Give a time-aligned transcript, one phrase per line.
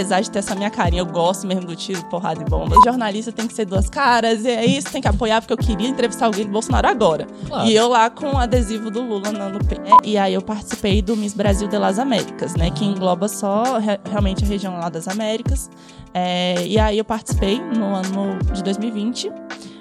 [0.00, 2.74] apesar de ter essa minha carinha, eu gosto mesmo do tiro, porrada e bomba.
[2.82, 5.86] Jornalista tem que ser duas caras, e é isso, tem que apoiar, porque eu queria
[5.86, 7.26] entrevistar alguém do Bolsonaro agora.
[7.46, 7.68] Claro.
[7.68, 9.76] E eu lá com o adesivo do Lula no, no pé.
[10.02, 12.70] E aí eu participei do Miss Brasil de las Américas, né?
[12.70, 15.70] Que engloba só re, realmente a região lá das Américas.
[16.14, 19.30] É, e aí eu participei no ano de 2020.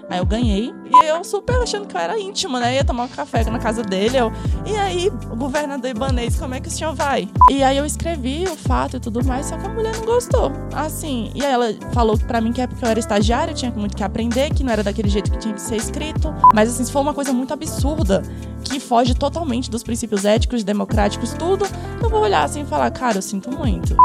[0.10, 0.74] Aí eu ganhei.
[0.86, 2.76] E eu super achando que eu era íntima, né?
[2.76, 4.18] Ia tomar um café na casa dele.
[4.18, 4.32] Eu,
[4.66, 7.30] e aí, o governador Ibanês, como é que o senhor vai?
[7.52, 10.52] E aí eu escrevi o fato e tudo mais, só que a mulher não gostou.
[10.74, 11.32] Assim.
[11.36, 13.96] E aí ela falou pra mim que é porque eu era estagiária, eu tinha muito
[13.96, 16.34] que aprender, que não era daquele jeito que tinha que ser escrito.
[16.56, 18.24] Mas assim, for uma coisa muito absurda,
[18.64, 21.66] que foge totalmente dos princípios éticos, democráticos, tudo,
[22.02, 23.96] eu vou olhar assim e falar, cara, eu sinto muito.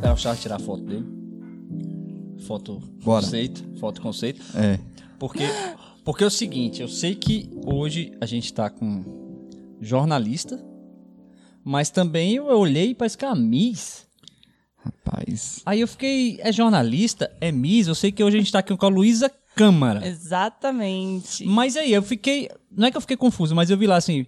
[0.00, 1.21] É o Charles tirar foto dele
[2.42, 3.24] foto Bora.
[3.24, 4.42] conceito, foto conceito.
[4.56, 4.78] É.
[5.18, 5.44] Porque
[6.04, 9.04] porque é o seguinte, eu sei que hoje a gente está com
[9.80, 10.62] jornalista,
[11.64, 14.06] mas também eu olhei e parece que é a Miss.
[14.76, 15.60] Rapaz.
[15.64, 18.76] Aí eu fiquei, é jornalista, é Miss, eu sei que hoje a gente está aqui
[18.76, 20.04] com a Luísa Câmara.
[20.06, 21.44] Exatamente.
[21.44, 24.26] Mas aí eu fiquei, não é que eu fiquei confuso, mas eu vi lá assim,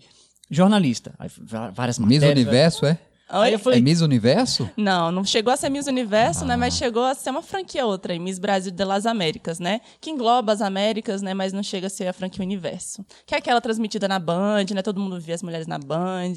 [0.49, 1.29] jornalista, aí,
[1.73, 2.23] várias matérias.
[2.23, 2.99] Miss Universo, é?
[3.33, 3.57] Oi?
[3.59, 4.71] Falei, é Miss Universo?
[4.77, 6.49] Não, não chegou a ser Miss Universo, ah.
[6.49, 6.57] né?
[6.57, 9.81] Mas chegou a ser uma franquia outra, Miss Brasil de las Américas, né?
[10.01, 11.33] Que engloba as Américas, né?
[11.33, 13.05] Mas não chega a ser a franquia Universo.
[13.27, 14.83] Que é aquela transmitida na Band, né?
[14.83, 16.35] Todo mundo via as mulheres na Band.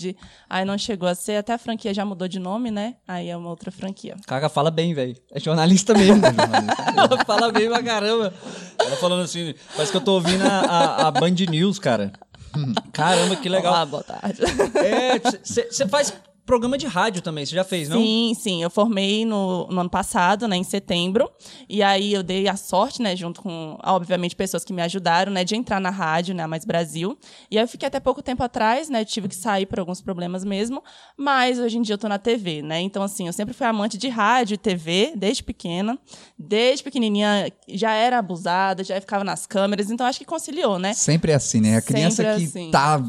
[0.50, 2.96] Aí não chegou a ser, até a franquia já mudou de nome, né?
[3.06, 4.16] Aí é uma outra franquia.
[4.26, 5.16] Caga fala bem, velho.
[5.32, 6.24] É jornalista mesmo.
[6.26, 7.18] é jornalista mesmo.
[7.28, 8.34] Fala bem pra caramba.
[8.80, 12.14] Ela falando assim, parece que eu tô ouvindo a, a, a Band News, cara.
[12.94, 13.74] Caramba, que legal.
[13.74, 14.42] Olá, boa tarde.
[14.76, 16.14] É, você faz
[16.48, 18.00] programa de rádio também, você já fez, não?
[18.00, 18.64] Sim, sim.
[18.64, 21.30] Eu formei no, no, ano passado, né, em setembro.
[21.70, 25.44] E aí eu dei a sorte, né, junto com, obviamente, pessoas que me ajudaram, né,
[25.44, 27.20] de entrar na rádio, né, Mais Brasil.
[27.52, 30.46] E aí eu fiquei até pouco tempo atrás, né, tive que sair por alguns problemas
[30.46, 30.82] mesmo.
[31.18, 32.80] Mas hoje em dia eu tô na TV, né?
[32.80, 36.00] Então, assim, eu sempre fui amante de rádio e TV, desde pequena.
[36.40, 39.92] Desde pequenininha já era abusada, já ficava nas câmeras.
[39.92, 40.94] Então, acho que conciliou, né?
[40.94, 41.76] Sempre é assim, né?
[41.76, 42.72] A criança sempre que assim.
[42.72, 43.04] tá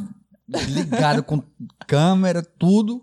[0.66, 1.41] ligada com
[1.87, 3.03] câmera, tudo.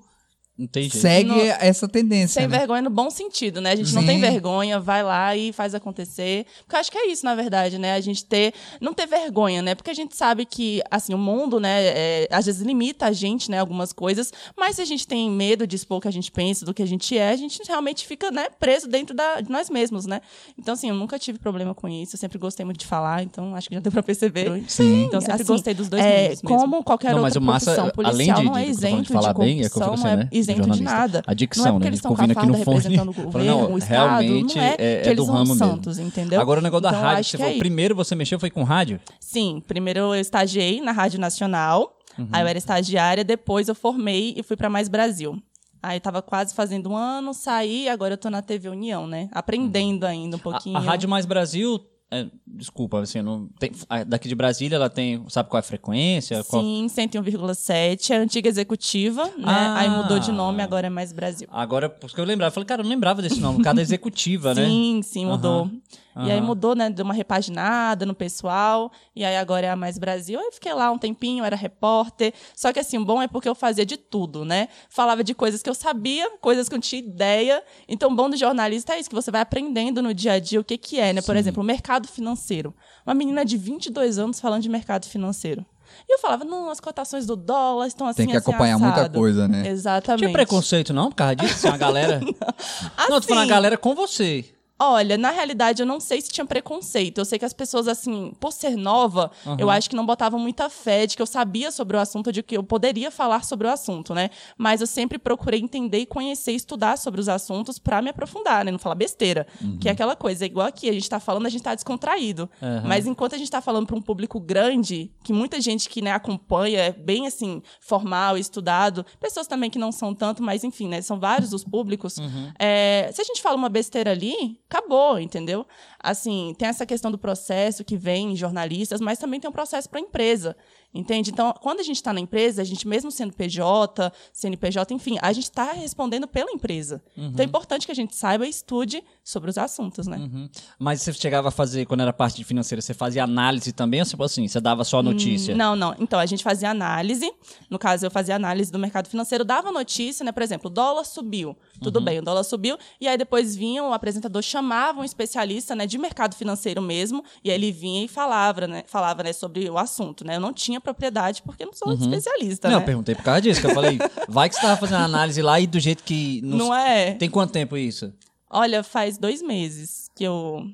[0.90, 2.42] Segue não, essa tendência.
[2.42, 2.58] Sem né?
[2.58, 3.72] vergonha no bom sentido, né?
[3.72, 3.96] A gente Sim.
[3.96, 6.46] não tem vergonha, vai lá e faz acontecer.
[6.60, 7.94] Porque eu acho que é isso, na verdade, né?
[7.94, 8.54] A gente ter.
[8.80, 9.76] Não ter vergonha, né?
[9.76, 13.52] Porque a gente sabe que, assim, o mundo, né, é, às vezes limita a gente,
[13.52, 14.32] né, algumas coisas.
[14.56, 16.82] Mas se a gente tem medo de expor o que a gente pensa, do que
[16.82, 20.22] a gente é, a gente realmente fica, né, preso dentro da, de nós mesmos, né?
[20.58, 22.16] Então, assim, eu nunca tive problema com isso.
[22.16, 24.64] Eu sempre gostei muito de falar, então acho que já deu pra perceber.
[24.70, 25.04] Sim.
[25.04, 27.90] Então, sempre assim, gostei dos dois é, Como qualquer não, outra mas o massa, profissão
[27.90, 30.30] policial, além de, não é isento de, falar de corrupção, bem, é como você, né?
[30.54, 31.24] Isento de nada.
[31.26, 31.88] A dicção, não é né?
[31.88, 33.00] Eles ouvindo aqui no fone.
[33.00, 36.08] O governo, não, o Estado, realmente não é, é, é do ramo santos, mesmo.
[36.08, 36.40] entendeu?
[36.40, 39.00] Agora o negócio da então, rádio, você falou, é primeiro você mexeu foi com rádio?
[39.20, 42.28] Sim, primeiro eu estagiei na Rádio Nacional, uhum.
[42.32, 45.42] aí eu era estagiária, depois eu formei e fui para Mais Brasil.
[45.82, 49.30] Aí tava quase fazendo um ano, saí, agora eu tô na TV União, né?
[49.32, 50.10] Aprendendo uhum.
[50.10, 50.78] ainda um pouquinho.
[50.78, 51.80] A, a Rádio Mais Brasil
[52.16, 53.72] é, desculpa, assim, não tem,
[54.08, 56.44] daqui de Brasília ela tem, sabe qual é a frequência?
[56.44, 56.62] Qual...
[56.62, 59.44] Sim, 101,7, é a antiga executiva, né?
[59.46, 61.48] Ah, Aí mudou de nome, agora é mais Brasil.
[61.52, 64.62] Agora, porque eu lembrava, eu falei, cara, eu não lembrava desse nome, cada executiva, sim,
[64.62, 64.68] né?
[64.68, 65.64] Sim, sim, mudou.
[65.64, 65.82] Uhum.
[66.16, 66.28] Uhum.
[66.28, 66.90] E aí mudou, né?
[66.90, 68.92] Deu uma repaginada no pessoal.
[69.16, 70.40] E aí agora é a Mais Brasil.
[70.40, 72.34] Aí fiquei lá um tempinho, era repórter.
[72.56, 74.70] Só que assim, bom é porque eu fazia de tudo, né?
[74.90, 77.62] Falava de coisas que eu sabia, coisas que eu não tinha ideia.
[77.88, 80.64] Então, bom do jornalista é isso, que você vai aprendendo no dia a dia o
[80.64, 81.22] que, que é, né?
[81.22, 81.28] Sim.
[81.28, 82.74] Por exemplo, o mercado financeiro.
[83.06, 85.66] Uma menina de 22 anos falando de mercado financeiro.
[86.08, 89.02] E eu falava, não, as cotações do dólar estão assim, Tem que assim, acompanhar assado.
[89.02, 89.68] muita coisa, né?
[89.68, 90.20] Exatamente.
[90.22, 91.54] Tinha preconceito não por causa disso?
[91.54, 92.20] Assim, a galera...
[92.20, 92.30] não,
[92.98, 94.55] assim, não, tô falando a galera com você.
[94.78, 97.20] Olha, na realidade, eu não sei se tinha preconceito.
[97.20, 99.56] Eu sei que as pessoas, assim, por ser nova, uhum.
[99.58, 102.44] eu acho que não botavam muita fé de que eu sabia sobre o assunto, de
[102.44, 104.30] que eu poderia falar sobre o assunto, né?
[104.58, 108.72] Mas eu sempre procurei entender e conhecer, estudar sobre os assuntos para me aprofundar, né?
[108.72, 109.48] Não falar besteira.
[109.62, 109.78] Uhum.
[109.78, 112.50] Que é aquela coisa, é igual aqui, a gente tá falando, a gente tá descontraído.
[112.62, 112.82] Uhum.
[112.84, 116.12] Mas enquanto a gente tá falando para um público grande, que muita gente que né,
[116.12, 121.02] acompanha, é bem, assim, formal, estudado, pessoas também que não são tanto, mas enfim, né?
[121.02, 122.18] São vários os públicos.
[122.18, 122.52] Uhum.
[122.60, 125.66] É, se a gente fala uma besteira ali, acabou, entendeu?
[126.00, 129.90] Assim, tem essa questão do processo que vem em jornalistas, mas também tem um processo
[129.90, 130.56] para a empresa.
[130.96, 131.30] Entende?
[131.30, 135.34] Então, quando a gente está na empresa, a gente, mesmo sendo PJ, CNPJ, enfim, a
[135.34, 137.04] gente está respondendo pela empresa.
[137.18, 137.28] Uhum.
[137.28, 140.18] Então, é importante que a gente saiba e estude sobre os assuntos, né?
[140.18, 140.50] Uhum.
[140.80, 144.00] Mas você chegava a fazer, quando era parte de financeira, você fazia análise também?
[144.00, 145.54] Ou tipo assim, você dava só notícia?
[145.54, 145.96] Hum, não, não.
[146.00, 147.30] Então, a gente fazia análise.
[147.70, 150.32] No caso, eu fazia análise do mercado financeiro, dava notícia, né?
[150.32, 151.58] Por exemplo, o dólar subiu.
[151.82, 152.06] Tudo uhum.
[152.06, 152.78] bem, o dólar subiu.
[153.02, 157.50] E aí, depois vinha o apresentador, chamava um especialista né, de mercado financeiro mesmo, e
[157.50, 158.84] aí ele vinha e falava, né?
[158.88, 160.38] Falava né, sobre o assunto, né?
[160.38, 162.00] Eu não tinha propriedade, porque não sou uhum.
[162.00, 162.82] especialista, não, né?
[162.82, 163.98] eu perguntei por causa disso, que eu falei,
[164.30, 166.42] vai que você tava fazendo análise lá e do jeito que...
[166.44, 167.14] Não, não é?
[167.16, 168.14] Tem quanto tempo isso?
[168.50, 170.66] Olha, faz dois meses que eu.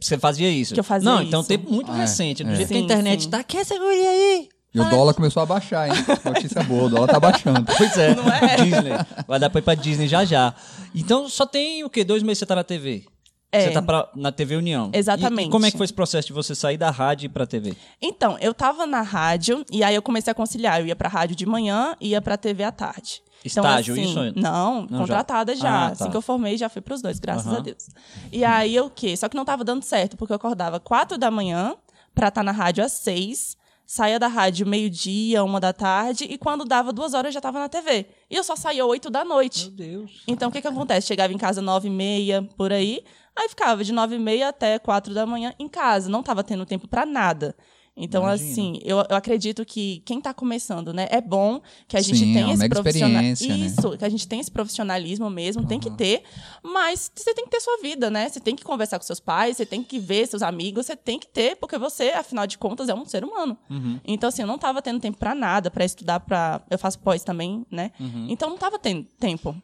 [0.00, 0.72] Você fazia isso?
[0.72, 1.28] Que eu fazia Não, isso.
[1.28, 2.42] então tempo muito ah, recente.
[2.42, 2.56] Do é.
[2.56, 3.30] jeito sim, que a internet sim.
[3.30, 4.48] tá, quer segurar aí?
[4.72, 5.94] E o dólar começou a baixar, hein?
[6.24, 7.64] Notícia boa, o dólar tá baixando.
[7.76, 8.14] Pois é.
[8.14, 8.56] Não é?
[8.56, 8.90] Disney.
[9.26, 10.54] Vai dar pra ir pra Disney já já.
[10.94, 12.04] Então só tem o quê?
[12.04, 13.04] Dois meses você tá na TV?
[13.52, 13.68] É.
[13.68, 14.90] Você tá pra, na TV União.
[14.92, 15.46] Exatamente.
[15.46, 17.30] E, e como é que foi esse processo de você sair da rádio e ir
[17.30, 17.74] pra TV?
[18.02, 20.80] Então, eu tava na rádio e aí eu comecei a conciliar.
[20.80, 23.22] Eu ia pra rádio de manhã e ia pra TV à tarde.
[23.44, 24.40] Estágio, então, assim, isso?
[24.40, 25.62] Não, Não, contratada já.
[25.62, 25.70] já.
[25.70, 26.10] Ah, Assim tá.
[26.10, 27.58] que eu formei, já fui pros dois, graças Aham.
[27.58, 27.88] a Deus.
[28.32, 29.16] E aí eu o quê?
[29.16, 31.76] Só que não tava dando certo, porque eu acordava quatro da manhã
[32.14, 33.56] pra estar na rádio às seis.
[33.88, 37.60] Saía da rádio meio-dia, uma da tarde, e quando dava duas horas eu já tava
[37.60, 38.06] na TV.
[38.28, 39.70] E eu só saía oito da noite.
[39.70, 40.24] Deus.
[40.26, 41.06] Então, o que que acontece?
[41.06, 43.04] Chegava em casa nove e meia, por aí,
[43.36, 46.08] aí ficava de nove e meia até quatro da manhã em casa.
[46.08, 47.54] Não tava tendo tempo pra nada.
[47.96, 48.50] Então, Imagina.
[48.50, 52.30] assim, eu, eu acredito que quem tá começando, né, é bom que a gente Sim,
[52.32, 53.48] é tenha uma esse profissionalismo.
[53.48, 53.56] né?
[53.56, 56.22] Isso, que a gente tem esse profissionalismo mesmo, tem que ter,
[56.62, 58.28] mas você tem que ter sua vida, né?
[58.28, 61.18] Você tem que conversar com seus pais, você tem que ver seus amigos, você tem
[61.18, 63.56] que ter, porque você, afinal de contas, é um ser humano.
[63.70, 63.98] Uhum.
[64.04, 66.60] Então, assim, eu não tava tendo tempo pra nada, pra estudar, pra.
[66.70, 67.92] Eu faço pós também, né?
[67.98, 68.26] Uhum.
[68.28, 69.56] Então não tava tendo tempo.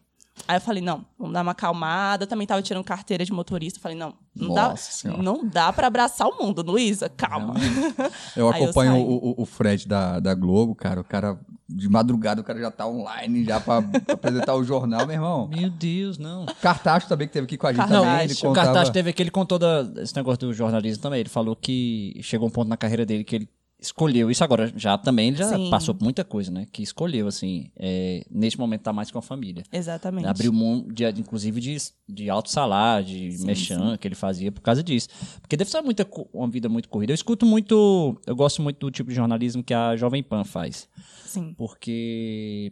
[0.47, 2.23] Aí eu falei, não, vamos dar uma acalmada.
[2.23, 3.77] Eu também tava tirando carteira de motorista.
[3.77, 5.21] Eu falei, não, não Nossa dá, Senhora.
[5.23, 7.53] não dá para abraçar o mundo, Luísa, calma.
[8.35, 9.01] Eu Aí eu acompanho saí.
[9.03, 11.01] o, o- Fred da, da Globo, cara.
[11.01, 11.39] O cara,
[11.69, 15.47] de madrugada, o cara já tá online já pra, pra apresentar o jornal, meu irmão.
[15.47, 16.45] Meu Deus, não.
[16.61, 18.01] Cartacho também, que teve aqui com a gente Cartacho.
[18.03, 18.23] também.
[18.25, 18.65] Ele Não, O contava...
[18.67, 21.19] Cartaz teve aquele contou da, esse negócio do jornalismo também.
[21.19, 23.49] Ele falou que chegou um ponto na carreira dele que ele
[23.83, 25.69] escolheu isso agora já também ele já Sim.
[25.69, 29.21] passou por muita coisa né que escolheu assim é, neste momento tá mais com a
[29.21, 30.25] família Exatamente.
[30.25, 31.77] abriu mão de, inclusive de,
[32.07, 35.09] de alto salário de Sim, que ele fazia por causa disso
[35.41, 38.89] porque deve ser muita uma vida muito corrida eu escuto muito eu gosto muito do
[38.89, 40.87] tipo de jornalismo que a Jovem Pan faz
[41.25, 41.53] Sim.
[41.57, 42.71] porque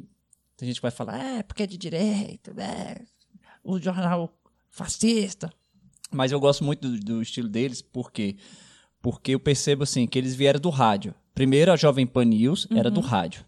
[0.61, 2.97] tem gente que vai falar, é, porque é de direita, né?
[3.63, 4.31] O jornal
[4.69, 5.51] fascista.
[6.11, 8.35] Mas eu gosto muito do, do estilo deles, por quê?
[9.01, 11.13] Porque eu percebo assim que eles vieram do rádio.
[11.33, 13.43] Primeiro a Jovem Pan News era do rádio.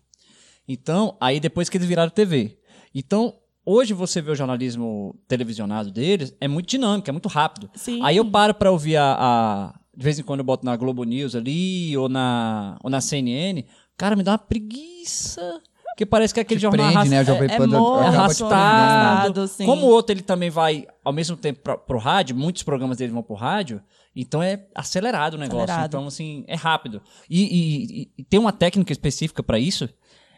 [0.67, 2.57] Então, aí depois que eles viraram TV.
[2.95, 3.35] Então,
[3.65, 7.69] hoje você vê o jornalismo televisionado deles, é muito dinâmico, é muito rápido.
[7.75, 7.99] Sim.
[8.03, 11.03] Aí eu paro pra ouvir a, a- De vez em quando eu boto na Globo
[11.03, 13.63] News ali, ou na, ou na CNN.
[13.97, 15.61] Cara, me dá uma preguiça.
[15.89, 17.19] Porque parece que é aquele Te jornal prende, né?
[17.19, 18.53] A Jovem é Pan morto, arrastado.
[18.53, 19.49] arrastado.
[19.65, 23.11] Como o outro ele também vai ao mesmo tempo pra, pro rádio, muitos programas dele
[23.11, 23.79] vão pro rádio,
[24.15, 25.63] então é acelerado o negócio.
[25.63, 25.89] Acelerado.
[25.89, 27.01] Então, assim, é rápido.
[27.29, 29.89] E, e- e- e tem uma técnica específica pra isso?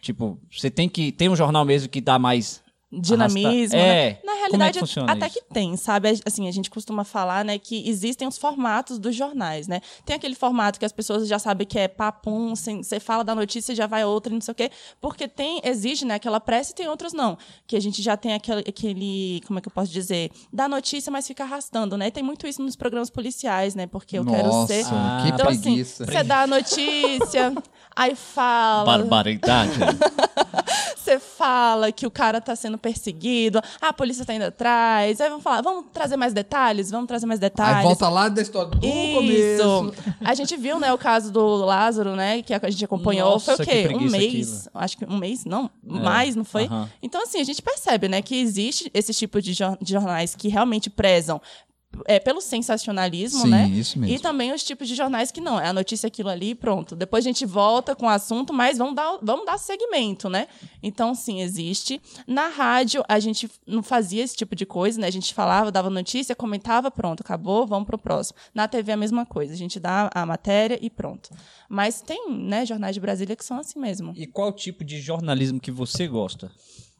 [0.01, 1.12] Tipo, você tem que.
[1.12, 2.63] Tem um jornal mesmo que dá mais.
[3.00, 3.77] Dinamismo.
[3.77, 4.09] Né?
[4.09, 4.09] É.
[4.24, 5.33] Na Como é realidade, que até isso?
[5.36, 6.19] que tem, sabe?
[6.25, 9.81] Assim, a gente costuma falar, né, que existem os formatos dos jornais, né?
[10.06, 13.74] Tem aquele formato que as pessoas já sabem que é papum, você fala da notícia
[13.74, 14.69] e já vai outra, não sei o quê.
[15.01, 17.38] Porque tem, exige, né, aquela pressa e tem outros não.
[17.68, 20.31] Que a gente já tem aquele, aquele, como é que eu posso dizer?
[20.51, 22.07] Da notícia, mas fica arrastando, né?
[22.07, 23.88] E tem muito isso nos programas policiais, né?
[23.88, 24.83] Porque eu quero Nossa, ser.
[24.86, 26.06] que Então, assim, preguiça.
[26.06, 27.53] você dá a notícia,
[27.95, 28.86] aí fala.
[28.86, 29.71] Barbaridade.
[30.95, 35.44] Você fala que o cara tá sendo perseguido, a polícia tá indo atrás, aí vamos
[35.44, 37.78] falar, vamos trazer mais detalhes, vamos trazer mais detalhes.
[37.78, 39.16] Aí volta lá da história do Isso.
[39.16, 39.94] começo.
[40.24, 43.32] A gente viu, né, o caso do Lázaro, né, que a gente acompanhou.
[43.32, 43.96] Nossa, foi o que quê?
[43.96, 44.70] Um mês.
[44.72, 46.70] Acho que um mês, não, mais, não foi?
[47.02, 51.42] Então, assim, a gente percebe, né, que existe esse tipo de jornais que realmente prezam
[52.06, 53.68] é, pelo sensacionalismo, Sim, né?
[53.68, 54.16] isso mesmo.
[54.16, 55.59] E também os tipos de jornais que não.
[55.59, 56.95] É a notícia aquilo ali e pronto.
[56.95, 60.47] Depois a gente volta com o assunto, mas vamos dar, vamos dar segmento, né?
[60.81, 62.02] Então, sim, existe.
[62.28, 65.07] Na rádio, a gente não fazia esse tipo de coisa, né?
[65.07, 68.37] A gente falava, dava notícia, comentava, pronto, acabou, vamos pro próximo.
[68.54, 69.54] Na TV a mesma coisa.
[69.54, 71.30] A gente dá a matéria e pronto.
[71.69, 74.14] Mas tem, né, jornais de Brasília que são assim mesmo.
[74.16, 76.52] E qual tipo de jornalismo que você gosta?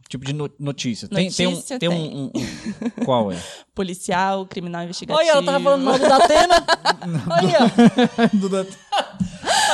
[0.08, 1.08] Tipo de no- notícia.
[1.08, 1.90] Tem, tem, um, tem.
[1.90, 3.38] Um, um- um- Qual é?
[3.74, 5.20] Policial, criminal investigativo.
[5.20, 6.64] Olha, ela tava falando mal do Datena.
[7.32, 8.68] Olha, Duda-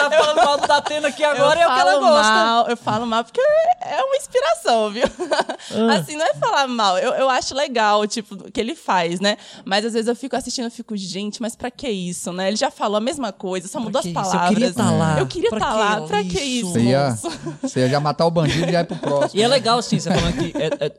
[0.09, 2.31] tava falando mal do Datena aqui agora eu é o que ela gosta.
[2.31, 3.41] Mal, eu falo mal porque
[3.81, 5.03] é uma inspiração, viu?
[5.71, 5.93] Ah.
[5.95, 6.97] Assim, não é falar mal.
[6.97, 9.37] Eu, eu acho legal, tipo, o que ele faz, né?
[9.63, 12.47] Mas às vezes eu fico assistindo e fico, gente, mas pra que isso, né?
[12.49, 14.17] Ele já falou a mesma coisa, só mudou as isso?
[14.17, 14.49] Eu palavras.
[14.49, 15.19] queria tá lá.
[15.19, 16.01] Eu queria estar que lá.
[16.01, 16.71] Pra que isso?
[16.73, 17.17] Você ia,
[17.61, 19.39] você ia já matar o bandido e já ir pro próximo.
[19.39, 20.57] E é legal, assim, você falando que.
[20.57, 20.91] é- é-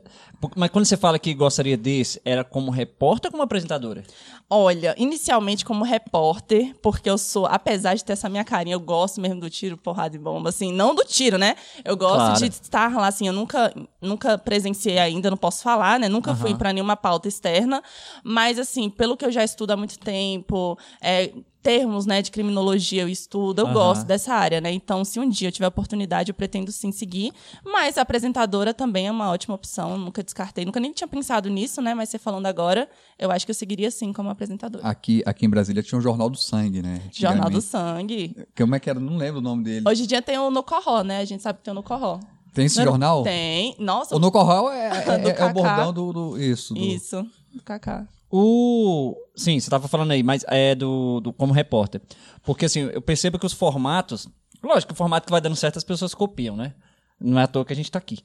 [0.55, 4.03] mas quando você fala que gostaria desse, era como repórter ou como apresentadora?
[4.49, 9.21] Olha, inicialmente como repórter, porque eu sou, apesar de ter essa minha carinha, eu gosto
[9.21, 11.55] mesmo do tiro, porrada e bomba, assim, não do tiro, né?
[11.83, 12.39] Eu gosto Claro.
[12.39, 16.09] de estar lá, assim, eu nunca, nunca presenciei ainda, não posso falar, né?
[16.09, 16.57] Nunca fui Aham.
[16.57, 17.81] para nenhuma pauta externa,
[18.23, 21.31] mas, assim, pelo que eu já estudo há muito tempo, é,
[21.63, 23.73] termos, né, de criminologia eu estudo, eu Aham.
[23.73, 24.71] gosto dessa área, né?
[24.71, 27.31] Então, se um dia eu tiver oportunidade, eu pretendo sim seguir.
[27.63, 31.81] Mas a apresentadora também é uma ótima opção, nunca descartei, nunca nem tinha pensado nisso,
[31.81, 31.93] né?
[31.93, 34.85] Mas você falando agora, eu acho que eu seguiria sim como apresentadora.
[34.85, 37.01] Aqui, aqui em Brasília tinha o Jornal do Sangue, né?
[37.11, 37.61] Jornal do.
[37.61, 38.35] Sangue.
[38.57, 38.99] Como é que era?
[38.99, 39.87] Não lembro o nome dele.
[39.87, 41.19] Hoje em dia tem o No Corró, né?
[41.19, 42.19] A gente sabe que tem o No Corró.
[42.53, 43.23] Tem esse Não jornal?
[43.23, 43.75] Tem.
[43.79, 44.27] Nossa, O No
[44.71, 46.73] é, é, Do é o bordão do, do- Isso.
[46.73, 47.23] Do, isso.
[47.53, 48.07] Do Kaká.
[48.35, 49.15] O.
[49.35, 52.01] Sim, você tava falando aí, mas é do, do como repórter.
[52.41, 54.27] Porque assim, eu percebo que os formatos.
[54.63, 56.73] Lógico que o formato que vai dando certo as pessoas copiam, né?
[57.21, 58.17] Não é à toa que a gente tá aqui.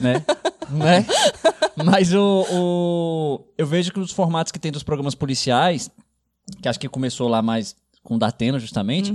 [0.00, 0.14] Né?
[0.68, 1.06] né?
[1.76, 3.40] Mas o, o.
[3.56, 5.88] Eu vejo que os formatos que tem dos programas policiais,
[6.60, 9.14] que acho que começou lá mais com o Datena, justamente,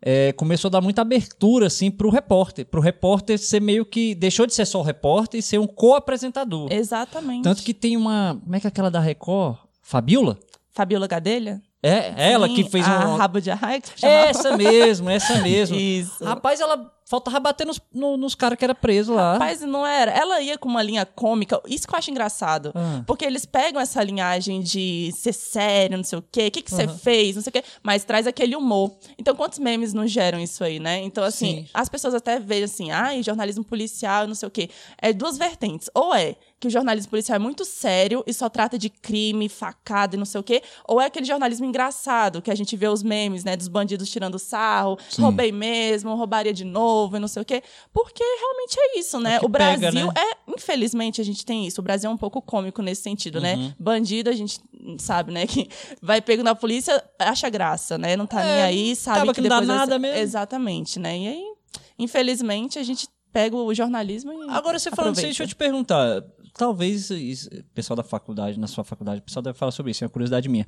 [0.00, 2.66] é, começou a dar muita abertura, assim, pro repórter.
[2.66, 4.14] Pro repórter ser meio que.
[4.14, 6.72] Deixou de ser só o repórter e ser um co-apresentador.
[6.72, 7.42] Exatamente.
[7.42, 8.38] Tanto que tem uma.
[8.44, 9.71] Como é que é aquela da Record?
[9.82, 10.38] Fabiola?
[10.70, 11.60] Fabiola Gadelha?
[11.84, 13.16] É, ela Sim, que fez a um.
[13.16, 14.28] Rabo de Arraia, que chamava.
[14.28, 15.74] Essa mesmo, essa mesmo.
[15.76, 16.24] Isso.
[16.24, 19.32] Rapaz, ela faltava bater nos, no- nos caras que era preso lá.
[19.32, 20.12] Rapaz, não era.
[20.12, 21.60] Ela ia com uma linha cômica.
[21.66, 22.70] Isso que eu acho engraçado.
[22.72, 23.02] Ah.
[23.04, 26.46] Porque eles pegam essa linhagem de ser sério, não sei o quê.
[26.46, 27.64] O que, que você fez, não sei o quê.
[27.82, 28.94] Mas traz aquele humor.
[29.18, 31.00] Então, quantos memes não geram isso aí, né?
[31.00, 31.68] Então, assim, Sim.
[31.74, 34.70] as pessoas até veem assim, ai, jornalismo policial, não sei o quê.
[34.98, 35.90] É duas vertentes.
[35.92, 40.14] Ou é que o jornalismo policial é muito sério e só trata de crime, facada
[40.14, 40.62] e não sei o quê.
[40.86, 43.56] Ou é aquele jornalismo engraçado, que a gente vê os memes, né?
[43.56, 45.22] Dos bandidos tirando sarro, Sim.
[45.22, 47.64] roubei mesmo, roubaria de novo e não sei o quê.
[47.92, 49.34] Porque realmente é isso, né?
[49.34, 50.12] É que o Brasil pega, né?
[50.16, 51.80] é, infelizmente, a gente tem isso.
[51.80, 53.42] O Brasil é um pouco cômico nesse sentido, Uhum.
[53.42, 53.74] né?
[53.76, 54.60] Bandido, a gente
[54.98, 55.44] sabe, né?
[55.48, 55.68] Que
[56.00, 58.16] vai pego na polícia, acha graça, né?
[58.16, 60.18] Não tá É, nem aí, sabe acaba que não dá depois vai nada mesmo.
[60.20, 61.18] Exatamente, né?
[61.18, 61.44] E aí,
[61.98, 64.50] infelizmente, a gente pega o jornalismo e.
[64.50, 65.28] Agora você falando aproveita.
[65.28, 66.22] deixa eu te perguntar.
[66.54, 67.10] Talvez
[67.74, 70.48] pessoal da faculdade, na sua faculdade, o pessoal deve falar sobre isso, é uma curiosidade
[70.48, 70.66] minha.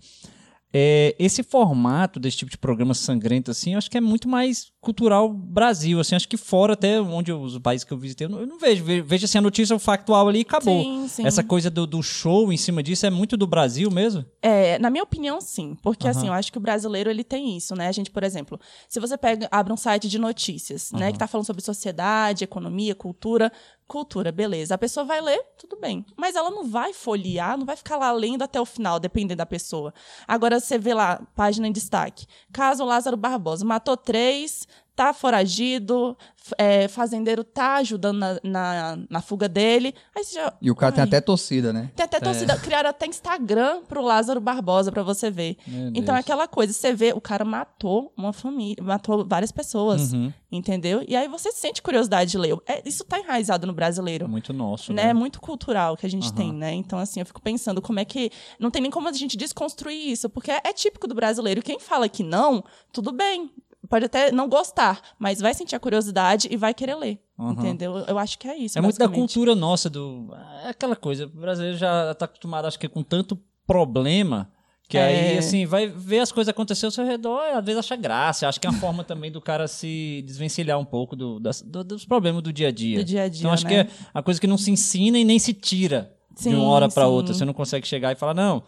[0.73, 4.73] É, esse formato desse tipo de programa sangrento, assim, eu acho que é muito mais
[4.85, 8.31] cultural Brasil, assim, acho que fora até onde eu- os países que eu visitei, eu
[8.31, 8.85] não, eu não vejo.
[8.85, 10.83] Ve- Vejo assim a notícia factual ali e acabou.
[10.83, 11.27] Sim, sim.
[11.27, 14.25] Essa coisa do, do show em cima disso é muito do Brasil mesmo?
[14.43, 15.77] É, na minha opinião, sim.
[15.83, 17.89] Porque, assim, eu acho que o brasileiro, ele tem isso, né?
[17.89, 21.11] A gente, por exemplo, se você pega, abre um site de notícias, né?
[21.13, 23.51] Que tá falando sobre sociedade, economia, cultura.
[23.87, 24.75] Cultura, beleza.
[24.75, 26.07] A pessoa vai ler, tudo bem.
[26.17, 29.45] Mas ela não vai folhear, não vai ficar lá lendo até o final, dependendo da
[29.45, 29.93] pessoa.
[30.27, 32.25] Agora, você vê lá, página em destaque.
[32.51, 36.17] Caso Lázaro Barbosa matou três, tá foragido,
[36.59, 39.95] é, fazendeiro tá ajudando na, na, na fuga dele.
[40.15, 40.53] Aí você já...
[40.61, 41.09] E o cara tem Ai.
[41.09, 41.91] até torcida, né?
[41.97, 45.57] Tem até torcida, criaram até Instagram pro Lázaro Barbosa pra você ver.
[45.67, 46.21] Meu Então é Deus.
[46.21, 50.33] aquela coisa, você vê, o cara matou uma família, matou várias pessoas, Uhum.
[50.51, 51.05] entendeu?
[51.09, 52.57] E aí você sente curiosidade de ler.
[52.67, 54.25] É, isso tá enraizado no brasileiro.
[54.27, 55.05] É muito nosso, Né?
[55.05, 55.11] né?
[55.11, 56.35] É muito cultural que a gente Aham.
[56.37, 56.73] tem, né?
[56.73, 58.31] Então, assim, eu fico pensando como é que.
[58.61, 61.63] Não tem nem como a gente desconstruir isso, porque é, é típico do brasileiro.
[61.63, 63.51] Quem fala que não, tudo bem.
[63.89, 67.21] Pode até não gostar, mas vai sentir a curiosidade e vai querer ler.
[67.39, 67.53] Aham.
[67.53, 67.97] Entendeu?
[67.99, 68.79] Eu acho que é isso.
[68.79, 70.31] É muito da cultura nossa, do.
[70.65, 71.27] É aquela coisa.
[71.27, 74.51] O brasileiro já tá acostumado, acho que, com tanto problema.
[74.87, 75.39] Que aí, É.
[75.39, 78.47] assim, vai ver as coisas acontecer ao seu redor e às vezes acha graça.
[78.47, 81.83] Acho que é uma forma também do cara se desvencilhar um pouco do, das- do-
[81.83, 82.99] dos problemas do dia a dia.
[82.99, 83.71] Do dia a dia, Então acho né?
[83.71, 86.65] que é a coisa que não se ensina e nem se tira de Sim, uma
[86.69, 87.01] hora sim.
[87.01, 87.33] outra.
[87.33, 88.63] Você não consegue chegar e falar, não,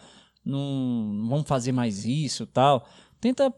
[0.45, 0.59] não,
[1.13, 2.87] não vamos fazer mais isso tal.
[3.21, 3.53] Tenta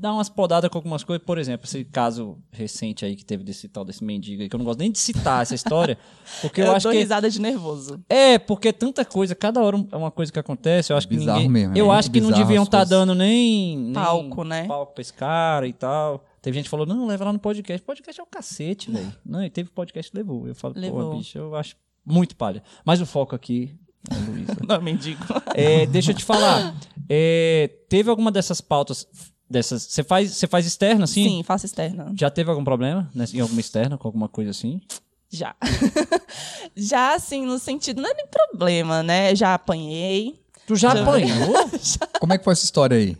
[0.00, 1.24] dar umas podadas com algumas coisas.
[1.24, 4.58] Por exemplo, esse caso recente aí que teve desse tal desse mendigo aí, que eu
[4.58, 5.98] não gosto nem de citar essa história,
[6.40, 8.00] porque eu, Eu, acho dou que risada de nervoso.
[8.08, 10.92] é, porque é tanta coisa, cada hora é uma coisa que acontece.
[10.92, 12.88] Eu acho que Bizarro ninguém, mesmo, é Eu muito acho que não deviam estar coisas.
[12.90, 14.66] dando nem, nem Palco, né?
[14.66, 16.24] palco pra esse cara e tal.
[16.42, 17.84] Teve gente que falou, não, leva lá no podcast.
[17.84, 19.12] Podcast é o cacete, velho.
[19.26, 20.48] Não, e teve podcast que levou.
[20.48, 21.16] Eu falo, pô, Levou.
[21.18, 21.76] bicho, eu acho
[22.06, 22.62] muito palha.
[22.82, 23.74] Mas o foco aqui
[24.10, 24.56] é Luísa.
[24.66, 25.22] Não, mendigo.
[25.54, 26.74] É, deixa eu te falar.
[27.10, 29.06] é, teve alguma dessas pautas
[29.50, 29.82] dessas.
[29.82, 31.24] Você faz, você faz externa, assim?
[31.24, 32.12] Sim, faço externa.
[32.16, 34.80] Já teve algum problema né, em alguma externa, com alguma coisa assim?
[35.28, 35.54] Já.
[36.76, 39.34] já, assim, no sentido, não é nem problema, né?
[39.34, 40.40] Já apanhei.
[40.66, 41.54] Tu já Já- apanhou?
[42.20, 43.16] Como é que foi essa história aí?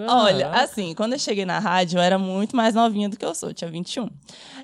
[0.00, 0.64] Olha, Caraca.
[0.64, 3.50] assim, quando eu cheguei na rádio, eu era muito mais novinha do que eu sou,
[3.50, 4.08] eu tinha 21.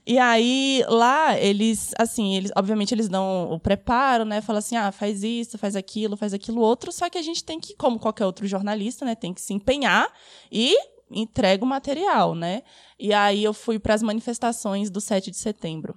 [0.06, 4.40] E aí, lá, eles, assim, eles, obviamente, eles dão o preparo, né?
[4.40, 6.90] Falam assim, ah, faz isso, faz aquilo, faz aquilo outro.
[6.90, 9.14] Só que a gente tem que, como qualquer outro jornalista, né?
[9.14, 10.09] Tem que se empenhar
[10.50, 10.76] e
[11.14, 12.62] entrega o material, né?
[12.99, 15.94] E aí eu fui para as manifestações do 7 de setembro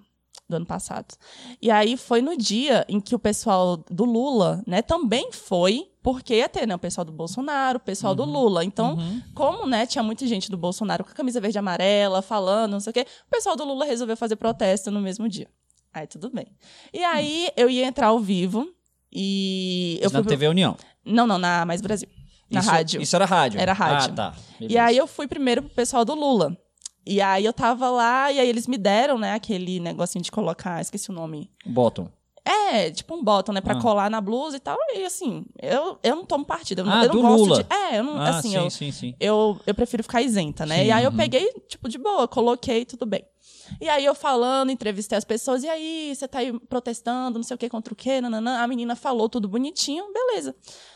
[0.50, 1.14] do ano passado.
[1.62, 6.36] E aí foi no dia em que o pessoal do Lula, né, também foi, porque
[6.36, 8.64] ia ter, né, o pessoal do Bolsonaro, o pessoal do Lula.
[8.64, 9.22] Então, Uhum.
[9.36, 12.80] como, né, tinha muita gente do Bolsonaro com a camisa verde e amarela, falando, não
[12.80, 15.50] sei o quê, o pessoal do Lula resolveu fazer protesto no mesmo dia.
[15.94, 16.48] Aí tudo bem.
[16.94, 18.70] E aí eu ia entrar ao vivo
[19.12, 20.78] e eu na fui pro- TV União.
[21.04, 22.08] Não, não, na Mais Brasil.
[22.50, 23.02] Na isso, rádio.
[23.02, 23.60] Isso era rádio?
[23.60, 24.12] Era rádio.
[24.14, 24.34] Ah, tá.
[24.60, 24.84] E Beleza.
[24.84, 26.56] aí eu fui primeiro pro pessoal do Lula.
[27.06, 30.82] E aí eu tava lá, e aí eles me deram, né, aquele negocinho de colocar,
[30.82, 31.50] esqueci o nome.
[31.66, 32.10] Bottom.
[32.44, 33.82] É, tipo um bottom, né, pra Ah.
[33.82, 34.78] colar na blusa e tal.
[34.96, 36.80] E assim, eu, eu não tomo partido.
[36.80, 37.64] Eu não, Ah, eu não do gosto Lula.
[37.64, 37.74] de.
[37.74, 38.18] É, eu não.
[38.18, 39.14] Ah, assim, sim, eu, sim, sim.
[39.20, 40.80] eu, eu prefiro ficar isenta, né?
[40.80, 41.18] Sim, e aí eu uhum.
[41.18, 43.24] peguei, tipo, de boa, coloquei, tudo bem.
[43.80, 47.56] E aí eu falando, entrevistei as pessoas, e aí, você tá aí protestando, não sei
[47.56, 48.60] o que, contra o quê, nananã.
[48.60, 50.56] A menina falou tudo bonitinho, beleza.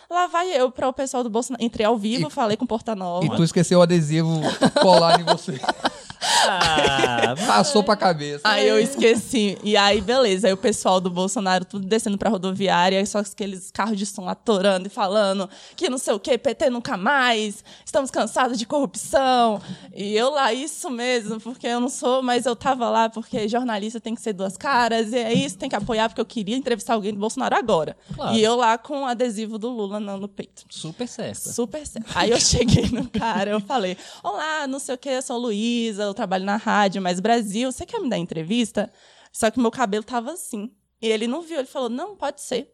[0.10, 1.64] Lá vai eu para o pessoal do Bolsonaro.
[1.64, 3.26] Entrei ao vivo, falei com Porta Nova.
[3.26, 4.42] E tu esqueceu o adesivo
[4.82, 5.60] colar em você.
[6.22, 8.42] Ah, Passou pra cabeça.
[8.44, 9.58] Aí eu esqueci.
[9.64, 10.48] E aí, beleza.
[10.48, 14.28] Aí o pessoal do Bolsonaro tudo descendo pra rodoviária, aí só aqueles carros de som
[14.28, 19.62] atorando e falando que não sei o que, PT nunca mais, estamos cansados de corrupção.
[19.96, 24.00] E eu lá, isso mesmo, porque eu não sou, mas eu tava lá porque jornalista
[24.00, 26.94] tem que ser duas caras, e é isso, tem que apoiar, porque eu queria entrevistar
[26.94, 27.98] alguém do Bolsonaro agora.
[28.16, 28.36] Claro.
[28.36, 30.64] E eu lá com o adesivo do Lula no, no peito.
[30.70, 31.52] super certa.
[31.52, 32.12] Super certo.
[32.16, 36.11] Aí eu cheguei no cara, eu falei: Olá, não sei o que, eu sou Luísa,
[36.12, 38.92] eu trabalho na rádio Mais Brasil, você quer me dar entrevista?
[39.32, 40.72] Só que meu cabelo tava assim.
[41.02, 42.72] E ele não viu, ele falou: Não, pode ser.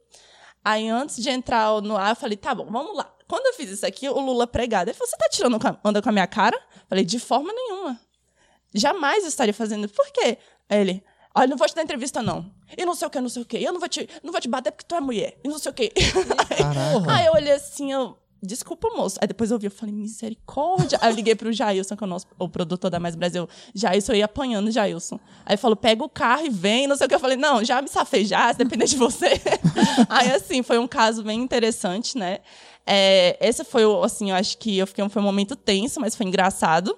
[0.63, 3.13] Aí antes de entrar no ar, eu falei: Tá bom, vamos lá.
[3.27, 6.10] Quando eu fiz isso aqui, o Lula pregado, ele falou: Você tá tirando onda com
[6.10, 6.56] a minha cara?
[6.56, 8.00] Eu falei: De forma nenhuma.
[8.74, 9.88] Jamais eu estaria fazendo.
[9.88, 10.38] Por quê?
[10.70, 11.03] Aí ele.
[11.34, 12.51] Olha, não vou te dar entrevista, não.
[12.75, 13.58] E não sei o que, não sei o que.
[13.58, 15.39] Eu não vou te, não vou te bater porque tu é mulher.
[15.44, 15.89] E não sei o que.
[16.58, 17.13] Caraca.
[17.13, 18.17] Aí eu olhei assim, eu.
[18.41, 19.17] Desculpa, moço.
[19.22, 20.98] Aí depois eu vi, eu falei, misericórdia.
[21.01, 23.48] Aí eu liguei pro Jailson, que é o nosso o produtor da Mais Brasil.
[23.74, 25.20] Jailson, eu ia apanhando Jailson.
[25.46, 27.15] Aí falou, pega o carro e vem, não sei o que.
[27.15, 29.41] Eu falei, não, já me safei já, se depender de você.
[30.08, 32.39] Aí, assim, foi um caso bem interessante, né?
[32.86, 36.25] É, esse foi, assim, eu acho que eu fiquei, foi um momento tenso, mas foi
[36.25, 36.98] engraçado.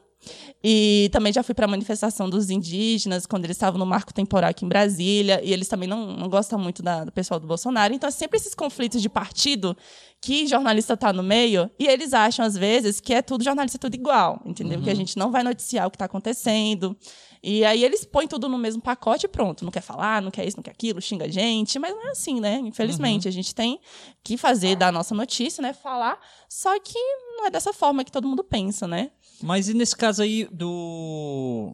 [0.64, 4.50] E também já fui para a manifestação dos indígenas, quando eles estavam no marco temporal
[4.50, 7.94] aqui em Brasília, e eles também não, não gostam muito da- do pessoal do Bolsonaro.
[7.94, 9.76] Então, é sempre esses conflitos de partido
[10.22, 13.96] que jornalista está no meio, e eles acham, às vezes, que é tudo jornalista tudo
[13.96, 14.82] igual, entendeu?
[14.82, 16.96] Que a gente não vai noticiar o que está acontecendo.
[17.42, 19.64] E aí eles põem tudo no mesmo pacote e pronto.
[19.64, 22.12] Não quer falar, não quer isso, não quer aquilo, xinga a gente, mas não é
[22.12, 22.58] assim, né?
[22.66, 23.80] Infelizmente, a gente tem
[24.22, 25.72] que fazer da nossa notícia, né?
[25.72, 27.00] Falar, só que
[27.38, 29.12] não é dessa forma que todo mundo pensa, né?
[29.42, 31.74] Mas e nesse caso aí do.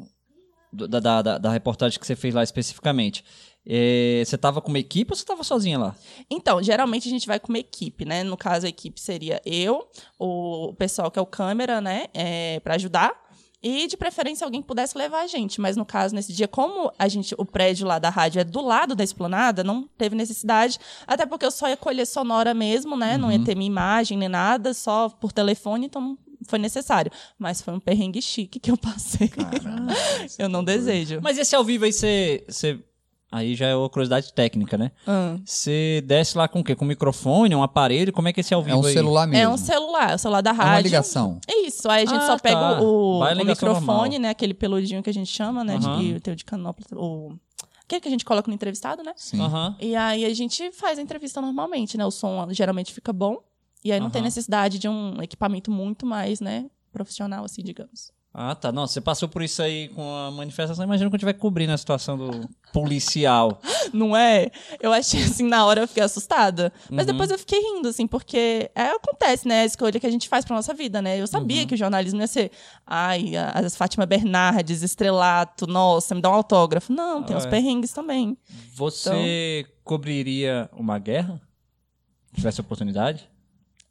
[0.71, 3.23] do- da, da, da- reportagem que você fez lá especificamente?
[3.67, 5.95] É, você tava com uma equipe ou você tava sozinha lá?
[6.29, 8.23] Então, geralmente a gente vai com uma equipe, né?
[8.23, 9.87] No caso, a equipe seria eu,
[10.19, 12.05] o pessoal que é o câmera, né?
[12.13, 13.25] É, para ajudar.
[13.63, 15.59] E, de preferência, alguém que pudesse levar a gente.
[15.59, 18.61] Mas, no caso, nesse dia, como a gente, o prédio lá da rádio é do
[18.61, 20.77] lado da esplanada, não teve necessidade.
[21.07, 23.17] Até porque eu só ia colher sonora mesmo, né?
[23.17, 26.17] Não ia ter minha imagem nem nada, só por telefone, então não
[26.47, 27.11] foi necessário.
[27.37, 29.29] Mas foi um perrengue chique que eu passei.
[30.39, 31.19] eu não desejo.
[31.21, 32.43] Mas esse ao vivo aí você.
[32.47, 32.79] você-
[33.31, 34.91] Aí já é uma curiosidade técnica, né?
[35.05, 35.35] Ah.
[35.43, 36.73] Você desce lá com o quê?
[36.73, 38.13] Com microfone, um aparelho?
[38.13, 38.93] Como é que é esse ao É vivo um aí?
[38.93, 39.43] celular mesmo.
[39.43, 40.71] É um celular, é o celular da É rádio.
[40.73, 41.39] uma ligação.
[41.49, 42.81] Isso, aí a gente Ah, só pega tá.
[42.81, 44.19] o, o microfone, normal.
[44.21, 44.29] né?
[44.29, 45.75] Aquele peludinho que a gente chama, né?
[45.75, 45.99] Aham.
[46.19, 47.33] De, o de canopla, o...
[47.83, 49.11] Aquele que a gente coloca no entrevistado, né?
[49.17, 49.39] Sim.
[49.81, 52.05] E aí a gente faz a entrevista normalmente, né?
[52.05, 53.39] O som geralmente fica bom.
[53.85, 54.25] E aí não tem Aham.
[54.25, 56.65] necessidade de um equipamento muito mais, né?
[56.91, 58.11] Profissional, assim, digamos.
[58.33, 58.71] Ah, tá.
[58.71, 60.83] Não, você passou por isso aí com a manifestação.
[60.83, 63.61] Imagina quando tiver cobrindo a situação do policial.
[63.93, 64.49] Não é?
[64.81, 66.73] Eu achei assim, na hora eu fiquei assustada.
[66.89, 67.13] Mas Uhum.
[67.13, 69.61] depois eu fiquei rindo, assim, porque é, acontece, né?
[69.61, 71.17] A escolha que a gente faz pra nossa vida, né?
[71.21, 71.67] Eu sabia Uhum.
[71.67, 72.51] que o jornalismo ia ser,
[72.85, 76.91] ai, as Fátima Bernardes, estrelato, nossa, me dá um autógrafo.
[76.91, 77.49] Não, tem Ah, os é.
[77.49, 78.35] perrengues também.
[78.75, 81.39] Você cobriria uma guerra?
[82.31, 83.29] Se tivesse oportunidade?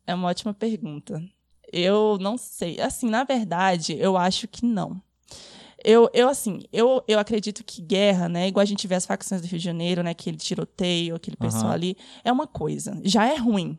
[0.06, 1.22] É uma ótima pergunta.
[1.72, 2.80] Eu não sei.
[2.80, 5.00] Assim, na verdade, eu acho que não.
[5.84, 8.48] Eu, eu assim, eu, eu acredito que guerra, né?
[8.48, 10.10] Igual a gente vê as facções do Rio de Janeiro, né?
[10.10, 11.74] Aquele tiroteio, aquele pessoal Aham.
[11.74, 12.98] ali, é uma coisa.
[13.04, 13.78] Já é ruim.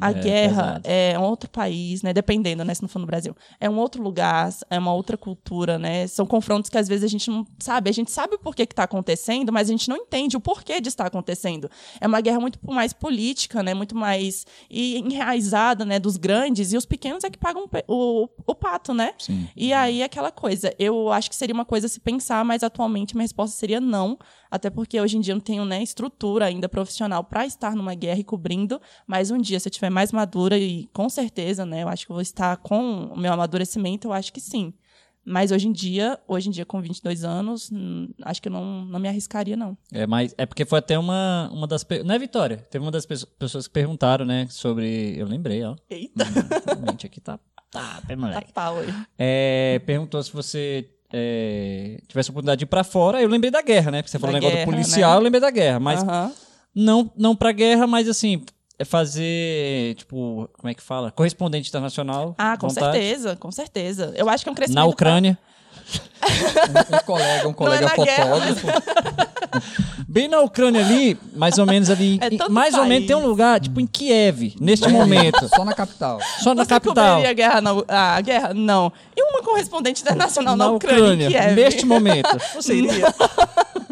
[0.00, 0.82] A é guerra pesado.
[0.84, 2.12] é um outro país, né?
[2.12, 2.74] Dependendo, né?
[2.74, 3.34] Se não for no Brasil.
[3.58, 6.06] É um outro lugar, é uma outra cultura, né?
[6.06, 7.90] São confrontos que às vezes a gente não sabe.
[7.90, 10.80] A gente sabe o porquê que está acontecendo, mas a gente não entende o porquê
[10.80, 11.70] de estar acontecendo.
[12.00, 13.74] É uma guerra muito mais política, né?
[13.74, 15.98] Muito mais enraizada, né?
[15.98, 19.12] Dos grandes e os pequenos é que pagam o, o pato, né?
[19.18, 19.48] Sim.
[19.56, 23.24] E aí, aquela coisa, eu acho que seria uma coisa se pensar, mas atualmente minha
[23.24, 24.18] resposta seria não.
[24.54, 27.92] Até porque hoje em dia eu não tenho né, estrutura ainda profissional para estar numa
[27.94, 28.80] guerra e cobrindo.
[29.04, 32.12] Mas um dia, se eu estiver mais madura, e com certeza, né, eu acho que
[32.12, 34.72] eu vou estar com o meu amadurecimento, eu acho que sim.
[35.26, 38.84] Mas hoje em dia, hoje em dia, com 22 anos, hum, acho que eu não,
[38.84, 39.76] não me arriscaria, não.
[39.90, 41.82] É, mas é porque foi até uma, uma das.
[41.82, 42.58] pe- Não é Vitória?
[42.58, 44.46] Teve uma das pesso- pessoas que perguntaram, né?
[44.50, 45.18] Sobre.
[45.18, 45.74] Eu lembrei, ó.
[45.90, 46.24] Eita,
[46.66, 47.40] Realmente aqui tá.
[47.70, 48.52] Tá, pé tá moleque.
[48.52, 48.88] pau aí.
[49.18, 53.22] É, perguntou se você é, tivesse a oportunidade de ir pra fora.
[53.22, 54.02] Eu lembrei da guerra, né?
[54.02, 55.16] Porque você falou Da negócio guerra, do policial, né?
[55.18, 55.78] eu lembrei da guerra.
[55.78, 56.32] Mas Aham.
[56.74, 58.42] não, não pra guerra, mas assim,
[58.78, 61.12] é fazer, tipo, como é que fala?
[61.12, 62.34] Correspondente internacional.
[62.36, 62.98] Ah, com vontade.
[62.98, 64.12] certeza, com certeza.
[64.16, 64.84] Eu acho que é um crescimento.
[64.84, 65.38] Na Ucrânia.
[66.24, 68.66] Um, um colega, um colega guerra, fotógrafo.
[70.08, 72.18] Bem na Ucrânia ali, mais ou menos ali.
[72.20, 75.48] É mais ou menos tem um lugar, tipo em Kiev, neste momento.
[75.48, 76.18] Só na capital.
[76.42, 77.16] Só na Você capital.
[77.16, 78.54] cobriria a guerra, na, a guerra?
[78.54, 78.92] Não.
[79.16, 81.54] E uma correspondente internacional na, Na Ucrânia, Ucrânia, em Kiev?
[81.56, 82.38] neste momento.
[82.54, 83.06] Você iria.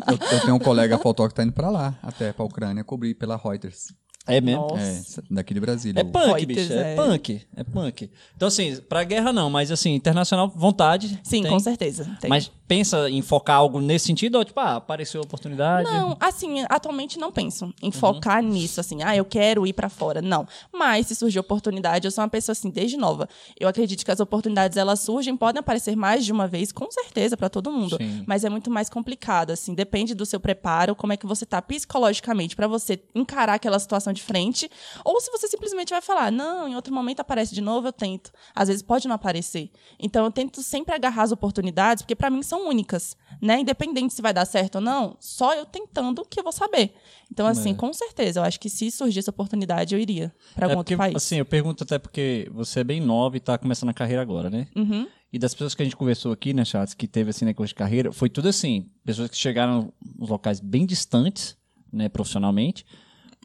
[0.09, 3.15] Eu, eu tenho um colega fotógrafo que tá indo pra lá, até pra Ucrânia, cobrir
[3.15, 3.93] pela Reuters.
[4.27, 4.69] É mesmo?
[4.69, 5.21] Nossa.
[5.21, 6.01] É, daqui de Brasília.
[6.01, 6.73] É punk, bicho.
[6.73, 6.97] É, é.
[6.97, 7.43] punk.
[7.57, 8.11] É punk.
[8.37, 11.19] Então, assim, pra guerra não, mas assim, internacional, vontade.
[11.25, 11.51] Sim, tem.
[11.51, 12.05] com certeza.
[12.21, 12.31] tem.
[12.31, 15.91] Mas pensa em focar algo nesse sentido, ou tipo, ah, apareceu a oportunidade.
[15.91, 17.73] Não, assim, atualmente não penso Uhum.
[17.83, 20.23] em focar nisso, assim, ah, eu quero ir pra fora.
[20.23, 20.47] Não.
[20.73, 23.29] Mas se surgir oportunidade, eu sou uma pessoa assim, desde nova.
[23.61, 27.37] Eu acredito que as oportunidades elas surgem, podem aparecer mais de uma vez, com certeza,
[27.37, 27.99] pra todo mundo.
[28.01, 28.25] Sim.
[28.27, 31.61] Mas é muito mais complicado, assim, depende do seu preparo, como é que você tá
[31.61, 34.71] psicologicamente pra você encarar aquela situação de frente,
[35.05, 38.31] ou se você simplesmente vai falar, não, em outro momento aparece de novo, eu tento.
[38.55, 39.71] Às vezes pode não aparecer.
[40.01, 43.61] Então eu tento sempre agarrar as oportunidades, porque pra mim são únicas, né?
[43.61, 46.94] Independente se vai dar certo ou não, só eu tentando que eu vou saber.
[47.31, 50.75] Então assim, com certeza, eu acho que se surgisse essa oportunidade, eu iria pra algum
[50.75, 51.16] é porque, outro país.
[51.16, 54.51] assim, eu pergunto até porque você é bem nova e tá começando a carreira agora,
[54.51, 54.68] né?
[54.77, 55.07] Uhum.
[55.33, 57.75] E das pessoas que a gente conversou aqui, né, Chats, que teve assim negócio de
[57.75, 61.57] carreira, foi tudo assim, pessoas que chegaram nos locais bem distantes,
[61.90, 62.85] né, profissionalmente,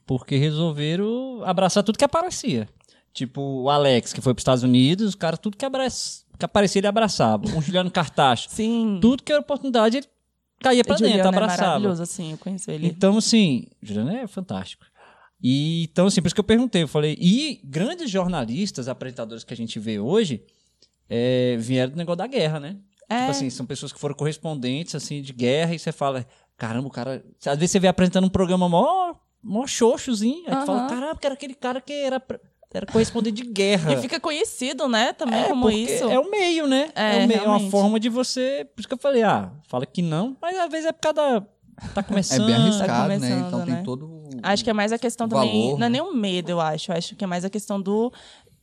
[0.05, 2.67] porque resolveram abraçar tudo que aparecia.
[3.13, 6.45] Tipo, o Alex, que foi para os Estados Unidos, o cara, tudo que, abraça, que
[6.45, 7.47] aparecia, ele abraçava.
[7.49, 8.99] Um Juliano Cartacho, Sim.
[9.01, 10.07] tudo que era oportunidade, ele
[10.59, 11.61] caía dentro, Juliano é abraçava.
[11.67, 12.87] maravilhoso, assim, eu conheço ele.
[12.87, 14.85] Então, assim, Juliano é fantástico.
[15.41, 19.53] E, então, assim, por isso que eu perguntei, eu falei, e grandes jornalistas, apresentadores que
[19.53, 20.43] a gente vê hoje,
[21.09, 22.77] é, vieram do negócio da guerra, né?
[23.09, 23.19] É.
[23.19, 26.25] Tipo assim, são pessoas que foram correspondentes, assim, de guerra, e você fala,
[26.57, 27.23] caramba, o cara...
[27.45, 31.25] Às vezes você vê apresentando um programa mó, mó xoxozinho, aí tu fala, caramba, que
[31.27, 32.39] era aquele cara que era, pra-
[32.77, 33.93] era correspondente de guerra.
[33.93, 36.05] E fica conhecido, né, também É, como isso.
[36.09, 36.89] É o meio, né?
[36.95, 38.67] É, o meio, é uma forma de você...
[38.75, 41.15] Por isso que eu falei, ah, fala que não, mas às vezes é por causa
[41.15, 41.41] da...
[41.93, 42.45] Tá É começando.
[42.47, 43.15] bem arriscado, né?
[43.19, 43.75] começando, Então né?
[43.75, 44.09] tem todo.
[44.41, 45.47] Acho que é mais a questão o também.
[45.67, 45.99] valor, não é né?
[45.99, 46.91] nem o medo, eu acho.
[46.91, 48.11] Eu acho que é mais a questão do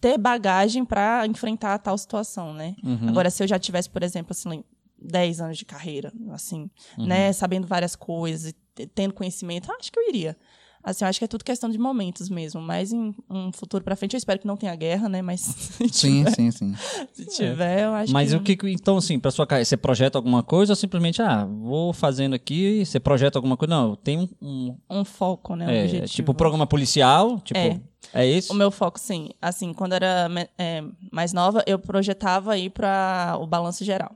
[0.00, 2.74] ter bagagem pra enfrentar tal situação, né?
[2.82, 3.08] Uhum.
[3.08, 4.64] Agora, se eu já tivesse, por exemplo, assim,
[5.00, 7.06] 10 anos de carreira, assim, Uhum.
[7.06, 7.32] né?
[7.32, 10.36] Sabendo várias coisas, e te- tendo conhecimento, acho que eu iria.
[10.84, 12.60] Assim, eu acho que é tudo questão de momentos mesmo.
[12.60, 15.22] Mas em um futuro pra frente, eu espero que não tenha guerra, né?
[15.22, 15.40] Mas
[15.80, 16.74] se Sim, sim, sim.
[17.12, 18.36] se tiver, eu acho Mas que.
[18.36, 21.92] o que, então, assim, pra sua carreira, você projeta alguma coisa ou simplesmente, ah, vou
[21.94, 23.74] fazendo aqui, você projeta alguma coisa?
[23.74, 25.66] Não, tem um, um foco, né?
[25.66, 26.08] Um é, objetivo.
[26.12, 27.80] tipo programa policial, tipo, é,
[28.12, 28.26] É.
[28.26, 28.52] isso?
[28.52, 29.30] O meu foco, sim.
[29.40, 34.12] Assim, quando eu era é, mais nova, eu projetava ir para o balanço geral.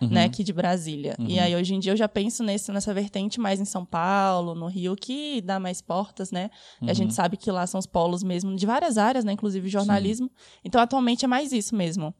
[0.00, 0.08] Uhum.
[0.08, 1.16] Né, aqui de Brasília.
[1.18, 4.54] E aí, hoje em dia, eu já penso nesse, nessa vertente mais em São Paulo,
[4.54, 6.50] no Rio, que dá mais portas, né?
[6.82, 9.32] E a gente sabe que lá são os polos mesmo de várias áreas, né?
[9.32, 10.30] Inclusive jornalismo.
[10.62, 12.14] Então, atualmente é mais isso mesmo.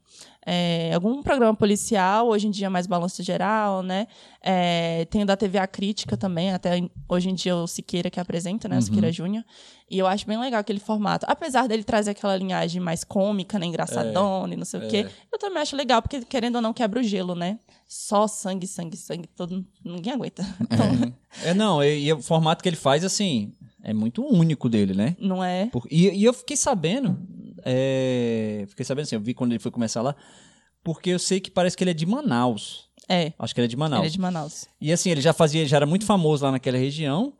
[0.49, 4.07] É, algum programa policial, hoje em dia mais balanço geral, né?
[4.41, 8.17] É, tem o da TV A Crítica também, até hoje em dia o Siqueira que
[8.17, 8.77] apresenta, né?
[8.77, 9.43] O Siqueira Júnior.
[9.89, 11.25] E eu acho bem legal aquele formato.
[11.29, 13.65] Apesar dele trazer aquela linhagem mais cômica, né?
[13.65, 15.07] Engraçadona e não sei o quê.
[15.31, 17.59] Eu também acho legal, porque querendo ou não quebra o gelo, né?
[17.87, 20.43] Só sangue, sangue, sangue, todo, ninguém aguenta.
[20.61, 23.53] Então, É, não, e, e o formato que ele faz, assim,
[23.83, 25.15] é muito único dele, né?
[25.19, 25.67] não é?
[25.67, 27.17] Por- e, e eu fiquei sabendo,
[27.63, 30.15] é, fiquei sabendo assim, eu vi quando ele foi começar lá,
[30.83, 32.87] porque eu sei que parece que ele é de Manaus.
[33.09, 33.31] É.
[33.39, 34.01] Acho que ele é de Manaus.
[34.01, 34.65] Ele é de Manaus.
[34.81, 37.33] E assim, ele já fazia, já era muito famoso lá naquela região.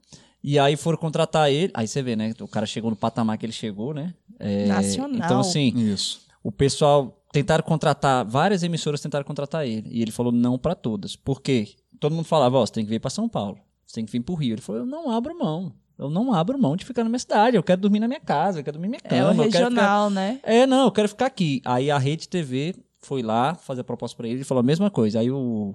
[0.43, 1.71] E aí foram contratar ele.
[1.73, 2.33] Aí você vê, né?
[2.39, 4.13] O cara chegou no patamar que ele chegou, né?
[4.39, 5.25] É, Nacional.
[5.25, 6.21] Então, assim, Isso.
[6.41, 9.87] o pessoal tentaram contratar, várias emissoras tentaram contratar ele.
[9.91, 11.15] E ele falou não pra todas.
[11.15, 11.75] Por quê?
[11.99, 13.57] Todo mundo falava, ó, você tem que vir pra São Paulo.
[13.85, 14.53] Você tem que vir pro Rio.
[14.53, 15.73] Ele falou, eu não abro mão.
[15.97, 17.55] Eu não abro mão de ficar na minha cidade.
[17.57, 19.41] Eu quero dormir na minha casa, eu quero dormir na minha É cama.
[19.41, 20.39] o eu quero ficar- regional, né?
[20.43, 21.61] é, não, eu quero ficar aqui.
[21.65, 24.91] Aí a Rede TV foi lá fazer a proposta pra ele e falou a mesma
[24.91, 25.19] coisa.
[25.19, 25.73] Aí o.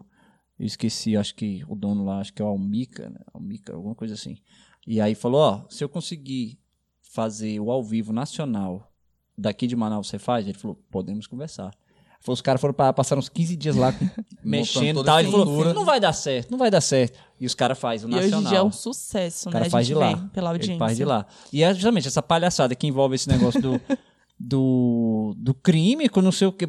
[0.58, 3.18] Eu esqueci, acho que o dono lá, acho que é o Almica, né?
[3.34, 4.36] Almica, alguma coisa assim.
[4.86, 6.56] E aí falou: ó, se eu conseguir
[7.00, 8.91] fazer o ao vivo nacional
[9.42, 10.46] daqui de Manaus, você faz?
[10.46, 11.70] Ele falou: podemos conversar.
[12.20, 13.92] Falou, os caras foram pra, passaram uns 15 dias lá
[14.44, 15.18] mexendo e tal.
[15.20, 17.18] Ele falou: não vai dar certo, não vai dar certo.
[17.40, 18.42] E os caras fazem o E hoje nacional.
[18.44, 19.54] em dia é um sucesso, O né?
[19.54, 20.16] cara A faz gente de lá.
[20.32, 20.72] pela audiência.
[20.72, 21.26] Ele faz de lá.
[21.52, 23.80] E é justamente essa palhaçada que envolve esse negócio do,
[24.44, 26.68] do, do crime, com não sei o que.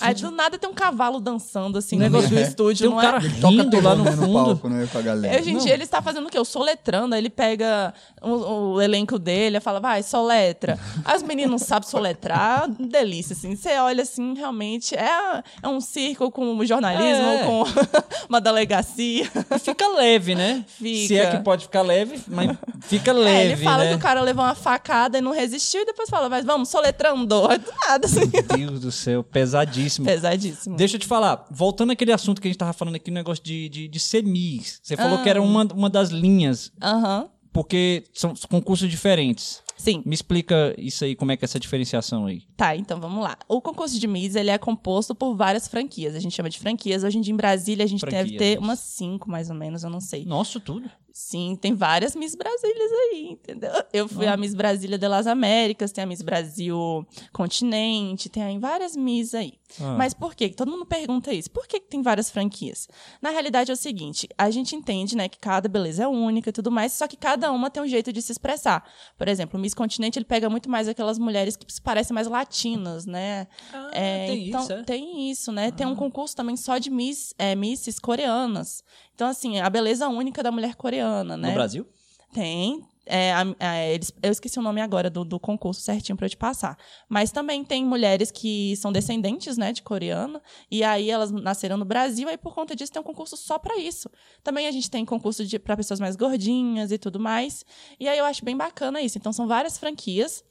[0.00, 2.94] Aí do nada tem um cavalo dançando assim no Negócio- meio do estúdio, Tem um
[2.96, 3.24] não cara é?
[3.24, 4.32] Ele toca rindo lá no fundo.
[4.32, 5.40] palco, né, com a galera.
[5.40, 5.60] Hoje em Não.
[5.64, 6.38] dia ele está fazendo o quê?
[6.38, 10.78] O soletrando, aí ele pega o, o elenco dele e fala, vai, soletra.
[11.24, 13.54] Meninos não sabem soletrar, delícia, assim.
[13.56, 17.44] Você olha assim, realmente, é, é um circo com jornalismo, É.
[17.44, 17.62] com
[18.28, 19.30] uma delegacia.
[19.60, 20.64] Fica leve, né?
[20.66, 21.06] Fica.
[21.08, 23.90] Se é que pode ficar leve, mas fica É, leve, ele fala né?
[23.90, 27.03] que o cara levou uma facada e não resistiu, e depois fala, mas vamos, soletrando.
[27.12, 28.20] Aí do nada, assim.
[28.32, 30.06] Meu Deus do céu, pesadíssimo.
[30.06, 30.76] Pesadíssimo.
[30.76, 33.42] Deixa eu te falar, voltando àquele assunto que a gente tava falando aqui, o negócio
[33.44, 34.80] de, de, de ser Miss.
[34.82, 35.22] Você falou Ah.
[35.22, 37.28] que era uma, uma das linhas, Aham.
[37.52, 39.62] porque são concursos diferentes.
[39.76, 40.02] Sim.
[40.06, 42.42] Me explica isso aí, como é que é essa diferenciação aí.
[42.56, 43.36] Tá, então vamos lá.
[43.48, 46.14] O concurso de Miss, ele é composto por várias franquias.
[46.14, 47.02] A gente chama de franquias.
[47.04, 48.60] Hoje em dia, em Brasília, a gente deve Franquias, ter isso.
[48.62, 50.24] umas cinco, mais ou menos, eu não sei.
[50.24, 50.88] Nossa, tudo.
[51.16, 53.70] Sim, tem várias Miss Brasílias aí, entendeu?
[53.92, 58.58] Eu fui a Miss Brasília de las Américas, tem a Miss Brasil Continente, tem aí
[58.58, 59.52] várias Miss aí.
[59.80, 59.96] Ah.
[59.98, 60.48] Mas por quê?
[60.48, 61.50] Todo mundo pergunta isso.
[61.50, 62.88] Por que que tem várias franquias?
[63.20, 66.52] Na realidade é o seguinte, a gente entende, né, que cada beleza é única e
[66.52, 68.88] tudo mais, só que cada uma tem um jeito de se expressar.
[69.16, 72.26] Por exemplo, o Miss Continente, ele pega muito mais aquelas mulheres que se parecem mais
[72.26, 73.46] latinas, né?
[73.72, 74.82] Ah, É, tem então, isso, é?
[74.84, 75.70] Tem isso, né?
[75.70, 78.82] Tem um concurso também só de miss, é, misses coreanas.
[79.14, 81.48] Então, assim, a beleza única da mulher coreana, né?
[81.48, 81.86] No Brasil?
[82.32, 82.84] Tem.
[83.06, 86.36] É, a- eles, eu esqueci o nome agora do, do concurso certinho para eu te
[86.36, 86.76] passar.
[87.08, 90.40] Mas também tem mulheres que são descendentes, né, de coreano.
[90.70, 93.76] E aí elas nasceram no Brasil, aí por conta disso tem um concurso só para
[93.78, 94.08] isso.
[94.42, 97.64] Também a gente tem concurso para pessoas mais gordinhas e tudo mais.
[98.00, 99.18] E aí eu acho bem bacana isso.
[99.18, 100.42] Então são várias franquias,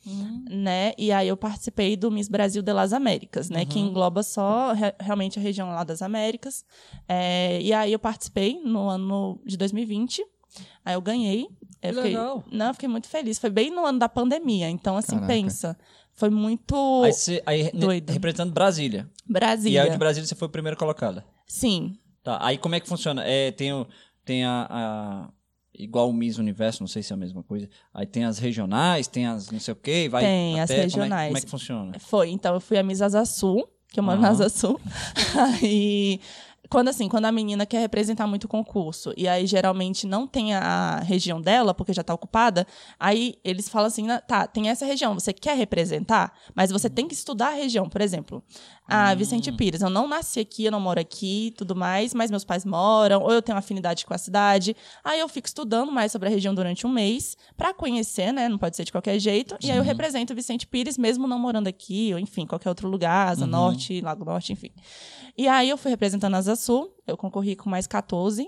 [0.49, 0.93] né?
[0.97, 3.65] E aí eu participei do Miss Brasil de las Américas, né?
[3.65, 6.63] Que engloba só re- realmente a região lá das Américas.
[7.07, 10.23] É, e aí eu participei no ano de 2020.
[10.85, 11.43] Aí eu ganhei.
[11.81, 12.43] Eu Que fiquei, legal.
[12.51, 13.37] Não, eu fiquei muito feliz.
[13.39, 14.69] Foi bem no ano da pandemia.
[14.69, 15.27] Então, assim, Caraca.
[15.33, 15.77] pensa.
[16.13, 18.11] Foi muito Aí, você, aí Doido.
[18.11, 19.09] representando Brasília.
[19.27, 19.83] E Brasília.
[19.83, 21.25] aí de Brasília você foi primeiro colocada.
[21.47, 21.97] Sim.
[22.23, 23.23] Tá, aí como é que funciona?
[23.25, 23.85] É, tem, o,
[24.23, 25.29] tem a, a-
[25.75, 27.67] Igual o Miss Universo, não sei se é a mesma coisa.
[27.91, 30.07] Aí tem as regionais, tem as não sei o quê.
[30.09, 31.27] Vai Tem, as até- como é- regionais.
[31.29, 31.99] Como é, que funciona?
[31.99, 32.29] Foi.
[32.29, 34.33] Então, eu fui a Miss Asa Sul, que eu moro na Aham.
[34.35, 34.79] Asa Sul.
[35.61, 36.19] Aí.
[36.73, 40.55] Quando assim, quando a menina quer representar muito o concurso e aí geralmente não tem
[40.55, 42.65] a região dela, porque já tá ocupada,
[42.99, 47.07] aí eles falam assim, "Na- tá, tem essa região, você quer representar, mas você tem
[47.07, 47.87] que estudar a região.
[47.87, 48.41] Por exemplo,
[48.87, 52.43] a Vicente Pires, eu não nasci aqui, eu não moro aqui, tudo mais, mas meus
[52.43, 54.75] pais moram, ou eu tenho afinidade com a cidade.
[55.03, 58.49] Aí eu fico estudando mais sobre a região durante um mês para conhecer, né?
[58.49, 59.55] Não pode ser de qualquer jeito.
[59.61, 62.89] E aí eu represento o Vicente Pires, mesmo não morando aqui, ou enfim, qualquer outro
[62.89, 64.71] lugar, Asa Norte, Lago Norte, enfim.
[65.37, 68.47] E aí eu fui representando a Asa Sul, eu concorri com mais 14,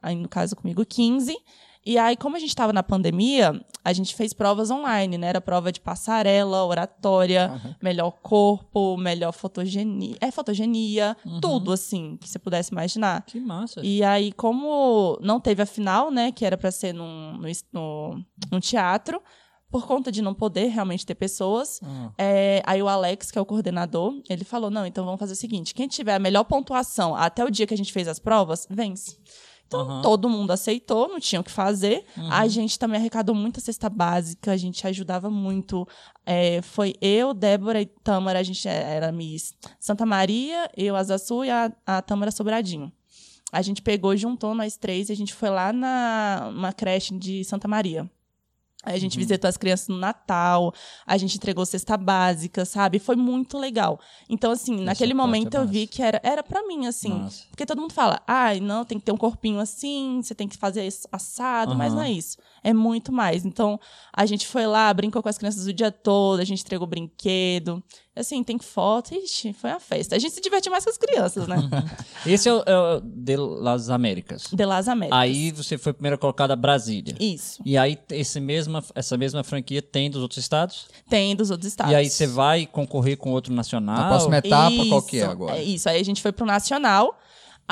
[0.00, 1.36] aí no caso comigo 15.
[1.84, 5.26] E aí, como a gente estava na pandemia, a gente fez provas online, né?
[5.28, 12.38] Era prova de passarela, oratória, melhor corpo, melhor fotogenia, é fotogenia, tudo assim que você
[12.38, 13.22] pudesse imaginar.
[13.22, 13.80] Que massa.
[13.82, 17.38] E aí, como não teve a final, né, que era para ser num,
[17.72, 19.20] no, num teatro,
[19.68, 22.12] por conta de não poder realmente ter pessoas, Ah.
[22.18, 25.36] é, aí o Alex, que é o coordenador, ele falou: não, então vamos fazer o
[25.36, 28.66] seguinte: quem tiver a melhor pontuação até o dia que a gente fez as provas,
[28.70, 29.16] vence.
[29.72, 30.02] Então, Aham.
[30.02, 32.04] todo mundo aceitou, não tinha o que fazer.
[32.30, 35.88] A gente também arrecadou muita cesta básica, a gente ajudava muito.
[36.26, 41.44] É, foi eu, Débora e Tâmara, a gente era Miss Santa Maria, eu, Asa Sul
[41.44, 42.92] e a, a Tâmara Sobradinho.
[43.50, 47.44] A gente pegou, juntou nós três e a gente foi lá na uma creche de
[47.44, 48.10] Santa Maria.
[48.82, 50.74] A gente visitou as crianças no Natal,
[51.06, 52.98] a gente entregou cesta básica, sabe?
[52.98, 54.00] Foi muito legal.
[54.28, 57.12] Então, assim, naquele parte momento é eu vi que era, era para mim, assim.
[57.12, 57.44] Massa.
[57.48, 60.56] Porque todo mundo fala, ai, não, tem que ter um corpinho assim, você tem que
[60.56, 62.00] fazer assado, mas Aham.
[62.00, 62.38] não é isso.
[62.64, 63.44] É muito mais.
[63.44, 63.78] Então,
[64.12, 67.82] a gente foi lá, brincou com as crianças o dia todo, a gente entregou brinquedo.
[68.14, 70.14] Assim, tem foto, ixi, foi uma festa.
[70.14, 71.56] A gente se divertiu mais com as crianças, né?
[72.26, 74.48] Esse é o, é o de Las Américas.
[74.52, 75.18] De Las Américas.
[75.18, 77.14] Aí você foi primeiro colocada Brasília.
[77.18, 77.62] Isso.
[77.64, 80.88] E aí esse mesma, essa mesma franquia tem dos outros estados?
[81.08, 81.90] Tem dos outros estados.
[81.90, 84.04] E aí você vai concorrer com outro nacional?
[84.04, 85.62] A próxima etapa, qual que é Isso, agora?
[85.62, 85.88] isso.
[85.88, 87.18] Aí a gente foi pro Nacional.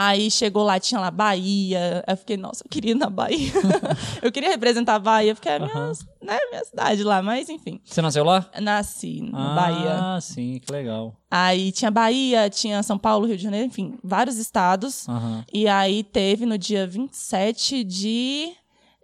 [0.02, 2.02] Aí chegou lá, tinha lá Bahia.
[2.08, 3.52] Eu fiquei, nossa, eu queria ir na Bahia.
[4.22, 7.78] eu queria representar a Bahia, porque é a minha, né, minha cidade lá, mas enfim.
[7.84, 8.48] Você nasceu lá?
[8.62, 10.20] Nasci na ah, Bahia.
[10.22, 11.14] sim, que legal.
[11.30, 15.06] Aí tinha Bahia, tinha São Paulo, Rio de Janeiro, enfim, vários estados.
[15.06, 15.44] Aham.
[15.52, 18.54] E aí teve no dia 27 de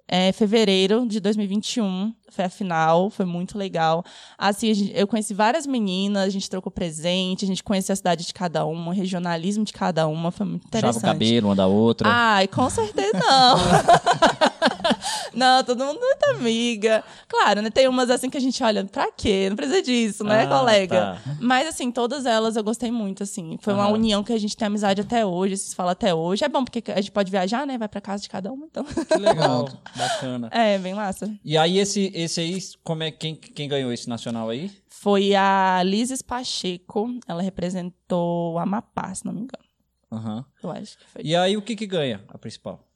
[0.09, 2.15] é, fevereiro de 2021.
[2.37, 4.05] Foi a final, foi muito legal.
[4.37, 8.27] Assim, gente- eu conheci várias meninas, a gente trocou presente, a gente conheceu a cidade
[8.27, 11.13] de cada uma, o regionalismo de cada uma, foi muito Puxava o interessante.
[11.13, 12.09] cabelo uma da outra.
[12.13, 13.57] Ai, com certeza não.
[15.35, 17.05] Não, todo mundo é muito amiga.
[17.29, 17.71] Claro, né?
[17.71, 19.49] Tem umas assim que a gente olha, pra quê?
[19.51, 21.21] Não precisa disso, né, Ah, colega?
[21.25, 21.37] tá.
[21.41, 23.59] Mas assim, todas elas eu gostei muito, assim.
[23.61, 23.93] Foi uma Aham.
[23.93, 26.43] união que a gente tem amizade até hoje, se fala até hoje.
[26.45, 27.77] É bom porque a gente pode viajar, né?
[27.77, 28.85] Vai pra casa de cada um, então.
[28.85, 30.49] Que legal, bacana.
[30.51, 31.31] É, bem massa.
[31.45, 34.71] E aí, esse, esse aí, como é, quem, quem ganhou esse nacional aí?
[34.89, 39.65] Foi a Lises Pacheco, ela representou o Amapá, se não me engano.
[40.13, 40.45] Aham.
[40.63, 41.23] Eu acho que foi.
[41.25, 42.87] E aí, o que que ganha a principal?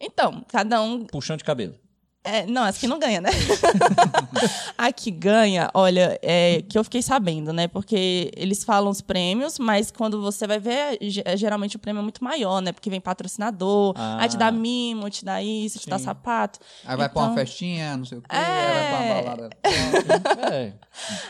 [0.00, 1.74] Então, cada um Puxão de cabelo.
[2.22, 3.30] É, não, essa aqui não ganha, né?
[4.76, 7.66] a que ganha, olha, é que eu fiquei sabendo, né?
[7.66, 12.02] Porque eles falam os prêmios, mas quando você vai ver, ge- geralmente o prêmio é
[12.02, 12.72] muito maior, né?
[12.72, 14.18] Porque vem patrocinador, Ah.
[14.20, 16.04] aí te dá mimo, te dá isso, te dá Sim.
[16.04, 16.58] sapato.
[16.84, 18.38] Aí vai pra uma Então- festinha, não sei o quê, É.
[18.38, 19.50] aí vai pra uma balada.
[20.52, 20.72] É.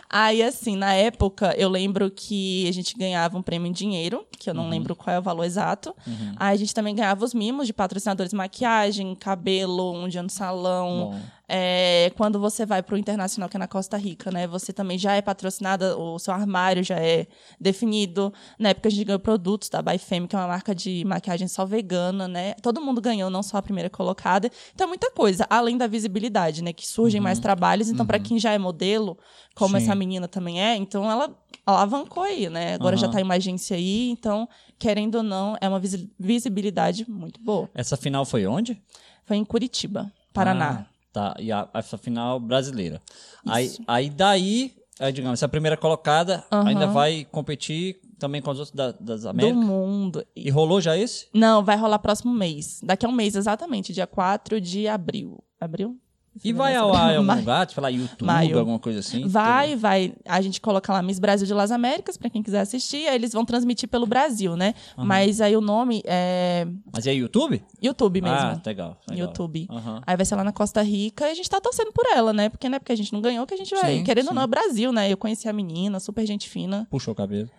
[0.09, 4.51] Aí, assim, na época, eu lembro que a gente ganhava um prêmio em dinheiro, que
[4.51, 5.95] eu não lembro qual é o valor exato.
[6.37, 10.31] Aí a gente também ganhava os mimos de patrocinadores de maquiagem, cabelo, um dia no
[10.31, 10.80] salão.
[10.89, 11.21] Bom.
[11.53, 14.47] É, quando você vai para o internacional, que é na Costa Rica, né?
[14.47, 17.27] Você também já é patrocinada, o seu armário já é
[17.61, 18.33] definido.
[18.57, 21.49] Na época a gente ganhou produtos da By Femme, que é uma marca de maquiagem
[21.49, 22.55] só vegana, né?
[22.63, 24.49] Todo mundo ganhou, não só a primeira colocada.
[24.73, 26.73] Então, muita coisa, além da visibilidade, né?
[26.73, 27.89] Que surgem mais trabalhos.
[27.89, 29.19] Então, para quem já é modelo,
[29.57, 29.83] como Sim.
[29.83, 32.75] essa menina também é, então ela alavancou aí, né?
[32.75, 33.13] Agora já Aham.
[33.13, 37.69] tá em uma agência aí, então, querendo ou não, é uma visi- visibilidade muito boa.
[37.75, 38.81] Essa final foi onde?
[39.25, 40.87] Foi em Curitiba, Paraná.
[40.87, 43.01] Ah, tá, e a, essa final brasileira.
[43.47, 43.83] Aí, Isso.
[43.87, 46.69] aí daí, aí, digamos, essa primeira colocada Aham.
[46.69, 49.65] ainda vai competir também com os outros da- das Do Américas.
[49.65, 50.27] mundo.
[50.37, 51.27] E rolou já esse?
[51.35, 52.81] Não, vai rolar próximo mês.
[52.83, 55.43] Daqui a um mês, exatamente, dia 4 de abril.
[55.61, 55.99] Abril?
[56.43, 58.59] E vai ao ar em algum lugar, tipo lá, YouTube, Maio.
[58.59, 59.27] alguma coisa assim?
[59.27, 60.15] Vai, vai.
[60.25, 63.09] A gente coloca lá Miss Brasil de Las Américas, pra quem quiser assistir.
[63.09, 64.75] Aí eles vão transmitir pelo Brasil, né?
[64.97, 67.63] Mas aí o nome é Mas é YouTube?
[67.83, 68.37] YouTube mesmo.
[68.37, 68.97] Ah, legal.
[69.09, 69.27] legal.
[69.27, 69.67] YouTube.
[69.71, 70.03] Aham.
[70.07, 72.49] Aí vai ser lá na Costa Rica e a gente tá torcendo por ela, né?
[72.49, 73.99] Porque não é porque a gente não ganhou que a gente vai.
[73.99, 74.37] Sim, Querendo ou sim.
[74.37, 75.13] não, é Brasil, né?
[75.13, 76.87] Eu conheci a menina, super gente fina.
[76.91, 77.51] Puxou o cabelo.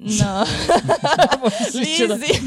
[0.00, 0.44] Não.
[1.78, 2.40] Lizzy.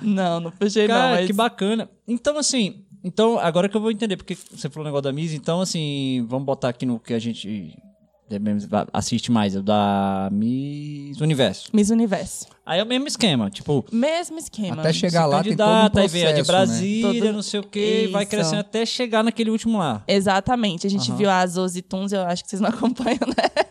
[0.00, 1.26] não, não puxei Cara, não, mas...
[1.26, 1.90] que bacana.
[2.06, 5.32] Então, assim, então, agora que eu vou entender, porque você falou o negócio da Miss,
[5.32, 7.76] então, assim, vamos botar aqui no que a gente
[8.92, 11.70] assiste mais, é o da Miss Universo.
[11.72, 12.46] Miss Universo.
[12.68, 14.82] Aí é o mesmo esquema, tipo, Mesmo esquema.
[14.82, 16.66] Até chegar lá tem todo um aí vem a de processo, né?
[16.66, 18.30] Brasília, Todo- não sei o quê, e vai Isso.
[18.30, 20.02] crescendo até chegar naquele último lá.
[20.06, 20.86] Exatamente.
[20.86, 21.16] A gente Aham.
[21.16, 23.66] viu a Zoe Tunes, eu acho que vocês não acompanham, né?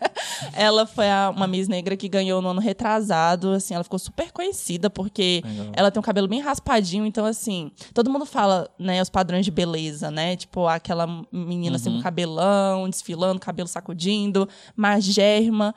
[0.52, 4.32] Ela foi a- uma Miss Negra que ganhou no ano retrasado, assim, ela ficou super
[4.32, 5.66] conhecida porque Legal.
[5.74, 9.50] ela tem um cabelo bem raspadinho, então assim, todo mundo fala, né, os padrões de
[9.52, 10.34] beleza, né?
[10.34, 11.96] Tipo, aquela menina assim Uhum.
[11.98, 15.72] com cabelão, desfilando, cabelo sacudindo, magérrima.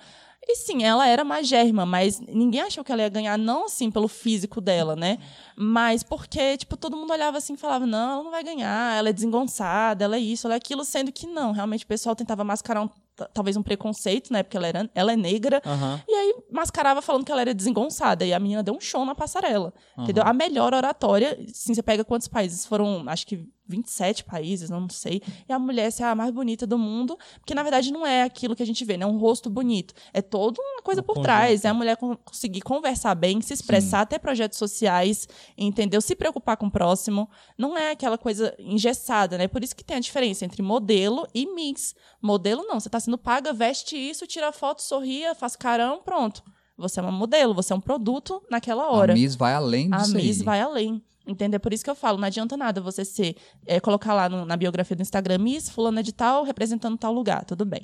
[0.48, 4.08] E sim, ela era magérrima, mas ninguém achou que ela ia ganhar, não assim pelo
[4.08, 5.20] físico dela, né?
[5.56, 9.10] Mas porque, tipo, todo mundo olhava assim e falava: não, ela não vai ganhar, ela
[9.10, 11.52] é desengonçada, ela é isso, ela é aquilo, sendo que não.
[11.52, 12.90] Realmente o pessoal tentava mascarar um-
[13.36, 14.42] talvez um preconceito, né?
[14.42, 15.62] Porque ela, era, ela é negra.
[15.64, 16.02] Aham.
[16.08, 18.26] E aí mascarava falando que ela era desengonçada.
[18.26, 19.72] E a menina deu um show na passarela.
[19.98, 20.24] Entendeu?
[20.26, 22.66] A melhor oratória, sim, você pega quantos países?
[22.66, 25.22] Foram, acho que 27 países, não sei.
[25.50, 28.56] E a mulher ser a mais bonita do mundo, porque na verdade não é aquilo
[28.56, 29.06] que a gente vê, né?
[29.06, 29.94] Um rosto bonito.
[30.14, 31.24] É toda uma coisa Um por conjunto.
[31.24, 31.66] trás.
[31.66, 36.02] É a mulher con- conseguir conversar bem, se expressar, ter projetos sociais, entendeu?
[36.02, 37.30] Se preocupar com o próximo.
[37.58, 39.48] Não é aquela coisa engessada, né?
[39.48, 41.96] Por isso que tem a diferença entre modelo e mix.
[42.22, 46.44] Modelo não, você tá sendo paga, veste isso, tira foto, sorria, faz carão, pronto.
[46.78, 49.14] Você é uma modelo, você é um produto naquela hora.
[49.14, 50.44] A Miss vai além A disso Miss aí.
[50.44, 51.04] vai além.
[51.32, 51.60] Entendeu?
[51.60, 54.56] Por isso que eu falo, não adianta nada você ser, é, colocar lá no- na
[54.58, 57.82] biografia do Instagram, Miss, fulana de tal, representando tal lugar, tudo bem.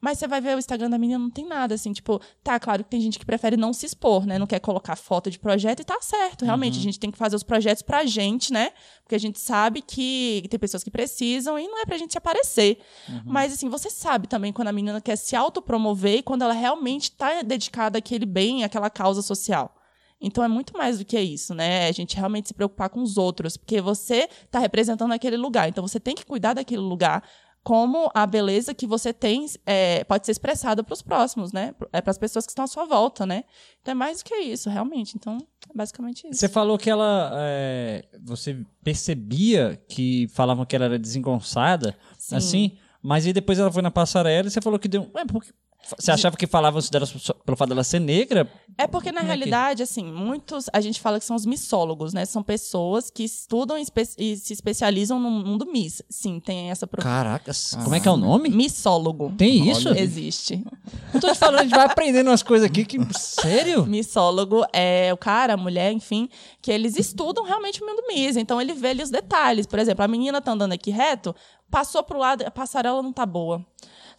[0.00, 2.84] Mas você vai ver o Instagram da menina, não tem nada, assim, tipo, tá, claro
[2.84, 4.38] que tem gente que prefere não se expor, né?
[4.38, 6.74] Não quer colocar foto de projeto e tá certo, realmente.
[6.74, 6.80] Uhum.
[6.80, 8.70] A gente tem que fazer os projetos pra gente, né?
[9.02, 12.18] Porque a gente sabe que tem pessoas que precisam e não é pra gente se
[12.18, 12.78] aparecer.
[13.08, 13.22] Uhum.
[13.26, 17.10] Mas, assim, você sabe também quando a menina quer se autopromover e quando ela realmente
[17.10, 19.74] tá dedicada àquele bem, àquela causa social.
[20.20, 21.86] Então é muito mais do que isso, né?
[21.88, 25.68] A gente realmente se preocupar com os outros, porque você está representando aquele lugar.
[25.68, 27.22] Então você tem que cuidar daquele lugar
[27.62, 31.74] como a beleza que você tem é, pode ser expressada para os próximos, né?
[31.92, 33.44] É para as pessoas que estão à sua volta, né?
[33.82, 35.16] Então é mais do que isso, realmente.
[35.16, 35.36] Então,
[35.68, 36.40] é basicamente isso.
[36.40, 37.30] Você falou que ela.
[37.34, 42.36] é, você percebia que falavam que ela era desengonçada, Sim.
[42.36, 45.08] assim, mas aí depois ela foi na passarela e você falou que deu.
[45.14, 45.52] Ué, por que-
[45.98, 47.06] Você achava que falavam isso dela
[47.46, 48.46] pelo fato dela ser negra?
[48.76, 50.66] É porque, na é que- realidade, assim, muitos.
[50.72, 52.26] A gente fala que são os missólogos, né?
[52.26, 56.02] São pessoas que estudam e, espe- e se especializam no mundo miss.
[56.10, 57.10] Sim, tem essa profissão.
[57.10, 58.50] Caracas, como é que é o nome?
[58.50, 59.32] Missólogo.
[59.38, 59.88] Tem isso?
[59.88, 60.00] Olha.
[60.00, 60.62] Existe.
[61.14, 62.98] Eu tô te falando, a gente vai aprendendo umas coisas aqui que.
[63.18, 63.86] Sério?
[63.86, 66.28] Missólogo é o cara, a mulher, enfim,
[66.60, 68.36] que eles estudam realmente o mundo Miss.
[68.36, 69.66] Então ele vê ali os detalhes.
[69.66, 71.34] Por exemplo, a menina tá andando aqui reto,
[71.70, 73.64] passou pro lado, a passarela não tá boa.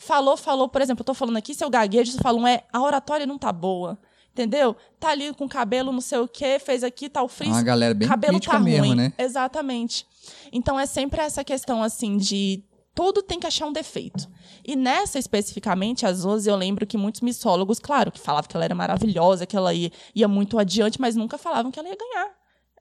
[0.02, 2.82] Falou, falou, por exemplo, eu tô falando aqui, seu gaguejo, você fala um é, a
[2.82, 4.00] oratória não tá boa.
[4.32, 4.74] Entendeu?
[4.98, 7.52] Tá ali com cabelo não sei o quê, fez aqui, tá o É frizz.
[7.52, 8.96] uma galera bem cabelo crítica tá mesmo, ruim.
[8.96, 9.14] né?
[9.18, 10.08] Exatamente.
[10.54, 12.64] Então é sempre essa questão assim de
[12.96, 14.30] tudo tem que achar um defeito.
[14.66, 18.64] E nessa especificamente, a Zoe, eu lembro que muitos missólogos, claro, que falavam que ela
[18.64, 22.30] era maravilhosa, que ela ia, ia muito adiante, mas nunca falavam que ela ia ganhar.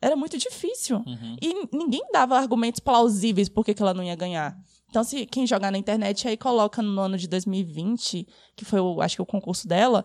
[0.00, 1.02] Era muito difícil.
[1.42, 4.56] E ninguém dava argumentos plausíveis por que que ela não ia ganhar.
[4.90, 8.26] Então, se quem jogar na internet aí coloca no ano de 2020,
[8.56, 10.04] que foi, o, acho que o concurso dela,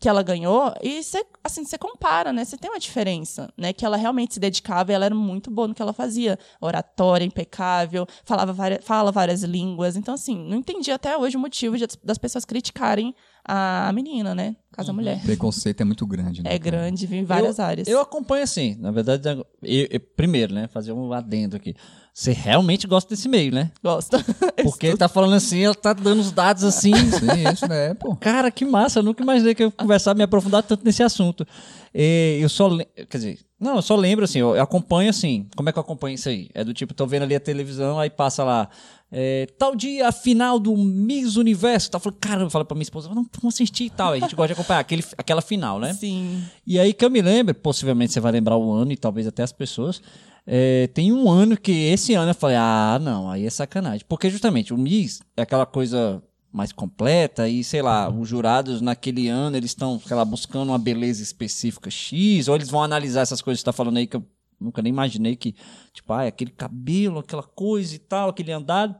[0.00, 2.44] que ela ganhou, e você, assim, você compara, né?
[2.44, 3.72] Você tem uma diferença, né?
[3.72, 6.36] Que ela realmente se dedicava e ela era muito boa no que ela fazia.
[6.60, 9.96] Oratória impecável, falava várias, fala várias línguas.
[9.96, 13.14] Então, assim, não entendi até hoje o motivo de- das pessoas criticarem
[13.46, 14.56] a menina, né?
[14.72, 15.18] Caso a mulher.
[15.18, 16.52] O preconceito é muito grande, né?
[16.54, 17.88] É grande, vive em várias eu, áreas.
[17.88, 21.76] Eu acompanho assim, na verdade, eu- eu- primeiro, né, fazer um adendo aqui.
[22.12, 23.70] Você realmente gosta desse meio, né?
[23.82, 24.16] gosto.
[24.62, 26.92] Porque ele tá falando assim, ela tá dando os dados assim.
[26.94, 28.16] Sim, isso, né, pô.
[28.16, 31.46] Cara, que massa, eu nunca imaginei que eu ia conversar, me aprofundar tanto nesse assunto.
[31.94, 35.72] E eu só, quer dizer, não, eu só lembro assim, eu, acompanho assim, como é
[35.72, 36.50] que eu acompanho isso aí?
[36.52, 38.68] É do tipo, tô vendo ali a televisão, aí passa lá,
[39.12, 42.82] é, tal dia, a final do Miss Universo, tá falando, cara, eu falo pra minha
[42.82, 45.94] esposa, não, vamos assistir e tal, a gente gosta de acompanhar aquele, aquela final, né?
[45.94, 46.42] Sim.
[46.66, 49.44] E aí que eu me lembro, possivelmente você vai lembrar o ano e talvez até
[49.44, 50.02] as pessoas.
[50.46, 54.04] é, tem um ano que esse ano eu falei, ah, não, aí é sacanagem.
[54.08, 56.22] Porque justamente o Miss é aquela coisa
[56.54, 60.78] mais completa e, sei lá, os jurados naquele ano eles estão, sei lá, buscando uma
[60.78, 64.14] beleza específica X, ou eles vão analisar essas coisas que você tá falando aí que
[64.14, 64.24] eu
[64.60, 65.52] nunca nem imaginei que,
[65.92, 68.94] tipo, ah, é aquele cabelo, aquela coisa e tal, aquele andado.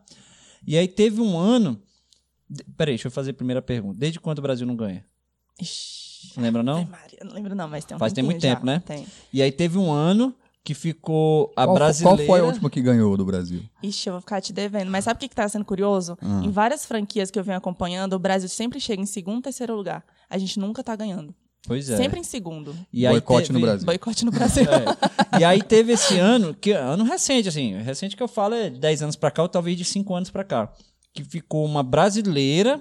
[0.67, 1.81] E aí teve um ano.
[2.77, 3.97] Peraí, deixa eu fazer a primeira pergunta.
[4.01, 5.05] Desde quando o Brasil não ganha?
[5.61, 6.33] Ixi.
[6.37, 6.85] Não lembra, não?
[6.87, 8.67] Maria, não lembro não, mas tem um Faz tem muito tempo, já.
[8.67, 8.83] né?
[8.85, 9.07] Tem.
[9.33, 10.35] E aí teve um ano
[10.65, 12.17] que ficou a Qual, brasileira.
[12.17, 13.63] qual foi a última que ganhou do Brasil?
[13.83, 14.91] Ixi, eu vou ficar te devendo.
[14.91, 16.17] Mas sabe o que, que tá sendo curioso?
[16.23, 16.41] Ah.
[16.43, 20.03] Em várias franquias que eu venho acompanhando, o Brasil sempre chega em segundo, terceiro lugar.
[20.31, 21.35] A gente nunca tá ganhando.
[21.67, 21.97] Pois é.
[21.99, 22.75] Sempre em segundo.
[22.93, 23.87] E Boicote no teve- Brasil.
[23.87, 24.65] Boicote no Brasil.
[25.35, 25.41] É.
[25.41, 28.79] E aí teve esse ano, que ano recente, assim, recente que eu falo é de
[28.79, 30.73] 10 anos pra cá, ou talvez de 5 anos pra cá,
[31.13, 32.81] que ficou uma brasileira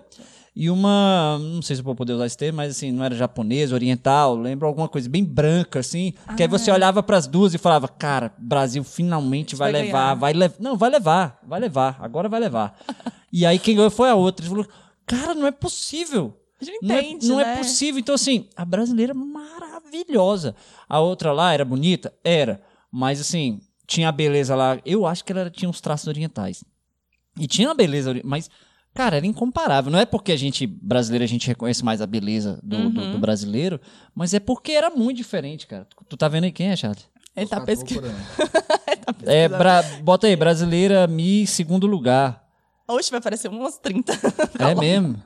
[0.56, 3.16] e uma, não sei se eu vou poder usar esse termo, mas assim, não era
[3.16, 7.58] japonesa, oriental, lembra alguma coisa bem branca, assim, que aí você olhava pras duas e
[7.58, 10.16] falava, cara, Brasil finalmente vai, Vai levar, ganhar.
[10.16, 12.78] vai levar, não, vai levar, vai levar, agora vai levar.
[13.32, 14.68] e aí quem ganhou foi a outra, falou,
[15.08, 16.40] cara, não é possível.
[16.62, 17.54] A gente Não, entende, é, não né?
[17.54, 18.00] é possível.
[18.00, 20.56] Então, assim, a brasileira é maravilhosa.
[20.88, 22.14] A outra lá era bonita?
[22.24, 22.62] Era.
[22.90, 24.80] Mas, assim, tinha a beleza lá.
[24.86, 26.64] Eu acho que ela tinha uns traços orientais.
[27.38, 28.50] E tinha a beleza, mas,
[28.94, 29.92] cara, era incomparável.
[29.92, 33.12] Não é porque a gente, brasileiro, a gente reconhece mais a beleza do, do- Uhum.
[33.14, 33.80] do brasileiro,
[34.14, 35.86] mas é porque era muito diferente, cara.
[35.86, 37.04] Tu, tu tá vendo aí quem é, Charlie?
[37.36, 38.08] Ele tá Tá pesquisando.
[38.36, 39.30] procurando.
[39.30, 42.44] É, bra- bota aí, brasileira, Mi, segundo lugar.
[42.88, 44.14] Oxe, vai aparecer umas 30.
[44.60, 45.22] É mesmo?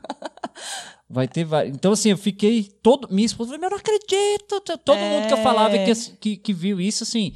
[1.09, 1.74] Vai ter vários.
[1.76, 3.07] Então, assim, eu fiquei todo.
[3.09, 4.61] Minha esposa falou, meu, eu não acredito.
[4.84, 5.09] Todo É.
[5.09, 7.34] mundo que eu falava que, que, que viu isso, assim.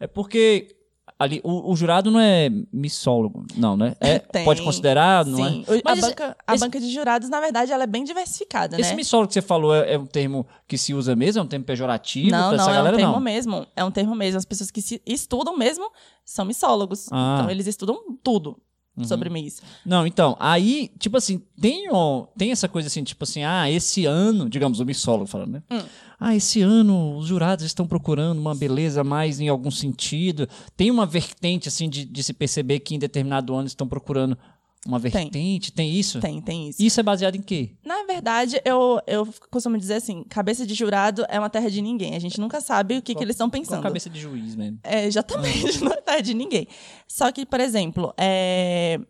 [0.00, 0.74] É porque.
[1.22, 3.94] Ali, o, o jurado não é missólogo, não, né?
[4.00, 4.44] É, Tem.
[4.44, 5.64] pode considerar, não Sim.
[5.68, 5.74] é?
[5.78, 8.80] A, Mas esse- banca, a esse- banca de jurados, na verdade, ela é bem diversificada,
[8.80, 8.96] Esse né?
[8.96, 11.40] missólogo que você falou é, é um termo que se usa mesmo?
[11.40, 12.96] É um termo pejorativo Não, pra não, essa é galera?
[12.96, 13.20] um termo não.
[13.20, 13.66] mesmo.
[13.76, 14.38] É um termo mesmo.
[14.38, 15.90] As pessoas que se estudam mesmo
[16.24, 17.06] são missólogos.
[17.12, 17.36] Ah.
[17.38, 18.56] Então, eles estudam tudo
[18.94, 19.04] Uhum.
[19.04, 19.62] sobre Miss.
[19.86, 24.04] Não, então, aí, tipo assim, tem, ó, tem essa coisa assim, tipo assim, ah, esse
[24.04, 25.62] ano, digamos, o missólogo falando, né?
[25.70, 25.80] Hum.
[26.24, 30.48] Ah, esse ano os jurados estão procurando uma beleza mais em algum sentido.
[30.76, 34.38] Tem uma vertente, assim, de, de se perceber que em determinado ano estão procurando
[34.86, 35.72] uma vertente.
[35.72, 36.20] Tem, isso?
[36.20, 36.80] Tem, tem isso.
[36.80, 37.70] Isso é baseado em quê?
[37.84, 42.14] Na verdade, eu, eu costumo dizer assim, cabeça de jurado é uma terra de ninguém.
[42.14, 43.82] A gente nunca sabe o que, que eles estão pensando.
[43.82, 44.78] cabeça de juiz mesmo.
[44.84, 46.68] É, exatamente, não é terra de ninguém.
[47.08, 49.00] Só que, por exemplo, é,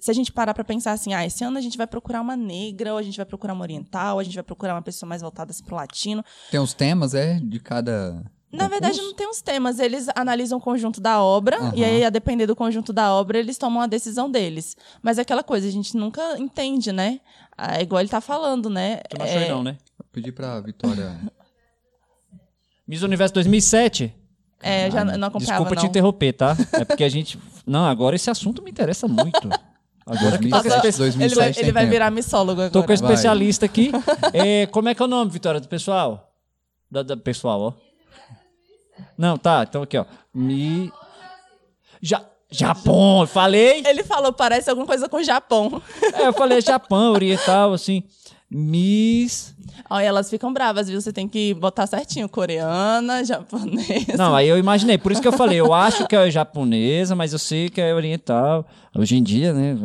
[0.00, 2.36] se a gente parar pra pensar assim, ah, esse ano a gente vai procurar uma
[2.36, 5.08] negra, ou a gente vai procurar uma oriental, ou a gente vai procurar uma pessoa
[5.08, 6.24] mais voltada assim, pro latino.
[6.50, 7.38] Tem os temas, é?
[7.40, 8.24] De cada.
[8.52, 9.80] Na verdade, não tem os temas.
[9.80, 11.72] Eles analisam o conjunto da obra, Aham.
[11.74, 14.76] e aí, a depender do conjunto da obra, eles tomam a decisão deles.
[15.02, 17.20] Mas é aquela coisa, a gente nunca entende, né?
[17.58, 18.98] Ah, É igual ele tá falando, né?
[19.10, 19.76] Tu não achou É, não, né?
[19.98, 21.18] Vou pedir pra Vitória.
[22.86, 24.14] Miss Universo 2007.
[24.62, 25.88] É, eu já não acompanhava, Desculpa te não.
[25.90, 26.56] interromper, tá?
[26.72, 27.38] É porque a gente...
[27.66, 29.48] Não, agora esse assunto me interessa muito.
[30.06, 31.92] Agora que 2007, tá com Nossa, espe- 2007 ele vai, ele vai tempo.
[31.92, 32.70] virar missólogo agora.
[32.70, 32.94] Tô com Vai.
[32.94, 33.90] especialista aqui.
[34.34, 36.30] É, como é que é o nome, Vitória, do pessoal?
[36.90, 37.72] Da, da pessoal, ó.
[39.16, 39.64] Não, tá.
[39.68, 40.04] Então aqui, ó.
[40.34, 40.92] Mi...
[42.02, 42.22] Ja...
[42.50, 43.82] Japão, eu falei.
[43.84, 45.82] Ele falou, parece alguma coisa com Japão.
[46.12, 48.04] É, eu falei Japão, oriental, assim.
[48.56, 49.52] Miss.
[49.90, 51.00] Olha, elas ficam bravas, viu?
[51.00, 52.28] Você tem que botar certinho.
[52.28, 54.16] Coreana, japonesa.
[54.16, 54.96] Não, aí eu imaginei.
[54.96, 57.92] Por isso que eu falei, eu acho que é japonesa, mas eu sei que é
[57.92, 58.64] oriental.
[58.96, 59.76] Hoje em dia, né?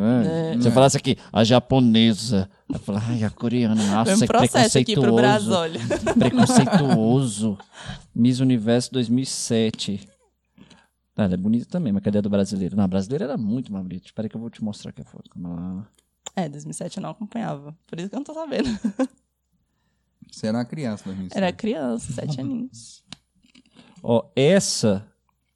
[0.54, 2.48] é, Se eu falasse aqui, a japonesa.
[2.72, 5.16] Eu falar, ai, a coreana, nossa, Foi um que processo aqui pro preconceituoso.
[5.16, 5.80] Brasólio.
[6.18, 7.58] Preconceituoso.
[8.14, 10.08] Miss Universo 2007.
[11.16, 12.76] Ah, ela é bonita também, mas cadê a do brasileiro?
[12.76, 14.06] Não, a brasileira era muito mais bonita.
[14.06, 15.28] Espera que eu vou te mostrar aqui a foto.
[15.28, 15.86] Calma lá.
[16.36, 17.76] É, 2007 eu não acompanhava.
[17.86, 18.68] Por isso que eu não tô sabendo.
[20.30, 21.36] Você era uma criança, 2007.
[21.36, 23.04] Era criança, sete aninhos.
[24.02, 25.06] Ó, essa.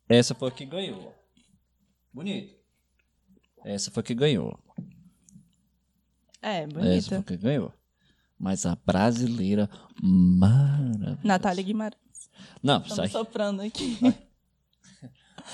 [0.09, 1.14] Essa foi a que ganhou.
[2.12, 2.55] Bonito.
[3.64, 4.59] Essa foi a que ganhou.
[6.43, 7.18] É, Essa foi bonita.
[7.18, 7.72] a que ganhou.
[8.39, 9.70] Mas a brasileira,
[10.03, 11.18] maravilhosa.
[11.25, 12.29] Natália Guimarães.
[12.62, 13.09] Não, Estamos sai.
[13.09, 13.99] soprando aqui.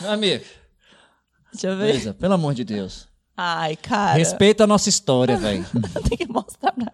[0.01, 0.45] Meu amigo,
[1.53, 1.87] Deixa eu ver.
[1.87, 3.07] beleza, pelo amor de Deus.
[3.43, 4.19] Ai, cara.
[4.19, 5.65] Respeita a nossa história, velho.
[6.07, 6.93] Tem que mostrar pra...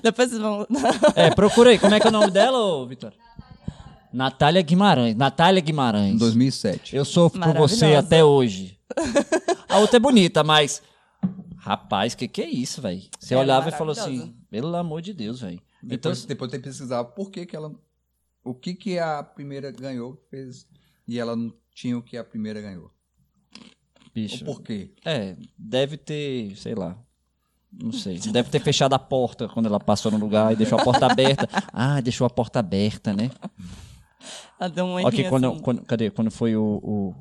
[0.00, 0.64] Depois vocês vão...
[1.16, 1.80] É, procura aí.
[1.80, 3.18] Como é que é o nome dela, ô, Vitória?
[4.12, 5.16] Natália Guimarães.
[5.16, 6.14] Natália Guimarães.
[6.14, 6.94] Em 2007.
[6.94, 8.78] Eu sofro por você até hoje.
[9.68, 10.80] A outra é bonita, mas.
[11.56, 13.02] Rapaz, que que é isso, velho?
[13.18, 15.60] Você é olhava e falou assim: pelo amor de Deus, velho.
[15.82, 17.72] Então, Depois, depois tem que pesquisar por que, que ela.
[18.44, 20.64] O que, que a primeira ganhou fez
[21.08, 22.93] e ela não tinha o que a primeira ganhou.
[24.14, 24.44] Bicho.
[24.44, 24.90] O porquê?
[25.04, 26.96] É, deve ter, sei lá.
[27.72, 28.18] Não sei.
[28.18, 31.48] Deve ter fechado a porta quando ela passou no lugar e deixou a porta aberta.
[31.72, 33.30] Ah, deixou a porta aberta, né?
[34.60, 35.58] Ela deu um Ok, errinho quando, assim.
[35.58, 36.10] quando- cadê?
[36.10, 37.14] Quando foi o.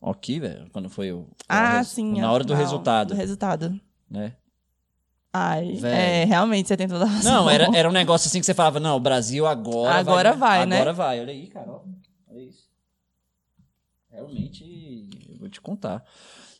[0.00, 0.68] o aqui, velho?
[0.72, 1.26] Quando foi o.
[1.48, 2.20] Ah, o sim.
[2.20, 3.80] Na hora do não, resultado, Do resultado.
[4.08, 4.34] né?
[5.32, 7.32] Ai, é, realmente, você tem toda a razão.
[7.44, 10.64] Não, era, era um negócio assim que você falava, não, o Brasil agora Agora vai,
[10.64, 10.76] né?
[10.76, 11.97] Agora vai, olha aí, olha isso.
[14.18, 16.04] Realmente, eu vou te contar.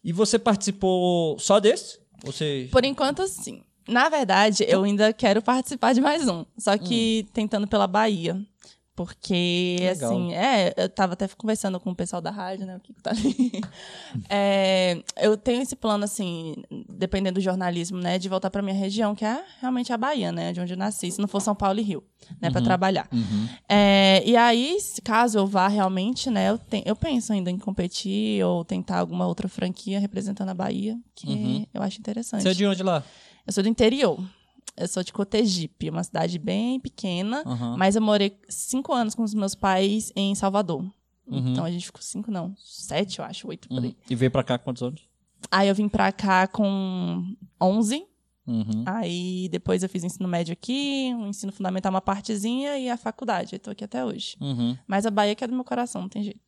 [0.05, 1.99] E você participou só desse?
[2.23, 2.69] Você...
[2.71, 3.65] Por enquanto, sim.
[3.89, 6.45] Na verdade, eu ainda quero participar de mais um.
[6.57, 8.41] Só que tentando pela Bahia.
[9.05, 9.77] Porque.
[9.81, 10.11] Legal.
[10.11, 12.77] assim, é, eu tava até conversando com o pessoal da rádio, né?
[12.77, 13.61] O que tá ali.
[14.29, 16.57] É, eu tenho esse plano, assim,
[16.89, 18.19] dependendo do jornalismo, né?
[18.19, 20.53] De voltar pra minha região, que é realmente a Bahia, né?
[20.53, 22.03] De onde eu nasci, se não for São Paulo e Rio,
[22.41, 22.49] né?
[22.49, 22.53] Uhum.
[22.53, 23.09] Pra trabalhar.
[23.69, 26.51] É, e aí, se- caso eu vá realmente, né?
[26.51, 30.99] Eu, te- eu penso ainda em competir ou tentar alguma outra franquia representando a Bahia,
[31.15, 31.67] que Uhum.
[31.73, 32.43] eu acho interessante.
[32.43, 33.03] Você é de onde lá?
[33.47, 34.19] Eu sou do interior.
[34.79, 37.77] Eu sou de Cotegipe, uma cidade bem pequena, Aham.
[37.77, 40.83] mas eu morei cinco anos com os meus pais em Salvador.
[41.27, 41.53] Uhum.
[41.53, 43.89] Então a gente ficou cinco, não, sete, eu acho, oito por aí.
[43.89, 43.95] Uhum.
[44.09, 45.03] E veio pra cá com quantos anos?
[45.51, 48.05] Aí eu vim pra cá com 11.
[48.47, 48.83] Uhum.
[48.87, 53.55] Aí depois eu fiz ensino médio aqui, um ensino fundamental uma partezinha e a faculdade.
[53.55, 54.37] Eu tô aqui até hoje.
[54.41, 54.77] Uhum.
[54.87, 56.41] Mas a Bahia que é do meu coração, não tem jeito.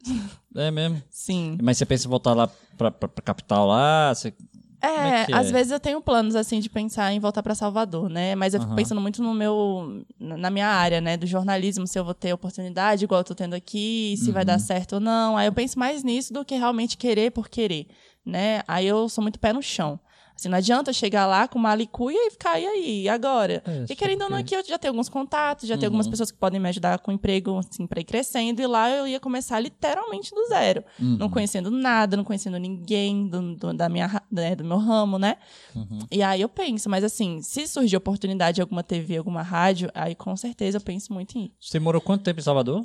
[0.56, 1.02] É mesmo?
[1.10, 1.58] Sim.
[1.62, 4.14] Mas você pensa em voltar lá pra, pra, pra capital lá?
[4.14, 4.34] Você...
[4.82, 5.52] É, é às é?
[5.52, 8.34] vezes eu tenho planos assim de pensar em voltar para Salvador, né?
[8.34, 8.76] Mas eu fico Aham.
[8.76, 13.04] pensando muito no meu na minha área, né, do jornalismo, se eu vou ter oportunidade
[13.04, 14.58] igual eu tô tendo aqui, se vai dar Uhum.
[14.58, 15.36] certo ou não.
[15.36, 17.86] Aí eu penso mais nisso do que realmente querer por querer,
[18.24, 18.62] né?
[18.66, 19.98] Aí eu sou muito pé no chão.
[20.40, 23.62] Assim, não adianta eu chegar lá com uma alicuia e ficar, e aí, e agora?
[23.66, 26.10] É, e querendo ou não, aqui eu já tenho alguns contatos, já tenho algumas Uhum.
[26.12, 28.62] pessoas que podem me ajudar com emprego, assim, pra ir crescendo.
[28.62, 30.82] E lá eu ia começar literalmente do zero.
[30.98, 35.36] Não conhecendo nada, não conhecendo ninguém do, do- da minha, né, do meu ramo, né?
[35.76, 35.98] Uhum.
[36.10, 40.14] E aí eu penso, mas assim, se surgir oportunidade em alguma TV, alguma rádio, aí
[40.14, 41.52] com certeza eu penso muito em ir.
[41.60, 42.82] Você morou quanto tempo em Salvador?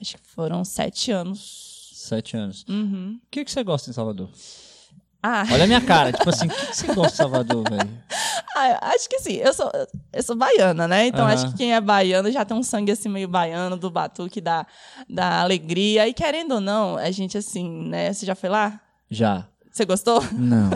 [0.00, 1.90] Acho que foram sete anos.
[1.94, 2.64] Sete anos.
[2.68, 3.18] Uhum.
[3.24, 4.28] O que, que você gosta em Salvador?
[5.22, 7.88] Ah, Olha a minha cara, tipo assim, o que, que você gosta de Salvador, velho?
[8.56, 9.34] ah, acho que sim.
[9.34, 9.70] Eu sou,
[10.12, 11.06] eu sou baiana, né?
[11.06, 11.34] Então Aham.
[11.34, 14.66] acho que quem é baiano já tem um sangue assim meio baiano, do batuque, da,
[15.08, 16.08] da alegria.
[16.08, 18.12] E querendo ou não, a gente assim, né?
[18.12, 18.80] Você já foi lá?
[19.08, 19.46] Já.
[19.70, 20.20] Você gostou?
[20.32, 20.70] Não.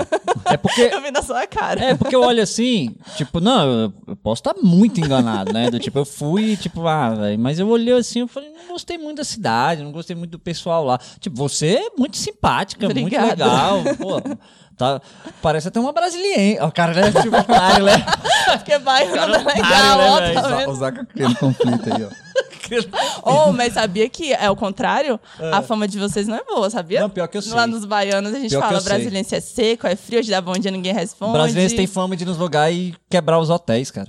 [0.46, 1.82] É porque Eu vi na sua cara.
[1.82, 5.70] É, porque eu olho assim, tipo, não, eu, posso estar muito enganado, né?
[5.70, 8.98] Do tipo, eu fui, tipo, ah, velho, mas eu olhei assim, eu falei, não gostei
[8.98, 10.98] muito da cidade, não gostei muito do pessoal lá.
[11.20, 13.26] Tipo, você é muito simpática, Obrigada.
[13.26, 14.38] muito legal, pô.
[14.76, 15.00] Tá,
[15.40, 16.66] parece até uma brasileira.
[16.66, 17.12] O cara, né?
[17.22, 18.04] Tipo, otário, né?
[18.58, 20.56] Porque baiano é legal, ó, né, tá velho?
[20.58, 20.70] vendo?
[20.70, 22.26] O Zaca criando conflito aí, ó.
[23.22, 25.20] Oh, mas sabia que é o contrário?
[25.52, 27.00] A fama de vocês não é boa, sabia?
[27.00, 27.52] Não, pior que eu sei.
[27.52, 30.52] Lá nos baianos a gente Pior fala brasileiro é seco, é frio, de dar bom
[30.54, 31.32] dia, ninguém responde.
[31.32, 34.08] Brasileiros têm fama de ir nos lugares e quebrar os hotéis, cara.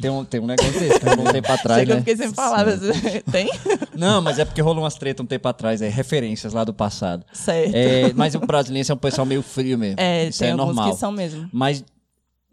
[0.00, 2.00] Tem um, tem um negócio desse, que rolou um tempo atrás, Chega, eu né?
[2.02, 2.80] fiquei sem palavras.
[3.32, 3.48] Tem?
[3.96, 7.26] Não, mas é porque rolou umas tretas um tempo atrás, é referências lá do passado.
[7.32, 7.74] Certo.
[7.74, 9.96] É, mas o brasileiro é um pessoal meio frio mesmo.
[10.00, 10.90] É, Isso tem é normal.
[10.92, 11.48] que são mesmo.
[11.52, 11.84] Mas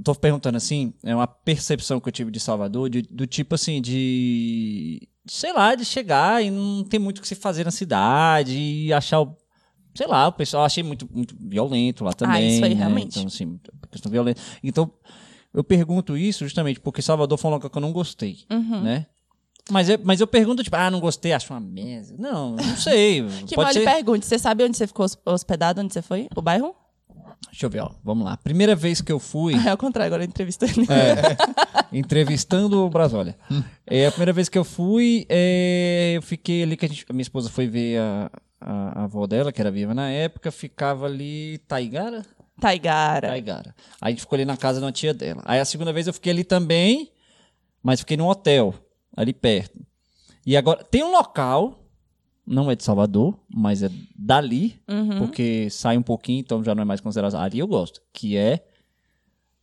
[0.03, 3.79] tô perguntando assim, é uma percepção que eu tive de Salvador, de- do tipo assim,
[3.81, 5.07] de.
[5.27, 8.91] Sei lá, de chegar e não ter muito o que se fazer na cidade e
[8.93, 9.35] achar o.
[9.93, 12.47] Sei lá, o pessoal achei muito, muito violento lá também.
[12.55, 12.79] isso aí, né?
[12.79, 13.17] realmente.
[13.19, 13.59] Então, assim,
[13.91, 14.41] questão violenta.
[14.63, 14.91] Então,
[15.55, 18.81] eu pergunto isso justamente porque Salvador foi um lugar que eu não gostei, Uhum.
[18.81, 19.05] né?
[19.71, 22.13] Mas, eu- mas eu pergunto, tipo, ah, não gostei, acho uma merda.
[22.19, 23.23] Não, não sei.
[23.47, 23.83] Que pode mal ser...
[23.83, 26.27] pergunte, você sabe onde você ficou hos- hospedado, onde você foi?
[26.35, 26.75] O bairro?
[27.49, 27.89] Deixa eu ver, ó.
[28.03, 28.37] Vamos lá.
[28.37, 29.53] Primeira vez que eu fui.
[29.65, 30.81] É ao contrário, agora eu entrevisto ele.
[30.83, 31.35] É,
[31.97, 33.35] entrevistando o Brasólia.
[33.87, 37.13] É, a primeira vez que eu fui, é, eu fiquei ali que a, gente- a
[37.13, 38.31] minha esposa foi ver a,
[38.61, 42.23] a, a avó dela, que era viva na época, ficava ali Taigara?
[42.59, 43.27] Taigara.
[43.29, 43.75] Taigara.
[44.01, 45.41] Aí a gente ficou ali na casa de uma tia dela.
[45.45, 47.11] Aí a segunda vez eu fiquei ali também,
[47.83, 48.73] mas fiquei num hotel,
[49.15, 49.79] ali perto.
[50.45, 51.83] E agora, tem um local,
[52.45, 55.17] não é de Salvador, mas é dali, Uhum.
[55.19, 57.35] porque sai um pouquinho, então já não é mais considerado.
[57.35, 58.65] Ali eu gosto, que é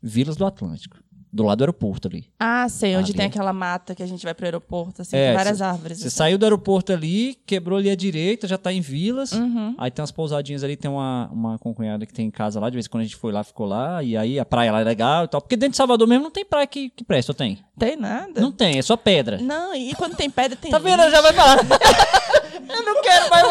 [0.03, 0.99] Vilas do Atlântico,
[1.33, 2.27] do lado do aeroporto ali.
[2.39, 3.17] Ah, sei, onde Ali.
[3.19, 5.99] tem aquela mata que a gente vai pro aeroporto, assim, É, com várias cê- árvores.
[5.99, 6.17] Você assim.
[6.17, 9.33] saiu do aeroporto ali, quebrou ali à direita, já tá em Vilas.
[9.33, 9.75] Uhum.
[9.79, 12.75] Aí tem umas pousadinhas ali, tem uma, uma concunhada que tem em casa lá, de
[12.77, 14.85] vez em quando a gente foi lá, ficou lá, e aí a praia lá é
[14.85, 15.41] legal e tal.
[15.41, 17.65] Porque dentro de Salvador mesmo não tem praia que, que presta, ou tem?
[17.79, 18.39] Tem nada.
[18.41, 19.39] Não tem, é só pedra.
[19.39, 20.99] Não, e quando tem pedra, tem Tá vendo?
[21.01, 21.11] lixo.
[21.13, 21.59] Já vai falar.
[22.69, 23.47] eu não quero mais.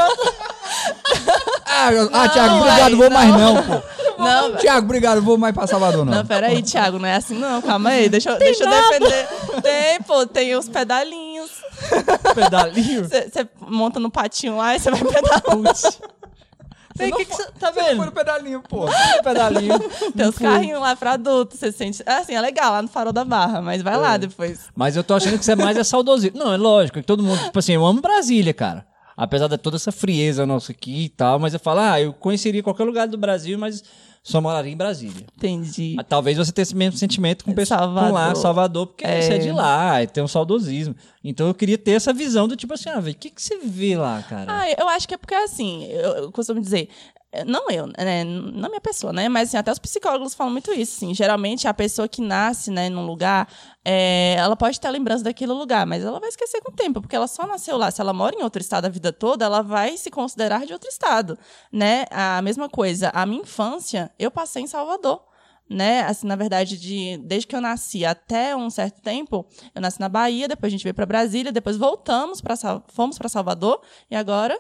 [1.66, 3.18] Ah, eu- ah, Thiago, obrigado, aí vou não.
[3.18, 4.01] mais não, pô.
[4.24, 6.14] Não, Thiago, obrigado, vou mais pra Salvador, não.
[6.14, 9.28] Não, peraí, Thiago, não é assim não, calma aí, deixa, eu- deixa eu defender.
[9.62, 11.50] Tem, pô, tem os pedalinhos.
[12.36, 13.08] Pedalinho.
[13.10, 15.42] Você monta no patinho lá e você vai pedalar.
[16.98, 18.06] Tem que que cê- tá Foi vendo?
[18.06, 18.86] no pedalinho, pô.
[19.24, 19.80] Pedalinho.
[20.16, 22.04] Tem os carrinhos lá pra adulto, você sente...
[22.06, 24.68] Assim, é legal, lá no Farol da Barra, mas vai lá depois.
[24.76, 26.38] Mas eu tô achando que você é mais é saudosismo.
[26.38, 28.86] Não, é lógico, que todo mundo, tipo assim, eu amo Brasília, cara.
[29.16, 32.64] Apesar de toda essa frieza nossa aqui e tal, mas eu falo, ah, eu conheceria
[32.64, 33.84] qualquer lugar do Brasil, mas
[34.24, 35.26] só moraria em Brasília.
[35.36, 35.96] Entendi.
[36.00, 38.88] Ah, Talvez você tenha esse mesmo sentimento com o pessoal com lá, Salvador.
[38.88, 39.22] Porque É.
[39.22, 40.96] você é de lá, tem um saudosismo.
[41.24, 43.58] Então eu queria ter essa visão do tipo assim, ah, velho, o que, que você
[43.58, 44.46] vê lá, cara?
[44.62, 46.88] Ah, eu acho que é porque, assim, eu, eu costumo dizer,
[47.46, 50.98] não eu, né, não minha pessoa, né, mas assim, até os psicólogos falam muito isso,
[50.98, 53.48] assim, geralmente a pessoa que nasce, né, num lugar,
[53.86, 57.16] eh, ela pode ter lembrança daquele lugar, mas ela vai esquecer com o tempo, porque
[57.16, 59.96] ela só nasceu lá, se ela mora em outro estado a vida toda, ela vai
[59.96, 61.38] se considerar de outro estado,
[61.72, 65.31] né, a mesma coisa, a minha infância, eu passei em Salvador,
[65.72, 66.02] né?
[66.02, 70.10] Assim, na verdade, de, desde que eu nasci até um certo tempo, eu nasci na
[70.10, 72.56] Bahia, depois a gente veio para Brasília, depois voltamos para
[72.90, 74.60] fomos para Salvador e agora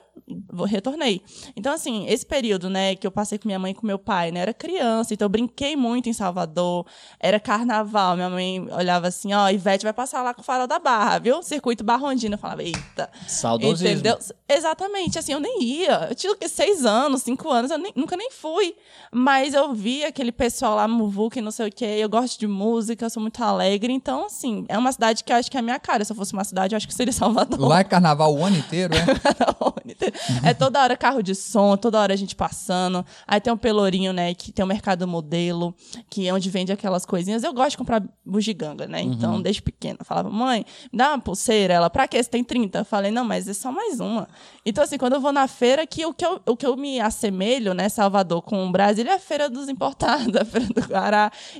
[0.51, 1.21] vou- retornei.
[1.55, 4.31] Então, assim, esse período, né, que eu passei com minha mãe e com meu pai,
[4.31, 6.85] né, era criança, então eu brinquei muito em Salvador,
[7.19, 10.79] era carnaval, minha mãe olhava assim, ó, Ivete vai passar lá com o Farol da
[10.79, 11.43] Barra, viu?
[11.43, 13.87] Circuito Barrondina, eu falava, eita, Saudosismo.
[13.89, 14.17] Entendeu?
[14.47, 16.07] Exatamente, assim, eu nem ia.
[16.09, 18.75] Eu tinha seis anos, cinco anos, eu nem- nunca nem fui.
[19.11, 21.85] Mas eu vi aquele pessoal lá, Muvuca e não sei o quê.
[21.85, 23.91] Eu gosto de música, eu sou muito alegre.
[23.91, 26.05] Então, assim, é uma cidade que eu acho que é a minha cara.
[26.05, 27.59] Se eu fosse uma cidade, eu acho que seria Salvador.
[27.59, 30.49] Lá é carnaval o ano inteiro, é?
[30.49, 33.05] é toda hora carro de som, toda hora a gente passando.
[33.27, 35.73] Aí tem um pelourinho, né, que tem o mercado modelo,
[36.09, 37.43] que é onde vende aquelas coisinhas.
[37.43, 39.01] Eu gosto de comprar bugiganga, né?
[39.01, 41.73] Então, desde pequena, eu falava, mãe, me dá uma pulseira.
[41.73, 42.21] Ela, pra quê?
[42.21, 42.79] Você tem 30?
[42.79, 44.27] Eu falei, não, mas é só mais uma.
[44.65, 46.99] Então, assim, quando eu vou na feira, que o que eu, o que eu me
[46.99, 50.81] assemelho, né, Salvador com Brasília é a feira dos importados, a feira do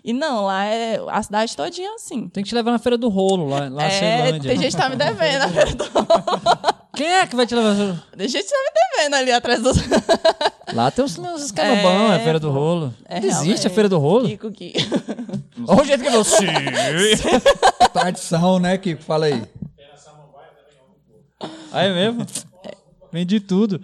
[0.03, 2.27] E não, lá é a cidade todinha assim.
[2.27, 4.51] Tem que te levar na Feira do Rolo, lá, lá na é, Ceilândia.
[4.51, 5.85] tem gente que tá me devendo a feira do...
[6.93, 8.03] Quem é que vai te levar?
[8.17, 9.77] Tem gente que tá me devendo ali atrás dos...
[10.73, 12.49] Lá tem uns escamão bom, é a Feira do.
[12.49, 12.93] Rolo.
[13.05, 13.67] É, Existe realmente.
[13.67, 14.27] a Feira do Rolo?
[14.27, 14.79] Kiko, Kiko.
[15.67, 16.45] Olha o jeito que eu Sim.
[17.91, 19.03] Tradição, né, Kiko?
[19.03, 19.43] Fala aí.
[21.73, 22.25] Ah, é mesmo?
[23.11, 23.81] Vendi tudo.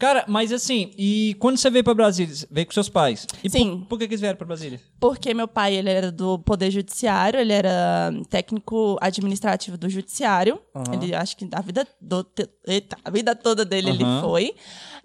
[0.00, 3.26] Cara, mas assim, e quando você veio pra Brasília, veio com seus pais?
[3.44, 3.80] E Sim.
[3.80, 4.80] Por, por que, que eles vieram pra Brasília?
[4.98, 10.58] Porque meu pai, ele era do Poder Judiciário, ele era técnico administrativo do Judiciário.
[10.90, 12.26] Ele, acho que a vida, do,
[12.66, 14.22] eita, a vida toda dele ele Aham.
[14.22, 14.54] foi.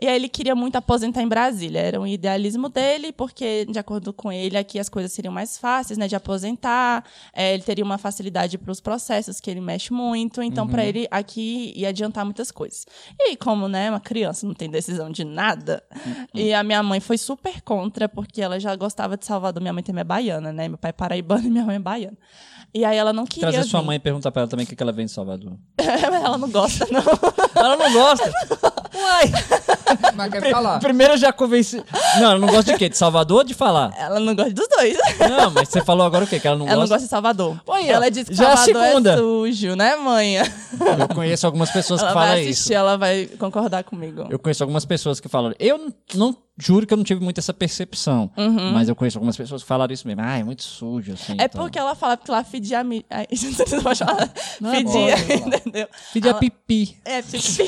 [0.06, 1.80] E aí ele queria muito aposentar em Brasília.
[1.80, 5.98] Era um idealismo dele, porque, de acordo com ele, aqui as coisas seriam mais fáceis,
[5.98, 7.04] né, de aposentar.
[7.34, 10.44] É, ele teria uma facilidade para os processos, que ele mexe muito.
[10.44, 12.86] Então, para ele, aqui ia adiantar muitas coisas.
[13.20, 15.82] E aí, como, né, uma criança não tem decisão de nada,
[16.36, 19.60] e a minha mãe foi super contra, porque ela já gostava de Salvador.
[19.60, 20.68] Minha mãe também é baiana, né?
[20.68, 22.18] Meu pai é paraibano e minha mãe é baiana.
[22.76, 23.88] E aí ela não queria Trazer sua vir.
[23.88, 25.58] mãe e perguntar pra ela também o que ela vem de Salvador.
[25.80, 27.02] ela não gosta, não.
[27.56, 28.32] ela não gosta?
[29.06, 29.32] Ai!
[30.16, 30.80] Mas quer falar.
[30.80, 31.84] Primeiro eu já convenci.
[32.20, 32.90] Não, ela não gosta de quê?
[32.90, 33.92] De Salvador ou de falar?
[33.98, 34.98] Ela não gosta dos dois.
[35.30, 36.40] Não, mas você falou agora o quê?
[36.40, 36.96] Que ela não Ela não gosta.
[36.96, 37.60] gosta de Salvador.
[37.68, 39.18] Olha, ela disse que já é Salvador é, segunda.
[39.18, 40.38] sujo, né, mãe?
[40.38, 42.52] Eu conheço algumas pessoas que Ela falam vai isso.
[42.52, 44.26] assistir, ela vai concordar comigo.
[44.30, 45.54] Eu conheço algumas pessoas que falam.
[45.60, 48.32] Eu não- juro que eu não tive muito essa percepção.
[48.74, 50.22] Mas eu conheço algumas pessoas que falaram isso mesmo.
[50.24, 51.34] Ah, é muito sujo, assim.
[51.34, 51.42] Uhum.
[51.42, 51.62] É então.
[51.62, 52.84] porque ela fala que lá fedia.
[52.84, 53.06] Mi...
[53.10, 53.28] Ai,
[53.76, 54.34] não posso falar.
[54.62, 55.58] Não, fedia, pode falar.
[55.58, 55.88] entendeu?
[56.14, 56.98] Pedia Ela- pipi.
[57.04, 57.66] É, pipi.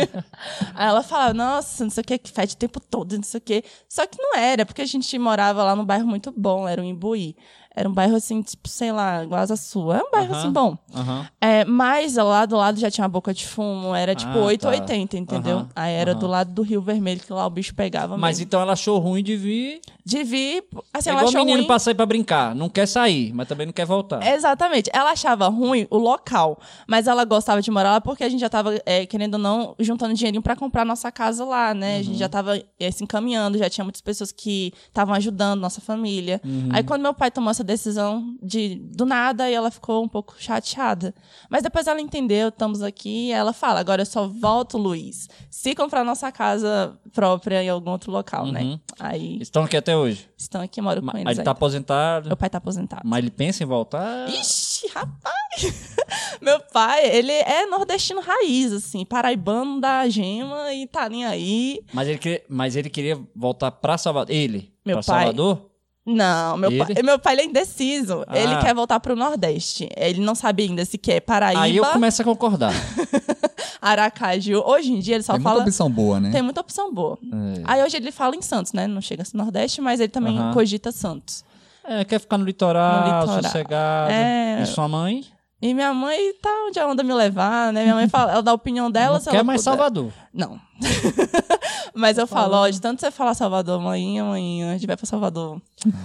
[0.74, 3.38] Aí ela fala, nossa, não sei o que, que fede o tempo todo, não sei
[3.38, 3.64] o que.
[3.88, 6.84] Só que não era, porque a gente morava lá num bairro muito bom, era o
[6.84, 7.36] Imbuí.
[7.74, 9.98] Era um bairro assim, tipo, sei lá, igual a sua.
[9.98, 10.38] É um bairro Aham.
[10.40, 10.76] assim bom.
[10.94, 11.26] Aham.
[11.40, 15.16] É, mas lá do lado já tinha uma boca de fumo, era tipo Ah, 880,
[15.16, 15.58] entendeu?
[15.58, 18.48] Aham, Aí era do lado do Rio Vermelho, que lá o bicho pegava Mas mesmo.
[18.48, 19.80] então ela achou ruim de vir.
[20.04, 21.66] De vir, assim, é ela igual achou menino ruim.
[21.66, 22.54] pra sair pra brincar.
[22.56, 24.26] Não quer sair, mas também não quer voltar.
[24.26, 24.90] Exatamente.
[24.92, 26.58] Ela achava ruim o local,
[26.88, 29.74] mas ela gostava de morar lá porque a gente já tava, é, querendo ou não,
[29.78, 31.98] juntando dinheirinho pra comprar nossa casa lá, né?
[31.98, 35.80] A gente já tava é, se encaminhando, já tinha muitas pessoas que estavam ajudando nossa
[35.80, 36.40] família.
[36.70, 40.34] Aí quando meu pai tomou essa decisão de do nada, aí ela ficou um pouco
[40.38, 41.14] chateada.
[41.48, 45.74] Mas depois ela entendeu, estamos aqui, e ela fala: "Agora eu só volto, Luiz, se
[45.74, 50.28] comprar nossa casa própria em algum outro local, né?" Aí Estão aqui até hoje.
[50.36, 51.26] estão aqui, moro com Mas eles.
[51.28, 51.50] ele tá ainda.
[51.50, 52.28] aposentado.
[52.28, 53.02] Meu pai tá aposentado.
[53.04, 54.28] Mas ele pensa em voltar.
[54.28, 55.96] Ixi, rapaz!
[56.40, 61.80] Meu pai, ele é nordestino raiz, assim, paraibano da gema e tá nem aí.
[61.92, 64.34] Mas ele, queria, mas ele queria voltar pra Salvador.
[64.34, 64.72] Ele?
[64.84, 65.24] Meu pra pai?
[65.24, 65.69] Salvador?
[66.06, 66.84] Não, meu Ele?
[66.94, 68.24] pai, meu pai ele é indeciso.
[68.26, 68.36] Ah.
[68.38, 69.88] Ele quer voltar pro Nordeste.
[69.96, 72.72] Ele não sabe ainda se quer Paraíba, Aí eu começo a concordar.
[73.80, 74.62] Aracaju.
[74.66, 75.62] Hoje em dia ele só Tem muita fala.
[75.64, 76.30] opção boa, né?
[76.30, 77.18] Tem muita opção boa.
[77.22, 77.62] É.
[77.64, 78.86] Aí hoje ele fala em Santos, né?
[78.86, 80.52] Não chega no Nordeste, mas ele também Aham.
[80.54, 81.44] cogita Santos.
[81.84, 83.42] É, quer ficar no litoral, No litoral.
[83.42, 84.12] sossegado.
[84.12, 84.62] É.
[84.62, 85.24] E sua mãe?
[85.62, 87.82] E minha mãe tá onde ela anda me levar, né?
[87.82, 89.14] Minha mãe fala, ela dá a opinião dela.
[89.14, 89.76] não se quer ela mais puder.
[89.76, 90.12] Salvador.
[90.32, 90.58] Não.
[91.94, 95.04] Mas eu falo, ó, de tanto você falar Salvador, amanhã, amanhã, a gente vai pra
[95.04, 95.60] Salvador.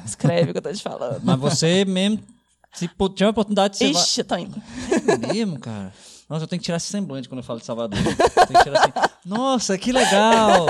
[0.06, 1.22] Escreve o que eu tô te falando.
[1.24, 2.20] Mas você mesmo,
[2.74, 4.62] se tiver a oportunidade, você Ixi, eu tô indo.
[5.06, 5.16] vai...
[5.16, 5.94] É mesmo, cara?
[6.28, 8.00] Nossa, eu tenho que tirar esse semblante quando eu falo de Salvador.
[8.00, 10.66] Assim, nossa, que legal!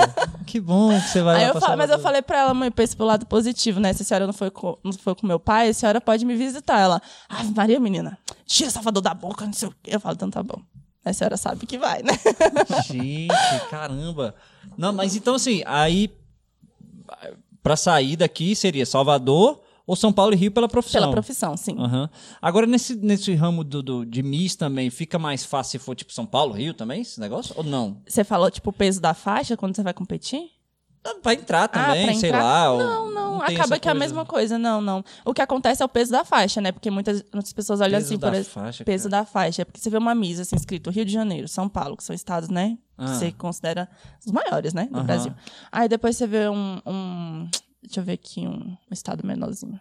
[0.46, 2.70] Que bom que você vai Aí lá eu falo, mas eu falei pra ela, mãe,
[2.70, 3.92] pense pelo lado positivo, né?
[3.94, 6.36] Se a senhora não foi, com, não foi com meu pai, a senhora pode me
[6.36, 6.78] visitar.
[6.78, 9.94] Ela, ah, Maria, menina, tira Salvador da boca, não sei o quê.
[9.94, 10.60] Eu falo, então tá bom.
[11.02, 12.12] A senhora sabe que vai, né?
[12.86, 13.32] Gente,
[13.70, 14.34] caramba.
[14.76, 16.12] Não, mas então assim, aí
[17.62, 21.00] pra sair daqui seria Salvador ou São Paulo e Rio pela profissão.
[21.00, 21.76] Pela profissão, sim.
[21.78, 22.10] Aham.
[22.42, 26.12] Agora, nesse, nesse ramo do, do- de Miss também, fica mais fácil se for tipo
[26.12, 27.54] São Paulo, Rio também, esse negócio?
[27.56, 27.98] Ou não?
[28.06, 30.50] Você falou, tipo, o peso da faixa quando você vai competir?
[31.04, 32.42] Ah, Pra entrar também, pra sei entrar?
[32.42, 32.72] lá.
[32.72, 35.04] ou- Não, não, tem acaba que é a mesma coisa, não, não.
[35.24, 36.72] O que acontece é o peso da faixa, né?
[36.72, 39.22] Porque muitas, muitas pessoas olham Peso assim, por faixa, peso cara.
[39.22, 39.62] da faixa.
[39.62, 42.12] É porque você vê uma misa assim, escrito Rio de Janeiro, São Paulo, que são
[42.16, 42.76] estados, né?
[42.98, 43.04] Ah.
[43.04, 43.88] Que você considera
[44.26, 44.88] os maiores, né?
[44.90, 45.04] Do Aham.
[45.06, 45.32] Brasil.
[45.70, 47.48] Aí depois você vê um, um-
[47.86, 49.80] Deixa eu ver aqui, um, um estado menorzinho.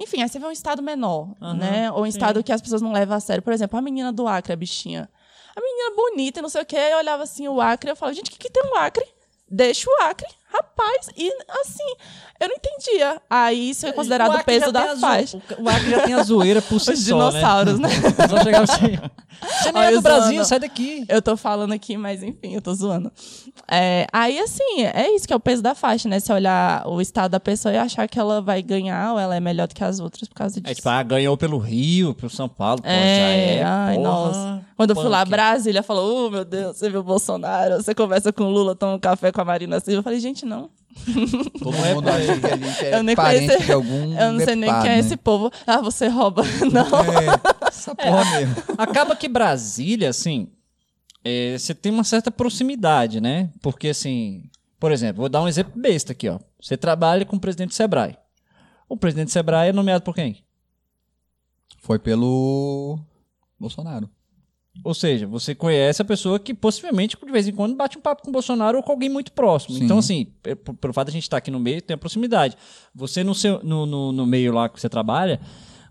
[0.00, 1.92] Enfim, aí você vê um estado menor, Aham, né?
[1.92, 2.08] Ou um sim.
[2.10, 3.42] estado que as pessoas não levam a sério.
[3.42, 5.08] Por exemplo, a menina do Acre, a bichinha.
[5.54, 6.76] A menina bonita e não sei o quê.
[6.76, 9.06] Eu olhava assim o Acre e eu falava, gente, o que, que tem um Acre?
[9.48, 11.08] Deixa o Acre, rapaz.
[11.16, 11.30] E
[11.60, 11.94] assim,
[12.40, 13.20] eu não entendia.
[13.28, 15.40] Aí isso é considerado o peso da faixa.
[15.58, 17.88] O Acre já tem a zoeira por si Os só, dinossauros, né?
[17.88, 17.94] né?
[18.28, 18.98] Só chegava assim.
[19.42, 20.44] Você Olha é do Brasil, zoando.
[20.46, 21.04] sai daqui.
[21.08, 23.10] Eu tô falando aqui, mas enfim, eu tô zoando.
[23.70, 26.20] É, aí, assim, é isso que é o peso da faixa, né?
[26.20, 29.40] Se olhar o estado da pessoa e achar que ela vai ganhar ou ela é
[29.40, 30.70] melhor do que as outras por causa disso.
[30.70, 34.08] É tipo, ah, ganhou pelo Rio, pelo São Paulo, pô, já É, é, ai, porra,
[34.08, 34.64] nossa.
[34.76, 35.24] Quando eu fui lá.
[35.24, 38.94] Brasília falou: Oh, meu Deus, você viu o Bolsonaro, você conversa com o Lula, toma
[38.94, 39.98] um café com a Marina Silva.
[39.98, 40.70] Eu falei, gente, não.
[41.58, 44.16] Todo Não é mundo acha que a gente é Eu nem parente conheci- de algum
[44.16, 44.98] Eu não sei nem quem é né?
[45.00, 45.50] esse povo.
[45.66, 46.42] Ah, você rouba.
[46.72, 46.82] Não.
[46.86, 48.54] É, essa porra mesmo.
[48.78, 50.48] Acaba que Brasília, assim,
[51.24, 53.50] é, você tem uma certa proximidade, né?
[53.60, 54.44] Porque, assim,
[54.78, 56.38] por exemplo, vou dar um exemplo besta aqui, ó.
[56.62, 58.16] Você trabalha com o presidente do Sebrae.
[58.88, 60.44] O presidente do Sebrae é nomeado por quem?
[61.78, 63.00] Foi pelo
[63.58, 64.08] Bolsonaro.
[64.82, 68.22] Ou seja, você conhece a pessoa que possivelmente, de vez em quando, bate um papo
[68.22, 69.76] com o Bolsonaro ou com alguém muito próximo.
[69.76, 69.84] Sim.
[69.84, 71.98] Então, assim, é, por- pelo fato de a gente estar aqui no meio, tem a
[71.98, 72.56] proximidade.
[72.94, 75.40] Você, no, seu, no, no, no meio lá que você trabalha,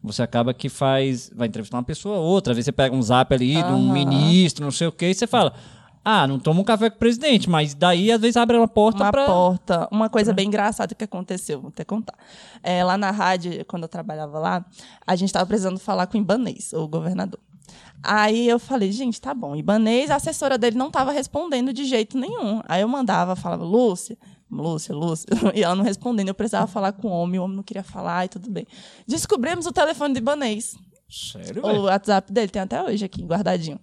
[0.03, 1.31] você acaba que faz.
[1.34, 2.51] Vai entrevistar uma pessoa ou outra.
[2.51, 5.13] Às vezes você pega um zap ali de um ministro, não sei o quê, e
[5.13, 5.53] você fala.
[6.05, 9.01] Ah, não toma um café com o presidente, mas daí às vezes abre uma porta
[9.05, 9.25] uma pra.
[9.25, 9.88] porta.
[9.89, 12.13] Uma coisa bem engraçada que aconteceu, vou até contar.
[12.61, 14.65] É, lá na rádio, quando eu trabalhava lá,
[15.07, 17.39] a gente estava precisando falar com o Ibanês, o governador.
[18.03, 19.55] Aí eu falei, gente, tá bom.
[19.55, 22.61] Ibanês, a assessora dele não estava respondendo de jeito nenhum.
[22.67, 24.17] Aí eu mandava, falava, Lúcia,
[24.51, 26.27] Lúcia, Lúcia, e ela não respondendo.
[26.27, 28.67] Eu precisava falar com o homem, o homem não queria falar e tudo bem.
[29.07, 30.75] Descobrimos o telefone do Ibanês.
[31.09, 31.83] Sério, O?
[31.83, 33.79] WhatsApp dele tem até hoje aqui, guardadinho.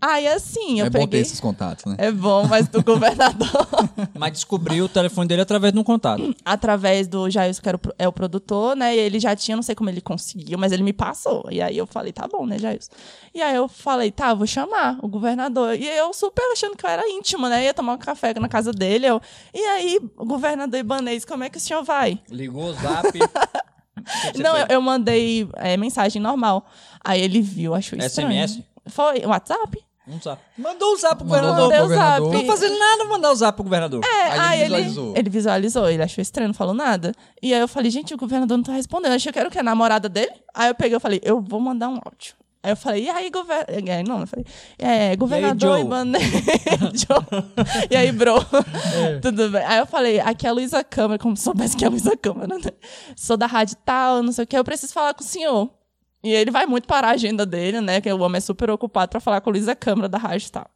[0.00, 1.20] Aí assim, eu é bom ter peguei.
[1.22, 1.96] esses contatos, né?
[1.98, 3.66] É bom, mas do governador.
[4.14, 6.34] Mas descobriu o telefone dele através de um contato.
[6.44, 8.94] através do Jailson, que era o, é o produtor, né?
[8.94, 11.46] E ele já tinha, não sei como ele conseguiu, mas ele me passou.
[11.50, 12.90] E aí eu falei, tá bom, né, Jailson?
[13.34, 15.74] E aí eu falei, tá, vou chamar o governador.
[15.74, 17.64] E eu super achando que eu era íntima, né?
[17.64, 19.06] Ia tomar um café na casa dele.
[19.06, 19.20] Eu,
[19.52, 22.20] e aí, governador Ibanez, como é que o senhor vai?
[22.30, 23.18] Ligou o zap.
[24.36, 26.66] Não, eu, eu mandei é, mensagem normal.
[27.02, 28.46] Aí ele viu, achou estranho.
[28.46, 28.62] SMS?
[28.86, 29.85] Foi, WhatsApp?
[30.08, 30.40] Um zap.
[30.56, 31.82] Mandou o zap pro Mandou governador.
[31.88, 32.32] Governador.
[32.32, 32.36] zap.
[32.36, 34.04] Não fazendo nada mandar o zap pro governador.
[34.04, 35.14] É, Aí aí, ele ele, visualizou.
[35.16, 37.12] ele visualizou, ele achou estranho, não falou nada.
[37.42, 39.12] E aí eu falei, gente, o governador não tá respondendo.
[39.12, 39.58] Eu achei que era o quê?
[39.58, 40.32] A namorada dele?
[40.54, 42.34] Aí eu peguei e falei, eu vou mandar um áudio.
[42.62, 43.74] Aí eu falei, e aí, governador.
[44.08, 44.44] Não, eu falei,
[44.78, 45.80] é, governador Joe?
[45.82, 46.24] Ibanez.
[46.94, 47.44] Joe.
[47.88, 48.34] E aí, bro?
[49.22, 49.64] Tudo bem.
[49.64, 52.16] Aí eu falei, aqui é a Luísa Câmara, como se soubesse que é a Luísa
[52.16, 52.60] Câmara, né?
[53.14, 55.70] Sou da rádio tal, não sei o que, eu preciso falar com o senhor.
[56.26, 58.00] E ele vai muito para a agenda dele, né?
[58.00, 60.68] Que o homem é super ocupado pra falar com a Luísa Câmara da rádio tal.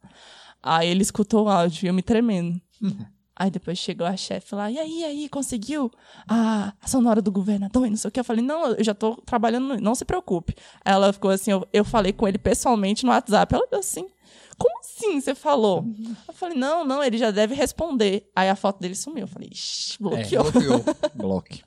[0.63, 2.61] Aí ele escutou o áudio e eu me tremendo.
[3.35, 5.91] Aí depois chegou a chefe lá, e aí, aí, conseguiu
[6.25, 8.19] a, a sonora do governador e não sei o que.
[8.19, 10.55] Eu falei, não, eu já tô trabalhando, não se preocupe.
[10.85, 13.53] Aí ela ficou assim, eu, eu falei com ele pessoalmente no WhatsApp.
[13.53, 14.07] Ela assim,
[15.07, 15.85] assim você falou?
[16.27, 18.29] Eu falei, não, não, ele já deve responder.
[18.35, 19.23] Aí a foto dele sumiu.
[19.23, 20.51] Eu falei, ixi, bloqueou.
[20.51, 20.83] Bloqueou.
[21.15, 21.61] Bloque.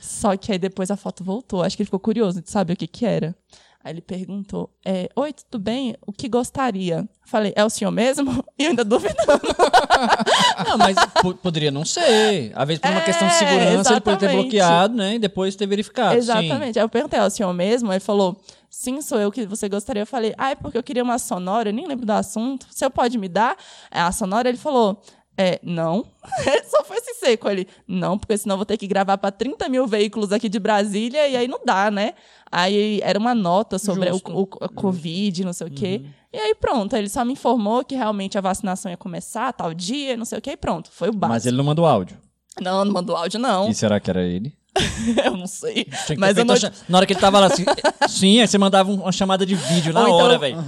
[0.00, 1.62] Só que aí depois a foto voltou.
[1.62, 3.34] Acho que ele ficou curioso de saber o que que era.
[3.82, 5.94] Aí ele perguntou, é, oi, tudo bem?
[6.06, 7.00] O que gostaria?
[7.00, 8.42] Eu Falei, é o senhor mesmo?
[8.58, 9.42] E eu ainda duvidando.
[10.68, 12.52] Não, mas po- poderia não ser.
[12.54, 14.42] Às vezes, por uma É, questão de segurança, ele pode ter exatamente.
[14.42, 15.14] bloqueado, né?
[15.16, 16.12] E depois ter verificado.
[16.12, 16.18] sim.
[16.18, 16.78] Exatamente.
[16.78, 17.90] Aí eu perguntei, é o senhor mesmo?
[17.90, 18.40] Aí ele falou,
[18.74, 20.02] sim, sou eu que você gostaria.
[20.02, 22.66] Eu falei, ah, é porque eu queria uma sonora, eu nem lembro do assunto.
[22.70, 23.56] Senhor pode me dar
[23.90, 24.48] É, a sonora?
[24.48, 25.00] Ele falou,
[25.36, 26.04] é, não.
[26.68, 27.48] Só foi esse seco.
[27.48, 30.58] Ele, não, porque senão eu vou ter que gravar para 30 mil veículos aqui de
[30.58, 32.14] Brasília e aí não dá, né?
[32.50, 36.04] Aí era uma nota sobre o, o- a Covid, não sei o quê.
[36.32, 40.16] E aí pronto, ele só me informou que realmente a vacinação ia começar tal dia,
[40.16, 40.90] não sei o quê, e pronto.
[40.92, 41.32] Foi o básico.
[41.34, 42.16] Mas ele não mandou áudio.
[42.60, 43.68] Não, não mandou áudio, não.
[43.68, 44.52] E será que era ele?
[45.24, 45.86] eu não sei.
[46.18, 46.54] Mas eu não...
[46.88, 47.64] Na hora que ele tava lá assim.
[48.08, 50.64] sim, aí você mandava um- uma chamada de vídeo na Ou então- hora, velho.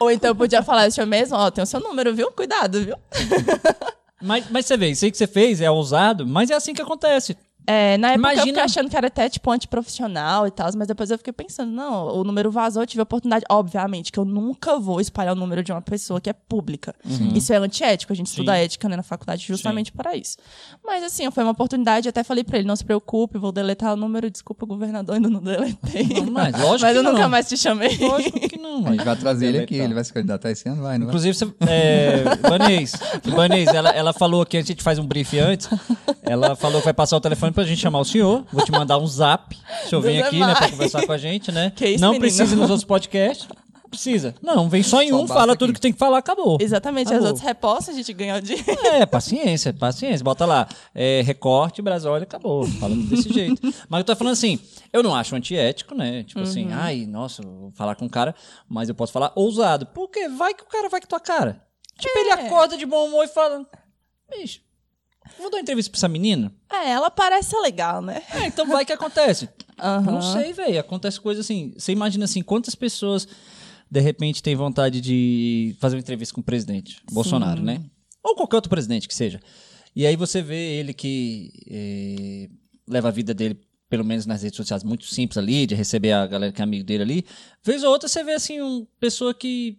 [0.00, 2.30] Ou então eu podia falar, senhor mesmo, ó, tem o seu número, viu?
[2.32, 2.96] Cuidado, viu?
[4.22, 6.80] Mas, mas você vê, isso aí que você fez é ousado, mas é assim que
[6.82, 7.36] acontece.
[7.66, 10.86] É, na época eu Imagina- fiquei achando que era até tipo antiprofissional e tal, mas
[10.88, 13.44] depois eu fiquei pensando, não, o número vazou, eu tive a oportunidade.
[13.50, 16.94] Obviamente que eu nunca vou espalhar o número de uma pessoa que é pública.
[17.34, 20.36] Isso é antiético, a gente estuda ética né, na faculdade justamente para isso.
[20.84, 23.96] Mas assim, foi uma oportunidade, até falei pra ele, não se preocupe, vou deletar o
[23.96, 26.04] número, desculpa, governador, ainda não deletei.
[26.22, 27.12] Não, mas lógico mas que eu não.
[27.12, 27.96] nunca mais te chamei.
[27.98, 30.82] Lógico que não, A gente vai trazer ele aqui, ele vai se candidatar esse ano,
[30.82, 31.14] vai, não vai?
[31.14, 32.92] Inclusive, você, é, Vanês,
[33.24, 35.68] Vanês ela, ela falou aqui, a gente faz um brief antes,
[36.22, 38.98] ela falou que vai passar o telefone pra gente chamar o senhor, vou te mandar
[38.98, 41.72] um zap, o senhor vem é aqui, né, pra conversar com a gente, né?
[41.74, 42.20] Que isso, não menino?
[42.20, 43.48] precisa ir nos outros podcasts,
[43.88, 44.34] precisa.
[44.42, 45.74] Não, vem só em Só um, fala tudo aqui.
[45.74, 46.58] que tem que falar, acabou.
[46.60, 47.28] Exatamente, as Acabou.
[47.28, 48.54] outras repostas a gente ganhou de.
[48.86, 50.22] É, paciência, paciência.
[50.22, 52.66] Bota lá, é, recorte, Brasólia, acabou.
[52.66, 53.60] Falando desse jeito.
[53.88, 54.58] Mas eu tô falando assim,
[54.92, 56.24] eu não acho antiético, né?
[56.24, 58.34] Tipo assim, ai, nossa, vou falar com o cara,
[58.68, 59.86] mas eu posso falar ousado.
[59.86, 60.28] Por quê?
[60.28, 61.62] Vai que o cara vai com tua cara.
[61.98, 63.64] Tipo, ele acorda de bom humor e fala,
[64.30, 64.60] bicho,
[65.38, 66.52] vou dar uma entrevista pra essa menina?
[66.72, 68.22] É, ela parece legal, né?
[68.32, 69.48] É, então vai que acontece.
[69.78, 70.12] Aham.
[70.12, 70.80] Não sei, velho.
[70.80, 71.74] Acontece coisa assim.
[71.76, 73.26] Você imagina assim, quantas pessoas
[73.90, 77.82] de repente têm vontade de fazer uma entrevista com o presidente Bolsonaro, né?
[78.22, 79.40] Ou qualquer outro presidente que seja.
[79.94, 82.50] E aí você vê ele que eh,
[82.88, 86.26] leva a vida dele, pelo menos nas redes sociais, muito simples ali, de receber a
[86.26, 87.26] galera que é amigo dele ali.
[87.62, 89.78] Vez ou outra você vê assim, uma pessoa que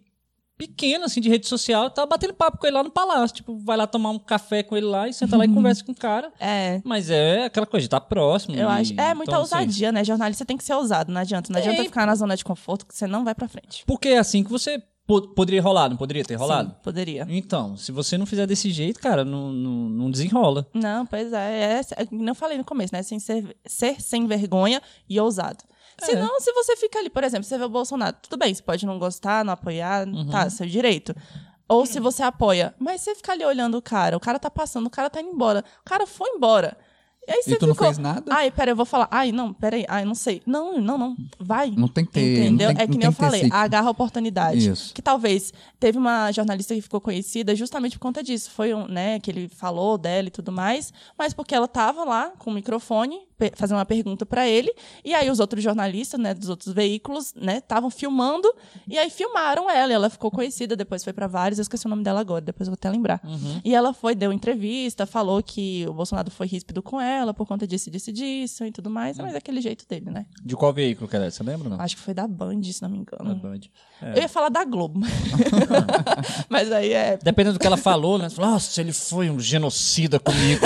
[0.58, 3.36] pequena, assim, de rede social, tá batendo papo com ele lá no palácio.
[3.36, 5.92] Tipo, vai lá tomar um café com ele lá e senta lá e conversa com
[5.92, 6.32] o cara.
[6.40, 6.80] É.
[6.84, 8.56] Mas é aquela coisa de estar próximo.
[8.56, 8.92] Eu e- acho.
[9.00, 10.04] É muita então, assim, ousadia, né?
[10.04, 11.52] Jornalista tem que ser ousado, não adianta.
[11.52, 11.84] Não adianta É.
[11.84, 13.84] ficar na zona de conforto que você não vai pra frente.
[13.86, 16.70] Porque é assim que você po- poderia rolar, não poderia ter rolado?
[16.70, 17.26] Sim, poderia.
[17.30, 20.66] Então, se você não fizer desse jeito, cara, não, não, não desenrola.
[20.74, 21.78] Não, pois é.
[21.78, 23.02] é, é eu falei no começo, né?
[23.02, 25.64] Sem ser, ser sem vergonha e ousado.
[26.02, 26.06] É.
[26.06, 28.86] Senão, se você fica ali, por exemplo, você vê o Bolsonaro, tudo bem, você pode
[28.86, 30.28] não gostar, não apoiar, Uhum.
[30.30, 31.14] tá, seu direito.
[31.68, 34.86] Ou se você apoia, mas você fica ali olhando o cara, o cara tá passando,
[34.86, 36.76] o cara tá indo embora, o cara foi embora.
[37.28, 38.24] E aí você E tu não ficou, fez nada?
[38.34, 39.06] Ai, peraí, eu vou falar.
[39.10, 40.40] Ai, não, peraí, ai, não sei.
[40.46, 41.70] Não, não, não, vai.
[41.70, 42.38] Não tem que ter.
[42.40, 42.68] Entendeu?
[42.68, 44.66] Não tem, é que não nem eu falei, esse- agarra a oportunidade.
[44.66, 44.94] Isso.
[44.94, 48.50] Que talvez teve uma jornalista que ficou conhecida justamente por conta disso.
[48.50, 52.32] Foi um, né, que ele falou dela e tudo mais, mas porque ela tava lá
[52.38, 54.68] com o microfone fazendo uma pergunta para ele,
[55.04, 58.52] e aí os outros jornalistas, né, dos outros veículos, né, estavam filmando,
[58.88, 61.88] e aí filmaram ela, e ela ficou conhecida, depois foi para vários, eu esqueci o
[61.88, 63.20] nome dela agora, depois eu vou até lembrar.
[63.64, 67.46] E ela foi, deu entrevista, falou que o Bolsonaro foi ríspido com ela, ela por
[67.46, 69.18] conta disso, disso, disso e tudo mais.
[69.18, 70.26] Mas é aquele jeito dele, né?
[70.44, 71.30] De qual veículo que era?
[71.30, 71.80] Você lembra não?
[71.80, 73.34] Acho que foi da Band, se não me Da engano.
[73.36, 73.60] Band.
[74.02, 75.00] Eu ia falar da Globo.
[76.48, 77.18] mas aí é.
[77.22, 78.28] Dependendo do que ela falou, né?
[78.36, 80.64] Nossa, ele foi um genocida comigo.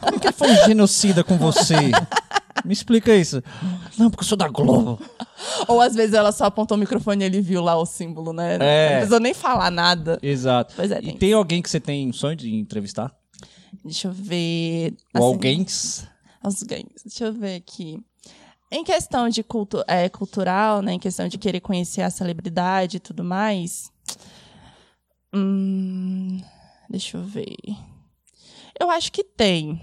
[0.00, 1.74] Como que ele foi um genocida com você?
[2.64, 3.42] Me explica isso.
[3.96, 5.00] Não, porque eu sou da Globo.
[5.66, 8.56] Ou às vezes ela só apontou o microfone e ele viu lá o símbolo, né?
[8.60, 8.88] É.
[8.88, 10.18] Não precisou nem falar nada.
[10.22, 10.74] Exato.
[10.76, 13.12] Pois é, e tem tem alguém que você tem sonho de entrevistar?
[13.84, 14.94] Deixa eu ver.
[15.14, 15.66] Assim, alguém?
[16.44, 17.02] Os gangues.
[17.04, 18.02] Deixa eu ver aqui.
[18.72, 20.92] Em questão de cultu é, cultural, né?
[20.92, 23.90] Em questão de querer conhecer a celebridade e tudo mais.
[25.34, 26.40] Hum,
[26.88, 27.56] deixa eu ver.
[28.78, 29.80] Eu acho que tem.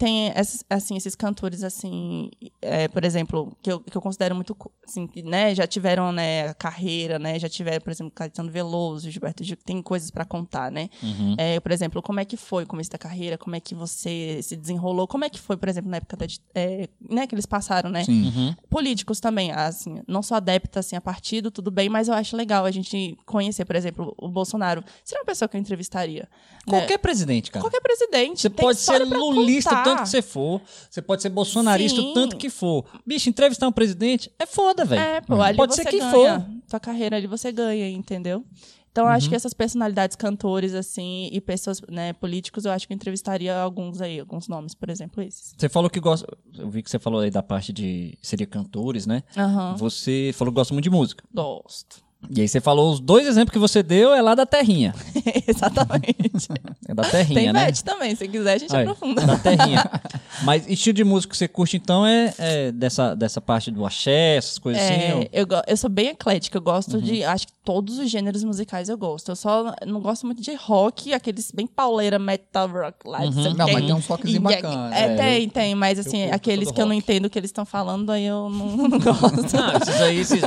[0.00, 2.30] Tem esses, assim, esses cantores, assim,
[2.62, 6.54] é, por exemplo, que eu, que eu considero muito, assim, que, né, já tiveram, né,
[6.54, 10.70] carreira, né, já tiveram, por exemplo, Caetano Veloso, Gilberto Gil, que tem coisas para contar,
[10.70, 10.88] né.
[11.02, 11.34] Uhum.
[11.36, 14.40] É, por exemplo, como é que foi o começo da carreira, como é que você
[14.42, 16.24] se desenrolou, como é que foi, por exemplo, na época da,
[16.54, 18.02] é, né, que eles passaram, né?
[18.08, 18.56] Uhum.
[18.70, 22.64] Políticos também, assim, não sou adepta, assim, a partido, tudo bem, mas eu acho legal
[22.64, 24.82] a gente conhecer, por exemplo, o Bolsonaro.
[25.04, 26.26] Seria uma pessoa que eu entrevistaria.
[26.66, 26.78] né?
[26.78, 27.62] Qualquer presidente, cara.
[27.62, 28.40] Qualquer presidente.
[28.40, 29.89] Você tem pode ser lulista.
[29.94, 30.60] Tanto que você for.
[30.90, 32.12] Você pode ser bolsonarista Sim.
[32.14, 32.84] tanto que for.
[33.06, 35.00] Bicho, entrevistar um presidente é foda, velho.
[35.02, 36.10] É, pô, ali Pode você ser quem ganha.
[36.40, 36.46] for.
[36.68, 38.44] Tua carreira ali você ganha, entendeu?
[38.92, 39.30] Então, eu acho Uhum.
[39.30, 44.00] que essas personalidades cantores, assim, e pessoas, né, políticos, eu acho que eu entrevistaria alguns
[44.00, 45.54] aí, alguns nomes, por exemplo, esses.
[45.56, 46.26] Você falou que gosta.
[46.58, 48.18] Eu vi que você falou aí da parte de.
[48.20, 49.22] Seria cantores, né?
[49.36, 49.76] Aham.
[49.76, 51.22] Você falou que gosta muito de música.
[51.32, 52.02] Gosto.
[52.28, 54.94] E aí você falou os dois exemplos que você deu é lá da terrinha.
[55.48, 56.48] Exatamente.
[56.86, 57.66] É da terrinha, Tem né?
[57.66, 59.26] Beth também, se quiser a gente Aí, aprofunda.
[59.26, 59.90] Da terrinha.
[60.44, 64.36] Mas estilo de música que você curte, então, é, é dessa, dessa parte do axé,
[64.36, 64.92] essas coisas assim?
[64.94, 67.02] É, ou- eu, eu sou bem eclética, eu gosto Uhum.
[67.02, 67.24] de.
[67.24, 69.30] Acho que todos os gêneros musicais eu gosto.
[69.30, 73.20] Eu só não gosto muito de rock, aqueles bem pauleira, metal rock lá.
[73.22, 73.30] Uhum.
[73.30, 74.96] não Não, mas tem uns rockzinho E- bacana.
[74.96, 77.04] É, É, tem, tem, mas assim, aqueles que eu não rock.
[77.04, 79.56] entendo o que eles estão falando, aí eu não, não gosto.
[79.56, 80.42] Ah, esses aí, esses.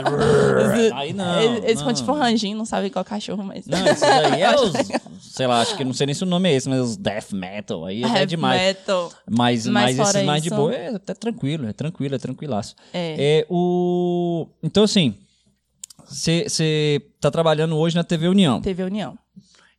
[0.94, 1.63] aí não.
[1.64, 1.94] Eles eles não.
[1.94, 3.66] tipo ranginho, não sabem qual cachorro, mas.
[3.66, 4.74] Não, esses aí é os.
[5.22, 7.32] Sei lá, acho que não sei nem se o nome é esse, mas os death
[7.32, 7.86] metal.
[7.86, 8.62] Aí é demais.
[8.62, 9.12] Metal.
[9.30, 12.76] Mas, Mas mas esses mais de isso- boa é até tranquilo, é tranquilo, é tranquilaço.
[12.94, 13.40] É.
[13.40, 14.48] É, o...
[14.62, 15.16] Então, assim,
[16.08, 18.62] você tá trabalhando hoje na TV União.
[18.62, 19.18] TV União.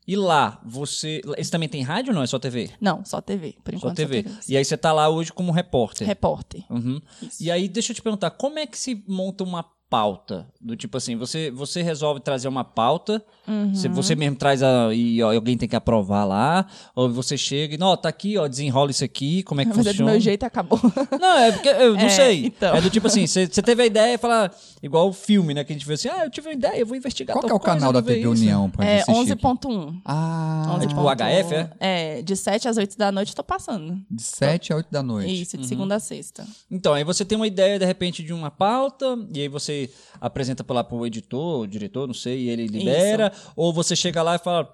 [0.06, 1.22] E lá, você.
[1.34, 2.22] Eles também tem rádio ou não?
[2.22, 2.70] É só TV?
[2.78, 3.54] Não, só TV.
[3.64, 4.26] Por Só enquanto, TV.
[4.46, 6.06] E aí você tá lá hoje como repórter.
[6.06, 6.62] Repórter.
[6.68, 7.00] Uhum.
[7.40, 9.64] E aí, deixa eu te perguntar, como é que se monta uma
[9.94, 10.46] pauta?
[10.60, 13.74] Do tipo assim, você, você resolve trazer uma pauta, Uhum.
[13.74, 16.66] se você mesmo traz a, e ó, alguém tem que aprovar lá,
[16.96, 19.68] ou você chega e, não, ó, tá aqui, ó, desenrola isso aqui, como é que
[19.76, 20.10] Mas é do funciona?
[20.12, 20.80] meu jeito acabou.
[21.20, 22.46] Não, é porque eu não É, sei.
[22.46, 22.74] então.
[22.74, 24.50] É do tipo assim, você você teve a ideia e fala,
[24.84, 25.64] igual o filme, né?
[25.64, 27.50] Que a gente vê assim, ah, eu tive uma ideia, eu vou investigar Qual que
[27.50, 28.42] é o canal coisa, da vou ver TV isso.
[28.42, 29.32] União pra É gente assistir?
[29.36, 30.00] 11.1.
[30.04, 31.70] Ah, 11 É tipo ponto- HF, é?
[32.18, 33.98] É, de 7 às 8 da noite eu tô passando.
[34.10, 35.42] de 7 a 8 da noite.
[35.42, 35.62] Isso, Uhum.
[35.62, 36.46] de segunda a sexta.
[36.70, 40.62] Então, aí você tem uma ideia, de repente, de uma pauta, e aí você apresenta
[40.62, 44.36] pra lá pro editor, o diretor, não sei, e ele libera, ou você chega lá
[44.36, 44.68] e fala,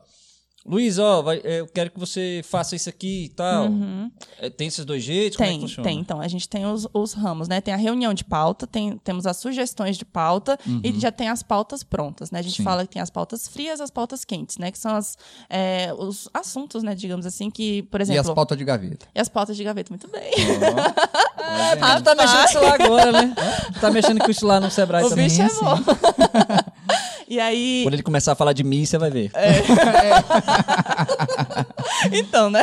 [0.66, 3.68] Luiz, ó, vai- é, eu quero que você faça isso aqui e tal.
[4.38, 5.38] É, tem esses dois jeitos?
[5.38, 5.58] como é Uhum.
[5.58, 5.88] Tem, que funciona?
[5.88, 5.98] tem.
[5.98, 7.62] Então, a gente tem os, os ramos, né?
[7.62, 11.42] Tem a reunião de pauta, tem, temos as sugestões de pauta e já tem as
[11.42, 12.40] pautas prontas, né?
[12.40, 12.62] A gente Sim.
[12.62, 14.70] fala que tem as pautas frias e as pautas quentes, né?
[14.70, 15.16] Que são as,
[15.48, 16.94] é, os assuntos, né?
[16.94, 18.30] Digamos assim, que, por E exemplo...
[18.30, 19.06] as pautas de gaveta.
[19.14, 20.30] e as pautas de gaveta, muito bem.
[21.38, 23.34] Ah, tá mexendo com o celular agora, né?
[23.80, 25.26] tá mexendo com o celular no Sebrae o também.
[25.28, 25.78] bicho é bom.
[27.30, 27.80] e aí...
[27.84, 29.30] Quando ele começar a falar de mim, você vai ver.
[32.12, 32.62] Então, né?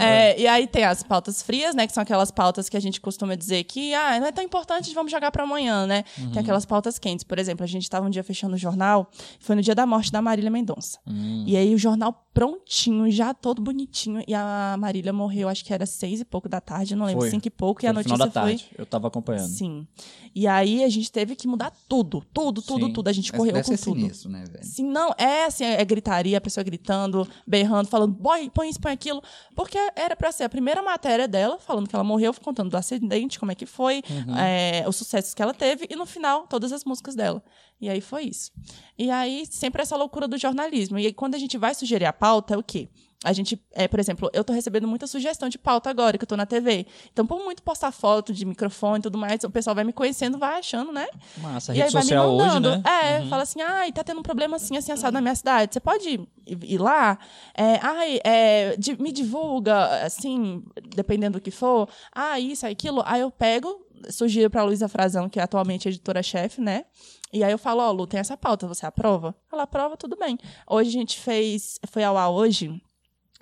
[0.00, 1.86] É, e aí tem as pautas frias, né?
[1.86, 4.92] Que são aquelas pautas que a gente costuma dizer que ah, não é tão importante,
[4.94, 6.04] vamos jogar pra amanhã, né?
[6.32, 7.24] Tem aquelas pautas quentes.
[7.24, 9.10] Por exemplo, a gente tava um dia fechando o jornal,
[9.40, 10.98] foi no dia da morte da Marília Mendonça.
[11.46, 15.86] E aí o jornal prontinho, já todo bonitinho, e a Marília morreu, acho que era
[15.86, 17.30] seis e pouco da tarde, não lembro, Foi.
[17.30, 18.50] cinco e pouco, e Foi a no notícia final da foi.
[18.50, 18.70] tarde.
[18.76, 19.48] Eu tava acompanhando.
[19.48, 19.86] Sim.
[20.34, 22.92] E aí a gente teve que mudar tudo, tudo, tudo, Sim.
[22.92, 23.06] tudo.
[23.08, 24.00] A gente Essa correu deve com ser tudo.
[24.00, 24.64] sinistro, né, velho?
[24.64, 28.92] Sim, não, é assim, é gritaria, a pessoa gritando, berrando, falando, boy, põe isso, põe
[28.92, 29.22] aquilo.
[29.54, 33.38] Porque era pra ser a primeira matéria dela, falando que ela morreu, contando do acidente,
[33.38, 34.02] como é que foi,
[34.38, 37.42] é, os sucessos que ela teve, e no final, todas as músicas dela.
[37.78, 38.50] E aí foi isso.
[38.98, 40.98] E aí, sempre essa loucura do jornalismo.
[40.98, 42.88] E aí, quando a gente vai sugerir a pauta, é o quê?
[43.24, 46.28] A gente, é, por exemplo, eu tô recebendo muita sugestão de pauta agora, que eu
[46.28, 46.86] tô na TV.
[47.12, 50.38] Então, por muito postar foto de microfone e tudo mais, o pessoal vai me conhecendo,
[50.38, 51.06] vai achando, né?
[51.38, 52.70] Massa, a E rede aí vai me social hoje, mandando.
[52.70, 52.82] né?
[53.22, 55.72] É, fala assim, ai, tá tendo um problema assim, assim, assado na minha cidade.
[55.72, 57.18] Você pode ir, lá?
[57.56, 60.62] É, ai, é, di- me divulga, assim,
[60.94, 61.88] dependendo do que for.
[62.14, 63.02] Ah, isso, aquilo.
[63.06, 66.84] Aí eu pego, sugiro pra Luísa Frazão, que é atualmente editora-chefe, né?
[67.32, 69.34] E aí eu falo, ó, Lu, tem essa pauta, você aprova?
[69.52, 70.38] Ela aprova, tudo bem.
[70.68, 72.80] Hoje a gente fez, foi ao ar hoje,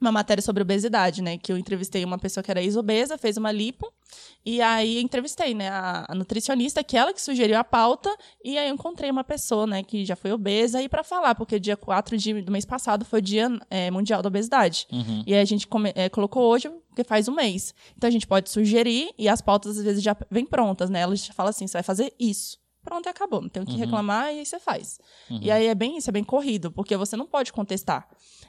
[0.02, 1.38] uma matéria sobre obesidade, né?
[1.38, 3.90] Que eu entrevistei uma pessoa que era ex-obesa, fez uma lipo,
[4.44, 8.68] e aí entrevistei, né, a, a, nutricionista, que ela que sugeriu a pauta, e aí
[8.68, 12.16] eu encontrei uma pessoa, né, que já foi obesa, aí para falar, porque dia 4
[12.18, 14.86] de, do mês passado foi o Dia é, Mundial da Obesidade.
[14.92, 15.22] Uhum.
[15.26, 17.72] E aí a gente come, é, colocou hoje, porque faz um mês.
[17.96, 21.00] Então a gente pode sugerir, e as pautas às vezes já vêm prontas, né?
[21.00, 23.40] Ela fala assim: você vai fazer isso pronto, acabou.
[23.40, 23.78] Não tem o que uhum.
[23.78, 24.98] reclamar e aí você faz.
[25.30, 25.38] Uhum.
[25.42, 28.08] E aí é bem isso, é bem corrido, porque você não pode contestar.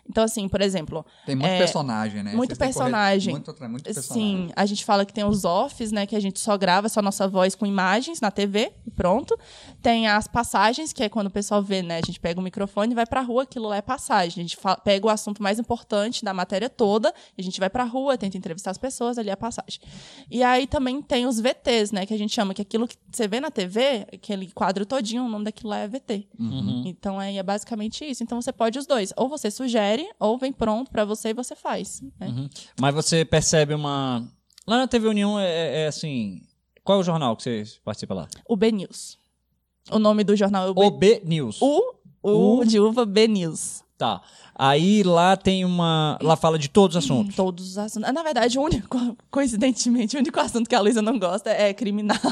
[0.10, 1.06] Então, assim, por exemplo.
[1.26, 2.34] Tem muito é, personagem, né?
[2.34, 3.34] Muito personagem.
[3.34, 4.48] Muito, muito personagem.
[4.48, 6.06] Sim, a gente fala que tem os offs, né?
[6.06, 9.38] Que a gente só grava só nossa voz com imagens na TV e pronto.
[9.82, 12.00] Tem as passagens, que é quando o pessoal vê, né?
[12.00, 14.44] A gente pega o microfone e vai pra rua, aquilo lá é passagem.
[14.44, 17.86] A gente fala, pega o assunto mais importante da matéria toda, a gente vai pra
[17.86, 19.80] rua, tenta entrevistar as pessoas, ali é a passagem.
[20.30, 22.06] E aí também tem os VTs, né?
[22.06, 25.30] Que a gente chama que aquilo que você vê na TV, aquele quadro todinho, o
[25.30, 26.28] nome daquilo lá é VT.
[26.40, 26.84] Uhum.
[26.86, 28.24] Então aí é basicamente isso.
[28.24, 29.14] Então você pode os dois.
[29.18, 32.02] Ou você sugere sugere ou vem pronto para você e você faz.
[32.20, 32.28] Né?
[32.28, 32.50] Uhum.
[32.80, 34.28] Mas você percebe uma.
[34.66, 36.42] Lá na TV União é, é, é, assim.
[36.84, 38.28] Qual é o jornal que você participa lá?
[38.48, 39.18] O B News.
[39.92, 41.62] O nome do jornal é o B, o B News.
[41.62, 43.84] O, o, o de uva B News.
[43.98, 44.22] Tá.
[44.56, 46.18] Aí lá tem uma.
[46.22, 47.36] Lá fala de todos os assuntos.
[47.36, 48.14] Todos os assuntos.
[48.14, 52.18] Na verdade, o único, coincidentemente, o único assunto que a Luísa não gosta é criminal.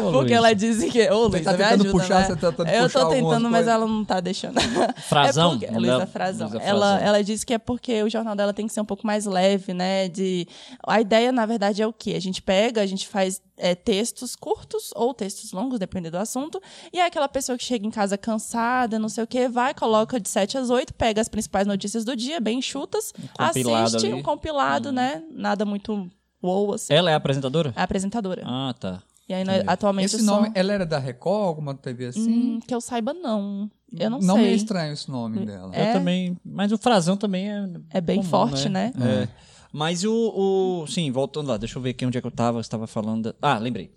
[0.00, 1.10] Ô, Porque ela diz que.
[1.10, 2.26] Ô, Luísa, tá me ajuda, puxar, né?
[2.26, 4.60] Você tá tentando Eu tô tentando, mas ela não tá deixando.
[5.08, 5.56] Frazão?
[5.56, 6.48] É porque, Luísa Frazão.
[6.48, 9.06] Luísa ela, ela diz que é porque o jornal dela tem que ser um pouco
[9.06, 10.08] mais leve, né?
[10.08, 10.46] De...
[10.86, 12.14] A ideia, na verdade, é o quê?
[12.16, 16.60] A gente pega, a gente faz é, textos curtos ou textos longos, dependendo do assunto.
[16.92, 20.20] E é aquela pessoa que chega em casa cansada, não sei o quê, vai, coloca
[20.20, 24.12] de 7 às 8, pega as principais notícias do dia, bem chutas, um assiste ali.
[24.12, 24.94] um compilado, uhum.
[24.94, 25.22] né?
[25.32, 26.10] Nada muito
[26.42, 26.92] wow, assim.
[26.92, 27.72] Ela é a apresentadora?
[27.74, 28.42] É a apresentadora.
[28.44, 29.02] Ah, tá.
[29.26, 30.14] E aí, nós, atualmente.
[30.14, 32.30] Esse nome, ela era da Record, alguma TV assim?
[32.30, 33.70] Hum, que eu saiba, não.
[33.98, 34.44] Eu não, não sei.
[34.44, 35.74] Não é estranho esse nome dela.
[35.74, 35.88] É...
[35.88, 36.36] Eu também.
[36.44, 37.68] Mas o Frazão também é.
[37.90, 38.92] É bem comum, forte, né?
[38.94, 39.22] né?
[39.22, 39.28] É.
[39.72, 40.86] Mas o, o.
[40.86, 42.62] Sim, voltando lá, deixa eu ver aqui onde é que eu tava.
[42.62, 43.34] Você estava falando.
[43.40, 43.90] Ah, lembrei.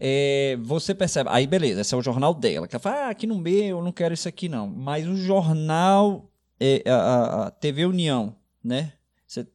[0.00, 2.68] É, você percebe, aí beleza, esse é o jornal dela.
[2.68, 4.68] Que ela fala, ah, aqui no meu, eu não quero isso aqui não.
[4.68, 6.30] Mas o jornal,
[6.60, 8.92] é, a, a, TV União, né?
[9.26, 9.46] Você,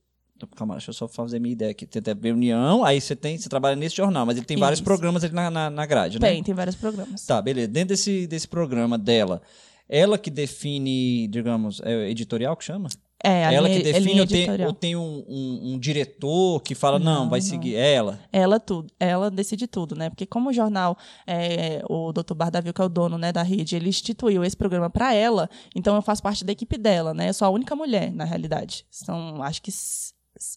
[0.56, 1.86] calma, deixa eu só fazer minha ideia aqui.
[1.86, 4.62] Tem TV União, aí você tem, você trabalha nesse jornal, mas ele tem isso.
[4.62, 6.28] vários programas ali na, na, na grade, né?
[6.28, 7.26] Tem, tem vários programas.
[7.26, 7.70] Tá, beleza.
[7.70, 9.42] Dentro desse, desse programa dela,
[9.88, 12.90] ela que define, digamos, é editorial que chama?
[13.26, 17.00] É, ela linha, que define ou tem, ou tem um, um, um, diretor que fala,
[17.00, 17.48] não, não vai não.
[17.48, 18.20] seguir ela?
[18.34, 20.10] Ela tudo, ela decide tudo, né?
[20.10, 22.34] Porque como o jornal, é, o Dr.
[22.36, 25.96] Bardavil, que é o dono né, da rede, ele instituiu esse programa para ela, então
[25.96, 27.30] eu faço parte da equipe dela, né?
[27.30, 28.86] Eu sou a única mulher, na realidade.
[28.92, 29.72] São, acho que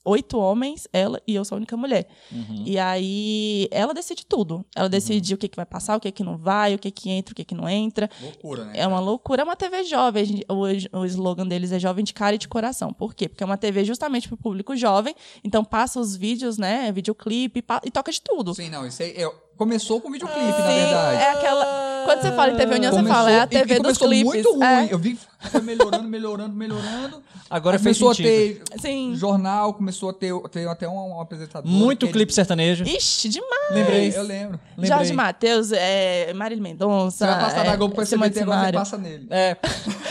[0.05, 2.07] oito homens, ela e eu sou a única mulher.
[2.31, 2.65] Uhum.
[2.67, 4.65] E aí ela decide tudo.
[4.75, 5.37] Ela decide uhum.
[5.37, 7.35] o que, que vai passar, o que, que não vai, o que, que entra, o
[7.35, 8.09] que, que não entra.
[8.21, 8.73] Loucura, né?
[8.77, 9.43] É uma loucura.
[9.43, 10.43] É uma TV jovem.
[10.49, 12.93] O, o slogan deles é jovem de cara e de coração.
[12.93, 13.29] Por quê?
[13.29, 15.15] Porque é uma TV justamente para o público jovem.
[15.43, 16.91] Então passa os vídeos, né?
[16.93, 18.55] Videoclipe e toca de tudo.
[18.55, 18.87] Sim, não.
[18.87, 21.23] Isso aí, eu, começou com videoclipe, Sim, na verdade.
[21.23, 21.86] É aquela.
[22.07, 23.99] Quando você fala em TV União, começou, você fala, é a TV e, e dos
[23.99, 24.25] clipes.
[24.25, 24.65] muito ruim.
[24.65, 24.89] É.
[24.91, 25.19] Eu vi
[25.51, 27.23] foi melhorando, melhorando, melhorando.
[27.49, 29.15] Agora começou a ter Sim.
[29.15, 31.71] jornal, começou a ter, ter até um, um apresentador.
[31.71, 32.85] Muito clipe sertanejo.
[32.85, 33.71] Ixi, demais.
[33.71, 34.13] Lembrei.
[34.15, 34.61] Eu lembro.
[34.77, 34.89] Lembrei.
[34.89, 37.19] Jorge Matheus, é, Marília Mendonça.
[37.19, 39.27] Você vai passar é, na Globo pra SBT, agora você passa nele.
[39.31, 39.57] É.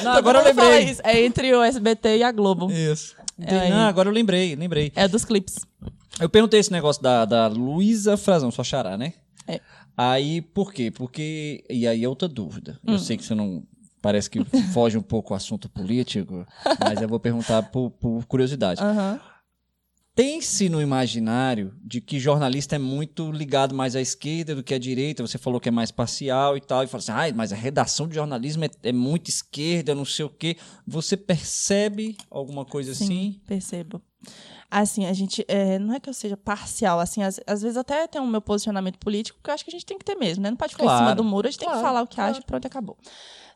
[0.04, 0.84] Não, agora eu lembrei.
[0.84, 2.72] Isso, é entre o SBT e a Globo.
[2.72, 3.16] Isso.
[3.40, 4.92] É, não, agora eu lembrei, lembrei.
[4.96, 5.56] É dos clipes.
[6.20, 9.14] Eu perguntei esse negócio da, da Luísa Frazão, sua xará, né?
[9.48, 9.60] É.
[9.98, 10.92] Aí, por quê?
[10.92, 11.64] Porque.
[11.70, 12.80] E aí é outra dúvida.
[12.86, 12.94] Hum.
[12.94, 13.64] Eu sei que você não.
[14.02, 14.44] Parece que
[14.74, 16.46] foge um pouco o assunto político,
[16.80, 18.82] mas eu vou perguntar por, por curiosidade.
[18.82, 19.20] Uhum.
[20.16, 24.80] Tem-se no imaginário de que jornalista é muito ligado mais à esquerda do que à
[24.80, 25.22] direita.
[25.22, 26.84] Você falou que é mais parcial e tal.
[26.84, 30.24] E fala assim, ah, mas a redação de jornalismo é, é muito esquerda, não sei
[30.24, 30.56] o quê.
[30.88, 33.42] Você percebe alguma coisa Sim, assim?
[33.46, 34.02] percebo.
[34.70, 35.46] Assim, a gente.
[35.48, 38.42] É, não é que eu seja parcial, assim, às, às vezes até tem o meu
[38.42, 40.50] posicionamento político, porque eu acho que a gente tem que ter mesmo, né?
[40.50, 42.08] Não pode ficar claro, em cima do muro, a gente claro, tem que falar o
[42.08, 42.32] que claro.
[42.32, 42.98] acha e pronto, acabou.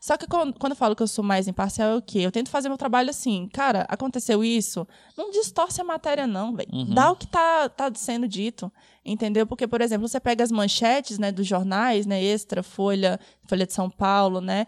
[0.00, 2.20] Só que quando, quando eu falo que eu sou mais imparcial, é o quê?
[2.20, 6.70] Eu tento fazer meu trabalho assim, cara, aconteceu isso, não distorce a matéria, não, velho.
[6.72, 6.94] Uhum.
[6.94, 8.72] Dá o que tá, tá sendo dito,
[9.04, 9.46] entendeu?
[9.46, 13.74] Porque, por exemplo, você pega as manchetes, né, dos jornais, né, Extra, Folha, Folha de
[13.74, 14.66] São Paulo, né,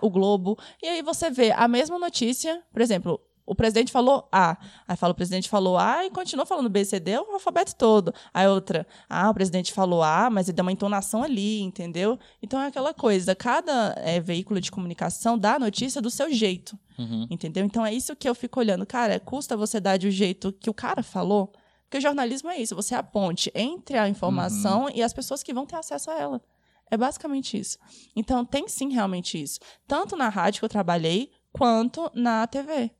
[0.00, 4.58] o Globo, e aí você vê a mesma notícia, por exemplo, o presidente falou A.
[4.86, 8.12] Aí fala, o presidente falou A e continua falando B, C, D, o alfabeto todo.
[8.32, 12.18] Aí outra, ah, o presidente falou A, mas ele deu uma entonação ali, entendeu?
[12.42, 16.78] Então é aquela coisa, cada é, veículo de comunicação dá a notícia do seu jeito,
[16.98, 17.26] uhum.
[17.30, 17.64] entendeu?
[17.64, 18.84] Então é isso que eu fico olhando.
[18.84, 21.50] Cara, custa você dar de o jeito que o cara falou?
[21.84, 24.90] Porque o jornalismo é isso, você é a ponte entre a informação uhum.
[24.94, 26.42] e as pessoas que vão ter acesso a ela.
[26.90, 27.78] É basicamente isso.
[28.16, 29.58] Então, tem sim realmente isso.
[29.86, 32.90] Tanto na rádio que eu trabalhei, quanto na TV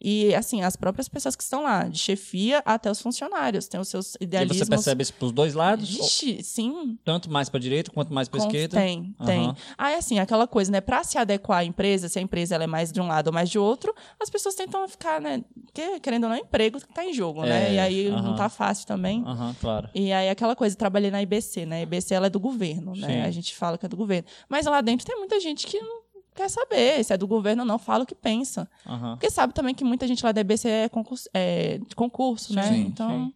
[0.00, 3.88] E, assim, as próprias pessoas que estão lá, de chefia até os funcionários, têm os
[3.88, 4.58] seus E idealismos.
[4.58, 5.88] você percebe isso pros dois lados?
[5.88, 8.76] Vixe, sim, Tanto mais pra direita quanto mais pra Com- esquerda?
[8.76, 9.40] Tem, tem.
[9.46, 9.56] Aham.
[9.76, 10.80] Aí, assim, aquela coisa, né?
[10.80, 13.32] Pra se adequar à empresa, se a empresa ela é mais de um lado ou
[13.32, 15.42] mais de outro, as pessoas tentam ficar, né?
[15.64, 17.70] Porque, querendo ou não, emprego que tá em jogo, né?
[17.70, 18.22] É, E aí aham.
[18.22, 19.22] não tá fácil também.
[19.26, 19.88] Aham, claro.
[19.94, 21.78] E aí, aquela coisa, trabalhei na IBC, né?
[21.78, 23.06] A IBC, ela é do governo, né?
[23.08, 23.20] Sim.
[23.22, 24.28] A gente fala que é do governo.
[24.48, 25.98] Mas lá dentro tem muita gente que não
[26.38, 28.70] quer saber se é do governo ou não, fala o que pensa.
[28.86, 29.16] Aham.
[29.16, 32.62] Porque sabe também que muita gente lá da IBC é, concurso, é de concurso, né?
[32.62, 33.32] Sim, então,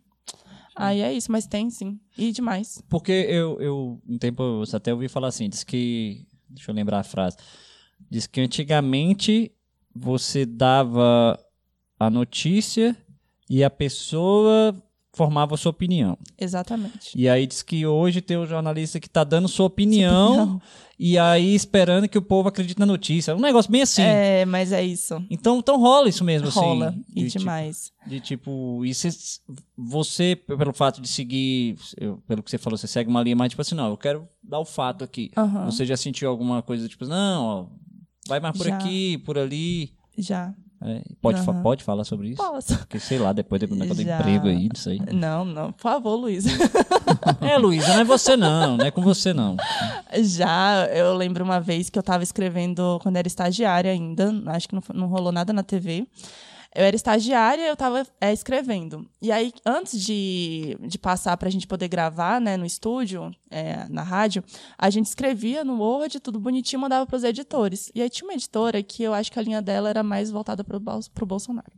[0.76, 1.32] aí é isso.
[1.32, 1.98] Mas tem, sim.
[2.16, 2.82] E demais.
[2.88, 7.00] Porque eu, eu, um tempo, eu até ouvi falar assim, diz que, deixa eu lembrar
[7.00, 7.36] a frase,
[8.08, 9.50] diz que antigamente
[9.94, 11.38] você dava
[11.98, 12.96] a notícia
[13.50, 14.74] e a pessoa
[15.14, 16.16] formava sua opinião.
[16.38, 17.10] Exatamente.
[17.14, 20.60] E aí diz que hoje tem o jornalista que tá dando sua opinião,
[20.98, 23.32] e aí esperando que o povo acredite na notícia.
[23.32, 24.02] É um negócio bem assim.
[24.02, 25.22] É, mas é isso.
[25.30, 26.58] Então, então rola isso mesmo, assim.
[26.60, 26.94] Rola.
[27.14, 27.92] E de tipo- demais.
[28.06, 29.10] De tipo, e cê-
[29.76, 33.50] você, pelo fato de seguir, eu- pelo que você falou, você segue uma linha mais
[33.50, 35.30] tipo assim, não, eu quero dar o fato aqui.
[35.36, 35.66] Aham.
[35.66, 37.66] Você já sentiu alguma coisa tipo, não, ó,
[38.26, 38.76] vai mais por Já.
[38.76, 39.92] aqui, por ali.
[40.16, 40.54] Já.
[40.84, 41.62] É, pode, fa- Aham.
[41.62, 42.36] pode falar sobre isso?
[42.42, 42.76] Posso.
[42.78, 45.00] Porque, sei lá, depois do negócio do emprego aí, não sei.
[45.12, 45.72] Não, não.
[45.72, 46.50] Por favor, Luísa.
[47.40, 49.56] É, Luísa, não é você não, não é com você não.
[50.22, 54.74] Já, eu lembro uma vez que eu tava escrevendo quando era estagiária ainda, acho que
[54.74, 56.06] não, não rolou nada na TV.
[56.74, 59.06] Eu era estagiária eu tava é, escrevendo.
[59.20, 64.02] E aí, antes de, de passar pra gente poder gravar, né, no estúdio, é, na
[64.02, 64.42] rádio,
[64.78, 67.90] a gente escrevia no Word, tudo bonitinho, mandava pros editores.
[67.94, 70.62] E aí tinha uma editora que eu acho que a linha dela era mais voltada
[70.62, 71.72] Bol- pro Bolsonaro.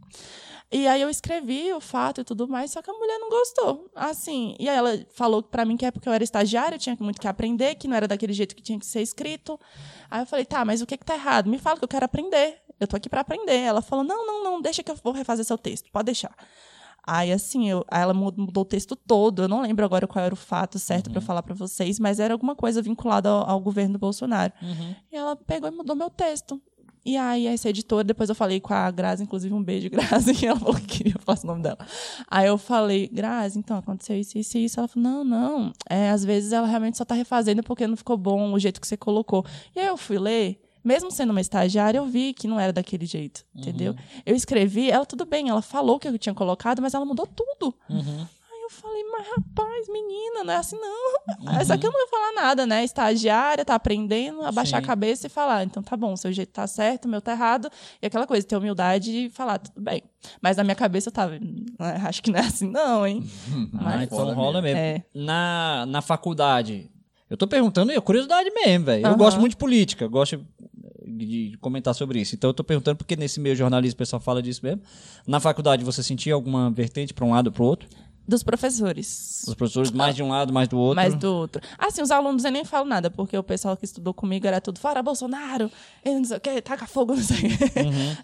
[0.73, 3.89] E aí eu escrevi o fato e tudo mais, só que a mulher não gostou.
[3.95, 6.97] Assim, e aí ela falou pra mim que é porque eu era estagiária, eu tinha
[7.01, 9.59] muito que aprender, que não era daquele jeito que tinha que ser escrito.
[10.11, 11.49] Aí eu falei, tá, mas o que que tá errado?
[11.51, 12.59] Me fala que eu quero aprender.
[12.81, 13.59] Eu tô aqui pra aprender.
[13.59, 16.35] Ela falou, não, não, não, deixa que eu vou refazer seu texto, pode deixar.
[17.07, 19.43] Aí, assim, eu, aí ela mu- mudou o texto todo.
[19.43, 22.19] Eu não lembro agora qual era o fato certo pra eu falar pra vocês, mas
[22.19, 24.53] era alguma coisa vinculada ao, ao governo do Bolsonaro.
[25.13, 26.61] E ela pegou e mudou meu texto.
[27.07, 30.47] E aí, essa editora, depois eu falei com a Grazi, inclusive um beijo, Grazi, e
[30.47, 31.77] ela falou que queria falar o nome dela.
[32.31, 34.81] Aí eu falei, Grazi, então, aconteceu isso, isso e isso.
[34.81, 38.17] Ela falou, não, não, é, às vezes ela realmente só tá refazendo porque não ficou
[38.17, 39.45] bom o jeito que você colocou.
[39.77, 43.06] E aí eu fui ler, mesmo sendo uma estagiária, eu vi que não era daquele
[43.06, 43.94] jeito, entendeu?
[44.27, 47.74] Eu escrevi, ela tudo bem, ela falou que eu tinha colocado, mas ela mudou tudo.
[47.89, 51.48] Aí eu falei, mas rapaz, menina, não é assim não.
[51.48, 52.82] Aí Só que eu não vou falar nada, né?
[52.85, 54.85] Estagiária, tá aprendendo, abaixar Sim.
[54.85, 57.69] a cabeça e falar, então tá bom, seu jeito tá certo, o meu tá errado.
[58.01, 60.02] E aquela coisa, ter humildade e falar, tudo bem.
[60.40, 61.39] Mas na minha cabeça eu tava,
[61.78, 63.23] "Ah, acho que não é assim não, hein?
[63.78, 64.78] Ah, Mas- então foda rola mesmo.
[64.78, 65.05] É.
[65.15, 66.90] Na, na faculdade,
[67.28, 69.06] eu tô perguntando, é curiosidade mesmo, velho.
[69.06, 70.43] Eu gosto muito de política, eu gosto
[71.16, 72.35] de, comentar sobre isso.
[72.35, 74.82] Então eu tô perguntando porque nesse meio jornalismo o pessoal fala disso mesmo.
[75.27, 77.89] Na faculdade você sentia alguma vertente pra um lado ou pro outro?
[78.27, 79.45] Dos professores.
[79.47, 80.97] Os professores mais de um lado, mais do outro?
[80.97, 81.61] Mais do outro.
[81.79, 84.79] Assim, os alunos eu nem falo nada, porque o pessoal que estudou comigo era tudo
[84.79, 85.71] fora Bolsonaro,
[86.05, 87.71] e não sei o quê, taca fogo, não sei o quê.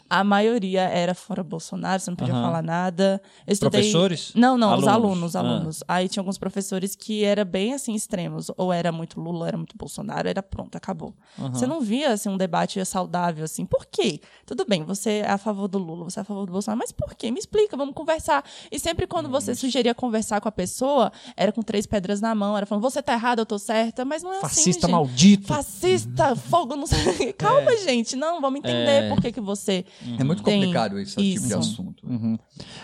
[0.08, 2.42] A maioria era fora Bolsonaro, você não podia Uhum.
[2.42, 3.20] falar nada.
[3.46, 3.80] Eu estudei...
[3.82, 4.32] Professores?
[4.34, 5.34] Não, não, os Alunos.
[5.36, 5.84] alunos, alunos.
[5.86, 9.76] Aí tinha alguns professores que era bem assim extremos, ou era muito Lula, era muito
[9.76, 11.14] Bolsonaro, era pronto, acabou.
[11.52, 13.66] Você não via assim um debate saudável assim.
[13.66, 14.20] Por quê?
[14.46, 16.90] Tudo bem, você é a favor do Lula, você é a favor do Bolsonaro, mas
[16.92, 17.30] por quê?
[17.30, 18.42] Me explica, vamos conversar.
[18.72, 22.56] E sempre quando você sugeria conversar com a pessoa, era com três pedras na mão,
[22.56, 24.90] era falando, você tá errado, eu tô certa, mas não é Fascista assim, gente.
[24.90, 25.46] maldito.
[25.46, 27.32] Fascista, fogo, não sei.
[27.38, 29.84] Calma, gente, não, vamos entender por que que você
[30.18, 31.58] É muito Tem complicado esse tipo de isso.
[31.58, 32.06] assunto.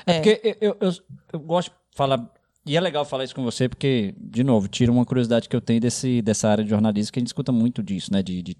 [0.06, 0.92] É porque eu, eu,
[1.32, 2.30] eu gosto de falar.
[2.64, 5.60] E é legal falar isso com você, porque, de novo, tira uma curiosidade que eu
[5.60, 8.22] tenho desse, dessa área de jornalismo, que a gente escuta muito disso, né?
[8.24, 8.56] De, de-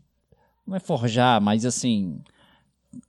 [0.65, 2.21] não é forjar, mas assim.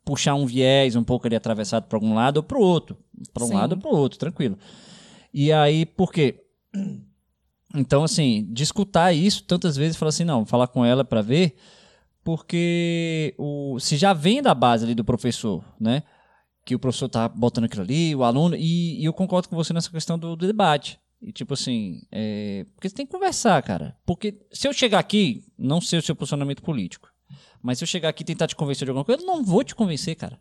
[0.03, 2.97] Puxar um viés um pouco ali atravessado para algum lado ou para o outro.
[3.33, 3.53] Para um Sim.
[3.53, 4.57] lado ou para o outro, tranquilo.
[5.33, 6.43] E aí, por quê?
[7.75, 11.55] Então, assim, de escutar isso tantas vezes, falar assim, não, falar com ela para ver,
[12.23, 16.03] porque o, se já vem da base ali do professor, né?
[16.65, 19.73] Que o professor tá botando aquilo ali, o aluno, e, e eu concordo com você
[19.73, 20.99] nessa questão do, do debate.
[21.21, 23.97] E tipo assim, é, porque você tem que conversar, cara.
[24.05, 27.09] Porque se eu chegar aqui, não sei o seu posicionamento político,
[27.61, 29.63] mas se eu chegar aqui e tentar te convencer de alguma coisa, eu não vou
[29.63, 30.39] te convencer, cara.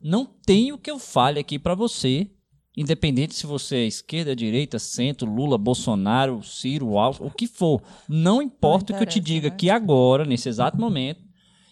[0.00, 2.30] Não tenho que eu fale aqui pra você,
[2.76, 7.82] independente se você é esquerda, direita, centro, Lula, Bolsonaro, Ciro, Alves, o que for.
[8.08, 9.54] Não importa o que eu te diga né?
[9.54, 11.22] aqui agora, nesse exato momento,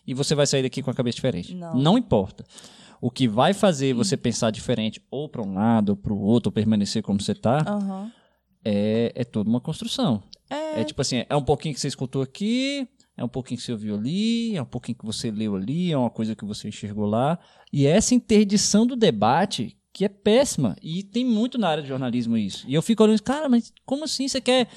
[0.07, 1.55] e você vai sair daqui com a cabeça diferente.
[1.55, 1.99] Não.
[1.99, 2.45] importa.
[3.01, 6.49] O que vai fazer você pensar diferente, ou para um lado, ou para o outro,
[6.49, 8.13] ou permanecer como você tá, Aham.
[8.65, 10.23] é, é toda uma construção.
[10.49, 13.65] É, É tipo assim, é um pouquinho que você escutou aqui, é um pouquinho que
[13.65, 16.69] você ouviu ali, é um pouquinho que você leu ali, é uma coisa que você
[16.69, 17.39] enxergou lá.
[17.73, 20.77] E essa interdição do debate que é péssima.
[20.83, 22.65] E tem muito na área de jornalismo isso.
[22.69, 24.69] E eu fico olhando, cara, mas como assim você quer.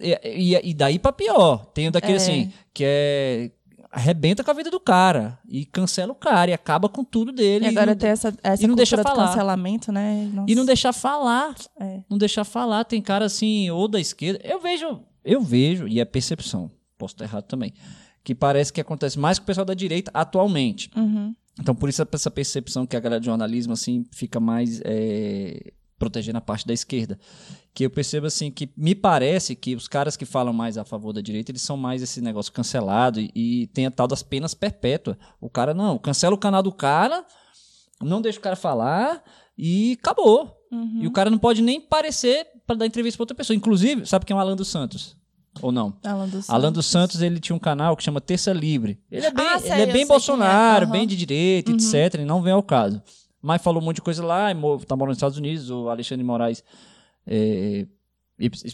[0.00, 1.66] E, e, e daí pra pior.
[1.66, 2.16] Tem o daquele É.
[2.16, 3.50] assim, que é.
[3.92, 5.36] Arrebenta com a vida do cara.
[5.48, 6.52] E cancela o cara.
[6.52, 7.64] E acaba com tudo dele.
[7.64, 9.26] E agora não- tem essa, essa e não deixa falar.
[9.28, 10.30] cancelamento, né?
[10.32, 10.50] Nossa.
[10.50, 11.56] e não deixar falar.
[11.80, 12.00] É.
[12.08, 12.84] Não deixar falar.
[12.84, 14.40] Tem cara assim, ou da esquerda.
[14.44, 17.72] Eu vejo, eu vejo, e é percepção, posso estar errado também,
[18.22, 20.88] que parece que acontece mais com o pessoal da direita atualmente.
[20.96, 21.34] Uhum.
[21.58, 26.38] Então, por isso essa percepção que a galera de jornalismo assim fica mais é, protegendo
[26.38, 27.18] a parte da esquerda.
[27.74, 31.12] Que eu percebo assim que me parece que os caras que falam mais a favor
[31.12, 34.54] da direita, eles são mais esse negócio cancelado e, e tem a tal das penas
[34.54, 35.16] perpétuas.
[35.40, 37.24] O cara não, cancela o canal do cara,
[38.00, 39.22] não deixa o cara falar
[39.56, 40.56] e acabou.
[40.72, 41.00] Uhum.
[41.02, 43.56] E o cara não pode nem parecer para dar entrevista para outra pessoa.
[43.56, 45.19] Inclusive, sabe quem é o Alan dos Santos?
[45.62, 45.94] Ou não?
[46.04, 48.98] Alan dos Alan dos Santos, ele tinha um canal que chama Terça Livre.
[49.10, 50.92] Ele é bem, Ah, sei, ele é bem sei Bolsonaro, é, aham.
[50.92, 51.76] bem de direita, Uhum.
[51.76, 52.20] etc.
[52.20, 53.02] E não vem ao caso.
[53.42, 55.88] Mas falou um monte de coisa lá, e mo- tá morando nos Estados Unidos, o
[55.88, 56.62] Alexandre Moraes
[57.26, 57.86] é,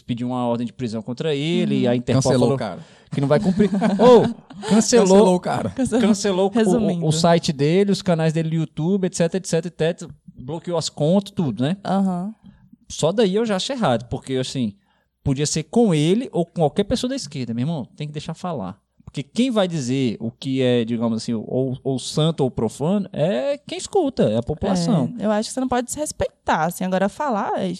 [0.05, 1.91] pediu uma ordem de prisão contra ele, Uhum.
[1.91, 2.79] a Interpol Cancelou falou o cara.
[3.11, 3.69] que não vai cumprir.
[3.99, 4.21] Ou,
[4.69, 5.69] Cancelou cancelou, o cara.
[5.99, 10.09] cancelou o- o, o site dele, os canais dele no YouTube, etc, etc, etc.
[10.39, 11.77] Bloqueou as contas, tudo, né?
[11.83, 12.33] Aham.
[12.89, 14.73] Só daí eu já acho errado, porque assim,
[15.27, 18.33] podia ser com ele ou com qualquer pessoa da esquerda, meu irmão, tem que deixar
[18.33, 18.79] falar.
[19.03, 23.57] Porque quem vai dizer o que é, digamos assim, ou, ou santo ou profano é
[23.57, 25.13] quem escuta, é a população.
[25.19, 26.85] É, eu acho que você não pode desrespeitar, assim.
[26.85, 27.51] Agora falar...
[27.61, 27.73] é-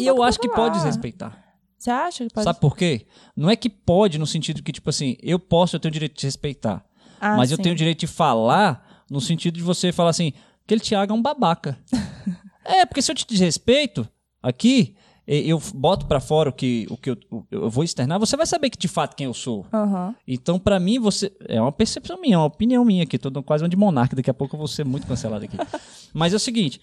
[0.00, 0.56] E eu acho que falar.
[0.56, 1.44] pode desrespeitar.
[1.76, 2.44] Você acha que pode?
[2.44, 3.06] Sabe por quê?
[3.36, 6.18] Não é que pode no sentido que, tipo assim, eu posso, eu tenho o direito
[6.18, 6.82] de respeitar.
[7.20, 7.64] Ah, mas eu sim.
[7.64, 10.32] tenho o direito de falar no sentido de você falar assim,
[10.64, 11.78] aquele Thiago é um babaca.
[12.64, 14.08] é, porque se eu te desrespeito
[14.42, 14.96] aqui,
[15.28, 17.18] eu boto pra fora o que, o que eu,
[17.50, 19.66] eu vou externar, você vai saber que de fato quem eu sou.
[19.72, 20.14] Aham.
[20.26, 21.30] Então, pra mim, você.
[21.46, 23.18] É uma percepção minha, é uma opinião minha aqui.
[23.18, 25.56] Tô quase uma de monarca, daqui a pouco eu vou ser muito cancelado aqui.
[26.14, 26.80] Mas é o seguinte.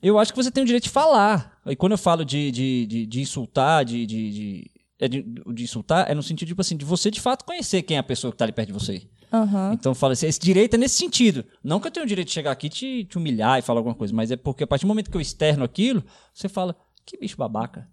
[0.00, 1.58] Eu acho que você tem o direito de falar.
[1.66, 5.24] E quando eu falo de, de, de, de insultar, de, de, de, é de,
[5.58, 8.30] insultar, é no sentido, tipo assim, de você de fato conhecer quem é a pessoa
[8.30, 9.02] que tá ali perto de você.
[9.32, 9.72] Aham.
[9.74, 11.44] Então fala assim, esse direito é nesse sentido.
[11.62, 13.80] Não que eu tenho o direito de chegar aqui e te, te humilhar e falar
[13.80, 16.02] alguma coisa, mas é porque a partir do momento que eu externo aquilo,
[16.34, 16.76] você fala,
[17.10, 17.88] que bicho babaca.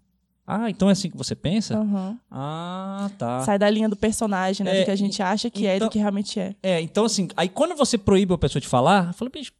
[0.46, 1.76] Ah, então é assim que você pensa?
[1.78, 2.18] Aham.
[2.30, 3.42] Ah, tá.
[3.42, 4.78] Sai da linha do personagem, né?
[4.78, 6.54] É, do que a gente acha que é e então- do que realmente é.
[6.62, 9.52] É, então assim, aí quando você proíbe a pessoa de falar, fala, bicho,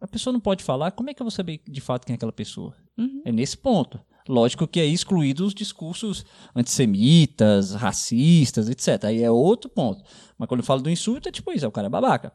[0.00, 2.16] a pessoa não pode falar, como é que eu vou saber de fato quem é
[2.16, 2.76] aquela pessoa?
[2.96, 3.22] Uhum.
[3.24, 3.98] É nesse ponto.
[4.28, 6.24] Lógico que é excluído os discursos
[6.54, 9.04] antissemitas, racistas, etc.
[9.04, 10.02] Aí é outro ponto.
[10.38, 12.32] Mas quando eu falo do insulto, é tipo isso, é o cara é babaca.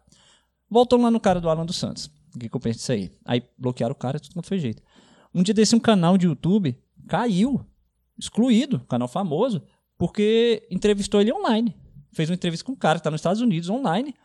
[0.70, 2.12] Voltando lá no cara do Alan dos Santos.
[2.36, 3.12] O que, que eu penso disso aí?
[3.26, 4.84] Aí bloquearam o cara, tudo quanto foi jeito.
[5.34, 6.78] Um dia desse, um canal de YouTube
[7.08, 7.66] caiu,
[8.18, 9.64] excluído, canal famoso,
[9.98, 11.76] porque entrevistou ele online.
[12.12, 14.16] Fez uma entrevista com um cara que está nos Estados Unidos online.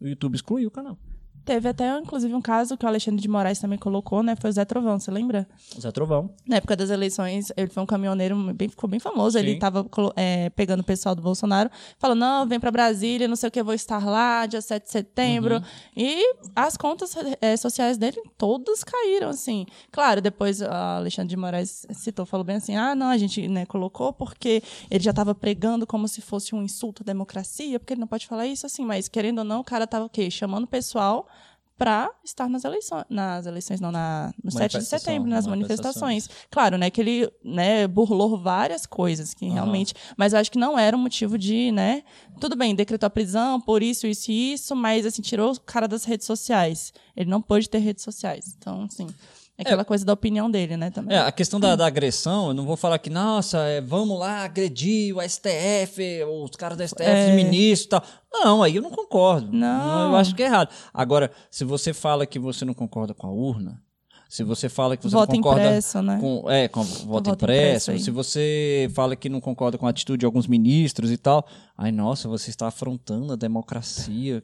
[0.00, 0.98] O YouTube excluiu o canal.
[1.44, 4.34] Teve até, inclusive, um caso que o Alexandre de Moraes também colocou, né?
[4.34, 5.46] Foi o Zé Trovão, você lembra?
[5.78, 6.30] Zé Trovão.
[6.46, 9.38] Na época das eleições, ele foi um caminhoneiro, bem, ficou bem famoso.
[9.38, 9.58] Ele Sim.
[9.58, 13.48] tava colo- é, pegando o pessoal do Bolsonaro, falando: não, vem pra Brasília, não sei
[13.48, 15.56] o que, vou estar lá, dia 7 de setembro.
[15.56, 15.62] Uhum.
[15.96, 19.66] E as contas é, sociais dele todas caíram, assim.
[19.92, 23.66] Claro, depois a Alexandre de Moraes citou, falou bem assim: ah, não, a gente né,
[23.66, 28.00] colocou porque ele já estava pregando como se fosse um insulto à democracia, porque ele
[28.00, 28.84] não pode falar isso, assim.
[28.84, 30.30] Mas querendo ou não, o cara tava o quê?
[30.30, 31.28] Chamando o pessoal
[31.76, 36.28] para estar nas eleições, nas eleições não, na, no 7 de setembro, nas manifestações.
[36.50, 39.54] Claro, né, que ele, né, burlou várias coisas que Aham.
[39.54, 42.04] realmente, mas eu acho que não era um motivo de, né,
[42.40, 45.88] tudo bem, decretou a prisão por isso, isso e isso, mas assim, tirou o cara
[45.88, 46.92] das redes sociais.
[47.16, 48.54] Ele não pôde ter redes sociais.
[48.56, 49.08] Então, assim,
[49.56, 51.16] é aquela coisa da opinião dele, né, também.
[51.16, 54.44] É, a questão da, da agressão, eu não vou falar que, nossa, é, vamos lá
[54.44, 57.28] agredir o STF, os caras do STF, É.
[57.28, 58.02] os ministros e tal.
[58.32, 59.52] Não, aí eu não concordo.
[59.52, 60.10] Não.
[60.10, 60.70] Eu acho que é errado.
[60.92, 63.80] Agora, se você fala que você não concorda com a urna,
[64.28, 66.18] se você fala que você Voto não concorda impresso, né?
[66.20, 69.90] com, é, com voto, voto impresso, impresso se você fala que não concorda com a
[69.90, 71.46] atitude de alguns ministros e tal,
[71.78, 74.42] aí, nossa, você está afrontando a democracia.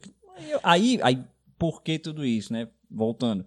[0.63, 1.21] Aí, aí
[1.59, 2.69] por que tudo isso, né?
[2.89, 3.45] Voltando.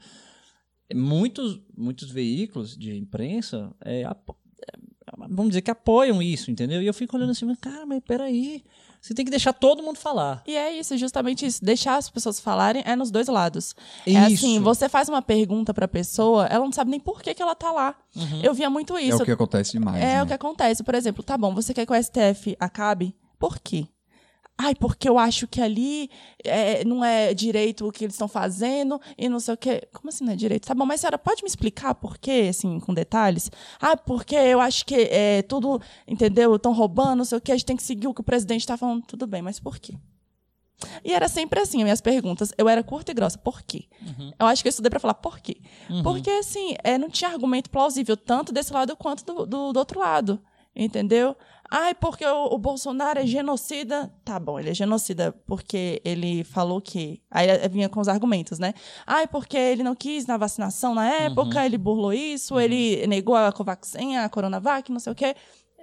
[0.92, 4.16] Muitos, muitos veículos de imprensa é, é,
[5.28, 6.82] vamos dizer que apoiam isso, entendeu?
[6.82, 8.62] E eu fico olhando assim, mas, cara, mas peraí,
[9.00, 10.42] você tem que deixar todo mundo falar.
[10.46, 11.64] E é isso, justamente isso.
[11.64, 13.74] Deixar as pessoas falarem é nos dois lados.
[14.06, 14.46] É Isso.
[14.46, 17.54] assim, você faz uma pergunta pra pessoa, ela não sabe nem por que, que ela
[17.54, 17.94] tá lá.
[18.42, 19.22] Eu via muito É isso.
[19.22, 20.02] o que acontece demais.
[20.02, 20.22] É né?
[20.22, 20.82] o que acontece.
[20.82, 23.14] Por exemplo, tá bom, você quer que o STF acabe?
[23.38, 23.86] Por quê?
[24.56, 26.08] Ai, porque eu acho que ali
[26.44, 29.82] é, não é direito o que eles estão fazendo e não sei o quê.
[29.92, 30.66] Como assim não é direito?
[30.66, 33.50] Tá bom, mas senhora, pode me explicar por quê, assim, com detalhes?
[33.80, 36.54] Ah, porque eu acho que é tudo, entendeu?
[36.54, 38.60] Estão roubando, não sei o quê, a gente tem que seguir o que o presidente
[38.60, 39.04] está falando.
[39.04, 39.94] Tudo bem, mas por quê?
[41.04, 42.52] E era sempre assim, minhas perguntas.
[42.56, 43.38] Eu era curta e grossa.
[43.38, 43.86] Por quê?
[44.02, 44.32] Uhum.
[44.38, 45.56] Eu acho que eu estudei para falar por quê.
[45.88, 46.02] Uhum.
[46.02, 50.00] Porque, assim, é, não tinha argumento plausível, tanto desse lado quanto do, do, do outro
[50.00, 50.40] lado.
[50.76, 51.36] Entendeu?
[51.76, 54.08] Ai, porque o, o, Bolsonaro é genocida.
[54.24, 57.20] Tá bom, ele é genocida porque ele falou que.
[57.28, 58.74] Aí vinha com os argumentos, né?
[59.04, 61.64] Ai, porque ele não quis na vacinação na época, uhum.
[61.64, 62.60] ele burlou isso, uhum.
[62.60, 65.34] ele negou a Covaxin, a Coronavac, não sei o quê.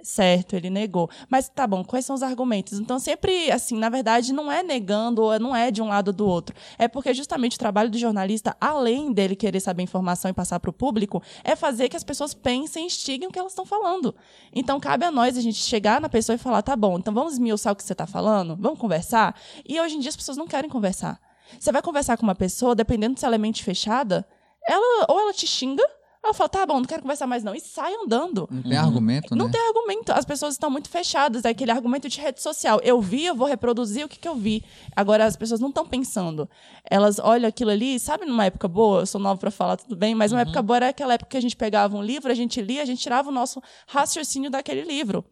[0.02, 1.08] Certo, ele negou.
[1.30, 2.80] Mas tá bom, quais são os argumentos?
[2.80, 6.26] Então, sempre, assim, na verdade, não é negando não é de um lado ou do
[6.26, 6.56] outro.
[6.76, 10.70] É porque justamente o trabalho do jornalista, além dele querer saber informação e passar para
[10.70, 14.14] o público, é fazer que as pessoas pensem e instiguem o que elas estão falando.
[14.52, 17.34] Então, cabe a nós a gente chegar na pessoa e falar: tá bom, então vamos
[17.34, 18.56] esmiuçar o que você está falando?
[18.58, 19.36] Vamos conversar?
[19.66, 21.20] E hoje em dia as pessoas não querem conversar.
[21.58, 24.26] Você vai conversar com uma pessoa, dependendo se ela é mente fechada,
[24.66, 25.84] ela ou ela te xinga
[26.28, 27.54] eu falo, tá bom, não quero conversar mais não.
[27.54, 28.48] E sai andando.
[28.50, 28.84] Não tem uhum.
[28.84, 29.38] argumento, né?
[29.42, 30.12] Não tem argumento.
[30.12, 31.44] As pessoas estão muito fechadas.
[31.44, 32.80] É aquele argumento de rede social.
[32.82, 34.64] Eu vi, eu vou reproduzir o que, que eu vi.
[34.94, 36.48] Agora, as pessoas não estão pensando.
[36.88, 39.00] Elas olham aquilo ali, sabe numa época boa?
[39.00, 40.14] Eu sou nova para falar, tudo bem.
[40.14, 40.42] Mas uma uhum.
[40.42, 42.86] época boa era aquela época que a gente pegava um livro, a gente lia, a
[42.86, 45.24] gente tirava o nosso raciocínio daquele livro.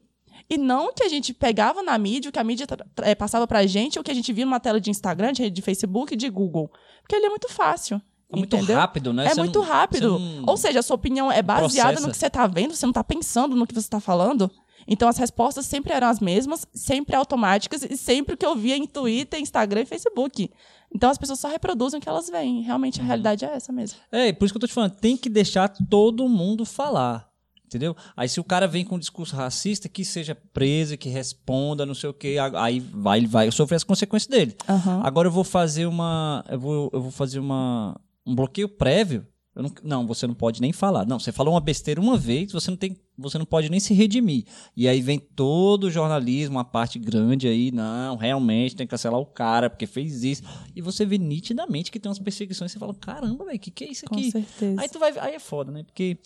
[0.49, 2.67] E não que a gente pegava na mídia, o que a mídia
[3.03, 5.63] é, passava pra gente, ou que a gente via numa tela de Instagram, de, de
[5.63, 6.69] Facebook, de Google.
[7.03, 8.03] Porque ele é muito fácil.
[8.33, 8.77] É muito entendeu?
[8.77, 9.27] rápido, né?
[9.27, 10.19] É você muito não, rápido.
[10.19, 10.45] Não...
[10.47, 12.07] Ou seja, a sua opinião é baseada Processa.
[12.07, 14.51] no que você está vendo, você não está pensando no que você está falando.
[14.87, 18.77] Então as respostas sempre eram as mesmas, sempre automáticas e sempre o que eu via
[18.77, 20.51] em Twitter, Instagram e Facebook.
[20.95, 22.63] Então as pessoas só reproduzem o que elas veem.
[22.63, 23.07] Realmente a uhum.
[23.07, 23.99] realidade é essa mesmo.
[24.11, 27.29] É, por isso que eu tô te falando, tem que deixar todo mundo falar.
[27.67, 27.97] Entendeu?
[28.17, 31.95] Aí se o cara vem com um discurso racista, que seja preso, que responda, não
[31.95, 34.57] sei o quê, aí vai, vai sofrer as consequências dele.
[34.69, 35.05] Uhum.
[35.05, 36.45] Agora eu vou fazer uma.
[36.49, 37.97] Eu vou, eu vou fazer uma
[38.31, 41.05] um bloqueio prévio, não, não, você não pode nem falar.
[41.05, 43.93] Não, você falou uma besteira uma vez, você não tem, você não pode nem se
[43.93, 44.45] redimir.
[44.77, 49.21] E aí vem todo o jornalismo, a parte grande aí, não, realmente tem que cancelar
[49.21, 50.43] o cara porque fez isso.
[50.75, 53.91] E você vê nitidamente que tem umas perseguições, você fala, caramba, velho, que que é
[53.91, 54.25] isso aqui?
[54.25, 54.81] Com certeza.
[54.81, 55.83] Aí tu vai, aí é foda, né?
[55.83, 56.17] Porque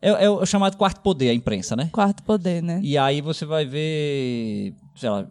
[0.00, 1.88] é, é, o chamado quarto poder, a imprensa, né?
[1.90, 2.80] Quarto poder, né?
[2.82, 5.26] E aí você vai ver, sei lá,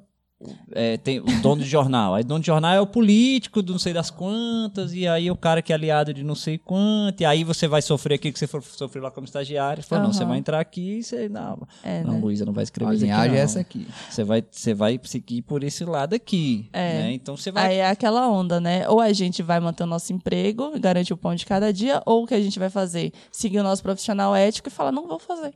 [0.71, 2.15] é, tem o dono de jornal.
[2.15, 5.35] Aí, dono de jornal é o político do não sei das quantas, e aí o
[5.35, 8.39] cara que é aliado de não sei quanto, e aí você vai sofrer aquilo que
[8.39, 9.83] você for sofrer lá como estagiário.
[9.83, 10.07] Fala, uhum.
[10.07, 11.29] não, você vai entrar aqui e você.
[11.29, 12.19] Não, é, não né?
[12.19, 13.11] Luísa não vai escrever a isso aqui.
[13.11, 13.35] Não.
[13.35, 13.87] é essa aqui.
[14.09, 16.69] Você vai, você vai seguir por esse lado aqui.
[16.73, 17.03] É.
[17.03, 17.13] Né?
[17.13, 17.67] Então você vai.
[17.67, 18.87] Aí é aquela onda, né?
[18.89, 22.23] Ou a gente vai manter o nosso emprego, garante o pão de cada dia, ou
[22.23, 23.11] o que a gente vai fazer?
[23.31, 25.53] Seguir o nosso profissional ético e falar, não vou fazer.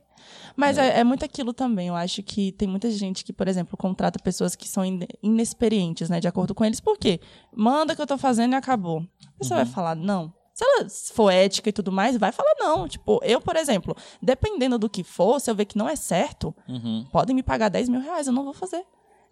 [0.56, 0.88] Mas é.
[0.88, 1.88] é, é, muito aquilo também.
[1.88, 4.82] Eu acho que tem muita gente que, por exemplo, contrata pessoas que são
[5.22, 6.18] inexperientes, né?
[6.18, 6.80] De acordo com eles.
[6.80, 7.20] Por quê?
[7.54, 9.06] Manda o que eu tô fazendo e acabou.
[9.38, 9.58] Você uhum.
[9.58, 10.32] vai falar não?
[10.54, 12.88] Se ela for ética e tudo mais, vai falar não.
[12.88, 16.56] Tipo, eu, por exemplo, dependendo do que for, se eu ver que não é certo,
[16.66, 17.04] uhum.
[17.12, 18.82] podem me pagar 10 mil reais, eu não vou fazer.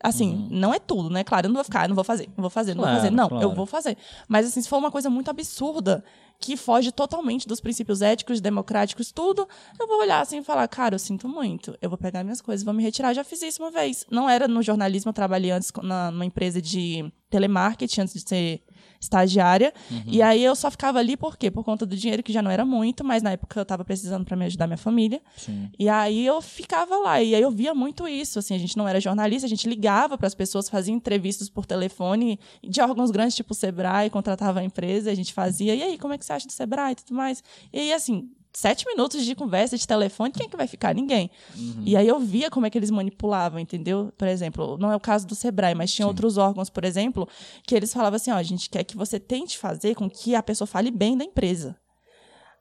[0.02, 0.48] Assim, uhum.
[0.50, 1.24] não é tudo, né?
[1.24, 3.16] Claro, eu não vou ficar, não vou fazer, não vou fazer, não claro, vou fazer.
[3.16, 3.42] Não, claro.
[3.42, 3.96] eu vou fazer.
[4.28, 6.04] Mas, assim, se for uma coisa muito absurda,
[6.44, 9.48] que foge totalmente dos princípios éticos, democráticos, tudo,
[9.80, 11.74] eu vou olhar assim e falar, cara, eu sinto muito.
[11.80, 13.14] Eu vou pegar minhas coisas, vou me retirar.
[13.14, 14.04] Já fiz isso uma vez.
[14.10, 18.62] Não era no jornalismo, eu trabalhei antes na, numa empresa de telemarketing, antes de ser
[19.00, 19.72] estagiária.
[19.90, 20.02] Uhum.
[20.06, 21.50] E aí eu só ficava ali por quê?
[21.50, 24.24] Por conta do dinheiro, que já não era muito, mas na época eu estava precisando
[24.24, 25.20] para me ajudar minha família.
[25.36, 25.68] Sim.
[25.78, 27.22] E aí eu ficava lá.
[27.22, 28.38] E aí eu via muito isso.
[28.38, 31.66] Assim, a gente não era jornalista, a gente ligava para as pessoas, fazia entrevistas por
[31.66, 35.74] telefone de órgãos grandes, tipo o Sebrae, contratava a empresa, a gente fazia.
[35.74, 37.42] E aí, como é que você acha do Sebrae e tudo mais?
[37.72, 40.94] E aí, assim, sete minutos de conversa de telefone, quem é que vai ficar?
[40.94, 41.30] Ninguém.
[41.56, 41.82] Uhum.
[41.84, 44.12] E aí eu via como é que eles manipulavam, entendeu?
[44.16, 46.08] Por exemplo, não é o caso do Sebrae, mas tinha Sim.
[46.08, 47.28] outros órgãos, por exemplo,
[47.66, 50.42] que eles falavam assim, ó, a gente quer que você tente fazer com que a
[50.42, 51.76] pessoa fale bem da empresa.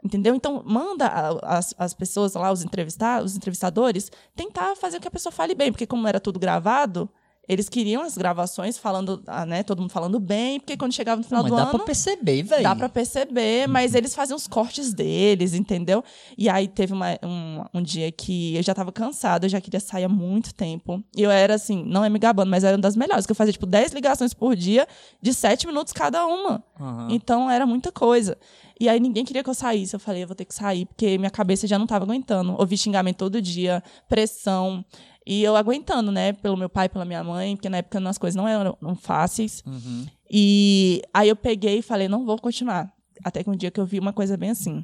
[0.04, 0.36] Entendeu?
[0.36, 1.08] Então, manda
[1.44, 5.56] as, as pessoas lá, os, entrevistar, os entrevistadores, tentar fazer com que a pessoa fale
[5.56, 7.10] bem, porque como era tudo gravado,
[7.48, 11.28] eles queriam as gravações falando, ah, né, todo mundo falando bem, porque quando chegava no
[11.28, 11.72] final não, do dá ano.
[11.72, 12.64] Dá pra perceber, velho.
[12.64, 16.02] Dá pra perceber, mas eles faziam os cortes deles, entendeu?
[16.38, 19.82] E aí teve uma, um, um dia que eu já tava cansada, eu já queria
[19.82, 21.04] sair há muito tempo.
[21.16, 23.36] E eu era assim, não é me gabando, mas era uma das melhores, que eu
[23.36, 24.88] fazia tipo 10 ligações por dia,
[25.22, 26.64] de 7 minutos cada uma.
[26.80, 27.08] Uhum.
[27.10, 28.38] Então era muita coisa.
[28.80, 29.96] E aí ninguém queria que eu saísse.
[29.96, 32.56] Eu falei, eu vou ter que sair, porque minha cabeça já não tava aguentando.
[32.60, 34.84] Ouvi xingamento todo dia, pressão.
[35.26, 36.34] E eu aguentando, né?
[36.34, 39.64] Pelo meu pai, pela minha mãe, porque na época as coisas não eram fáceis.
[39.66, 40.06] Uhum.
[40.30, 42.92] E aí eu peguei e falei, não vou continuar.
[43.24, 44.84] Até que um dia que eu vi uma coisa bem assim.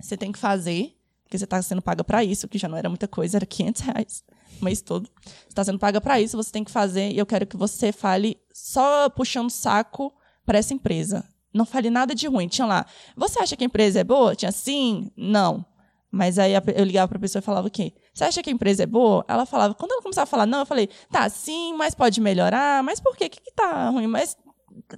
[0.00, 0.94] Você tem que fazer,
[1.24, 3.82] porque você está sendo paga para isso, que já não era muita coisa, era 500
[3.82, 4.24] reais.
[4.60, 5.08] o mês todo.
[5.24, 7.12] Você está sendo paga para isso, você tem que fazer.
[7.12, 10.12] E eu quero que você fale só puxando saco
[10.44, 11.24] para essa empresa.
[11.52, 12.48] Não fale nada de ruim.
[12.48, 12.86] Tinha lá,
[13.16, 14.34] você acha que a empresa é boa?
[14.34, 15.64] Tinha sim, não.
[16.10, 17.92] Mas aí eu ligava para a pessoa e falava o quê?
[18.16, 19.22] Você acha que a empresa é boa?
[19.28, 22.82] Ela falava, quando ela começava a falar não, eu falei, tá, sim, mas pode melhorar,
[22.82, 23.26] mas por quê?
[23.26, 24.06] O que, que tá ruim?
[24.06, 24.38] Mas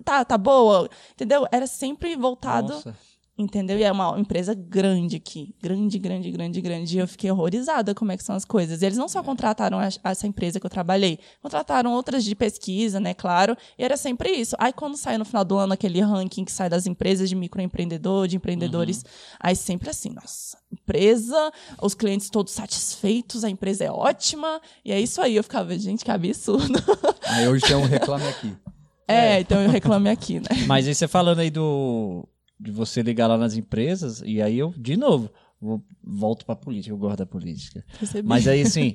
[0.04, 1.44] tá, tá boa, entendeu?
[1.50, 2.96] Era sempre voltado Nossa.
[3.38, 3.78] Entendeu?
[3.78, 5.54] E é uma empresa grande aqui.
[5.62, 6.96] Grande, grande, grande, grande.
[6.96, 8.82] E eu fiquei horrorizada como é que são as coisas.
[8.82, 12.98] E eles não só contrataram a, essa empresa que eu trabalhei, contrataram outras de pesquisa,
[12.98, 13.56] né, claro.
[13.78, 14.56] E era sempre isso.
[14.58, 18.26] Aí quando sai no final do ano aquele ranking que sai das empresas de microempreendedor,
[18.26, 19.36] de empreendedores, uhum.
[19.38, 24.60] aí sempre assim, nossa, empresa, os clientes todos satisfeitos, a empresa é ótima.
[24.84, 25.36] E é isso aí.
[25.36, 26.82] Eu ficava, gente, que absurdo.
[27.24, 28.56] Aí hoje tem um reclame aqui.
[29.10, 29.40] É, é.
[29.40, 30.66] então eu reclame aqui, né?
[30.66, 32.28] Mas aí você falando aí do
[32.58, 35.30] de você ligar lá nas empresas, e aí eu, de novo,
[35.60, 37.84] vou, volto pra política, eu gosto da política.
[37.98, 38.26] Percebi.
[38.26, 38.94] Mas aí, assim,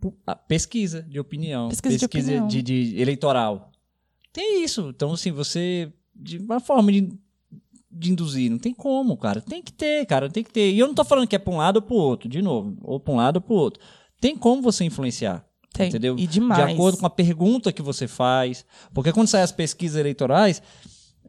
[0.46, 2.48] pesquisa de opinião, pesquisa, pesquisa de, opinião.
[2.48, 3.70] De, de, eleitoral.
[4.32, 4.92] Tem isso.
[4.94, 7.12] Então, assim, você, de uma forma de,
[7.90, 9.40] de induzir, não tem como, cara.
[9.40, 10.72] Tem que ter, cara, tem que ter.
[10.72, 12.76] E eu não tô falando que é pra um lado ou pro outro, de novo,
[12.82, 13.82] ou pra um lado ou pro outro.
[14.20, 15.44] Tem como você influenciar.
[15.72, 15.88] Tem.
[15.88, 16.16] Entendeu?
[16.18, 16.66] E demais.
[16.66, 18.64] De acordo com a pergunta que você faz.
[18.92, 20.62] Porque quando saem as pesquisas eleitorais,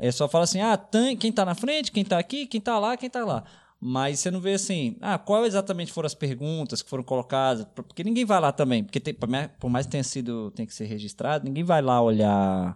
[0.01, 0.79] é só fala assim, ah,
[1.19, 3.43] quem tá na frente, quem tá aqui, quem tá lá, quem tá lá.
[3.79, 7.67] Mas você não vê assim, ah, qual exatamente foram as perguntas que foram colocadas?
[7.75, 10.85] Porque ninguém vai lá também, porque tem, por mais que tenha sido, tem que ser
[10.85, 12.75] registrado, ninguém vai lá olhar,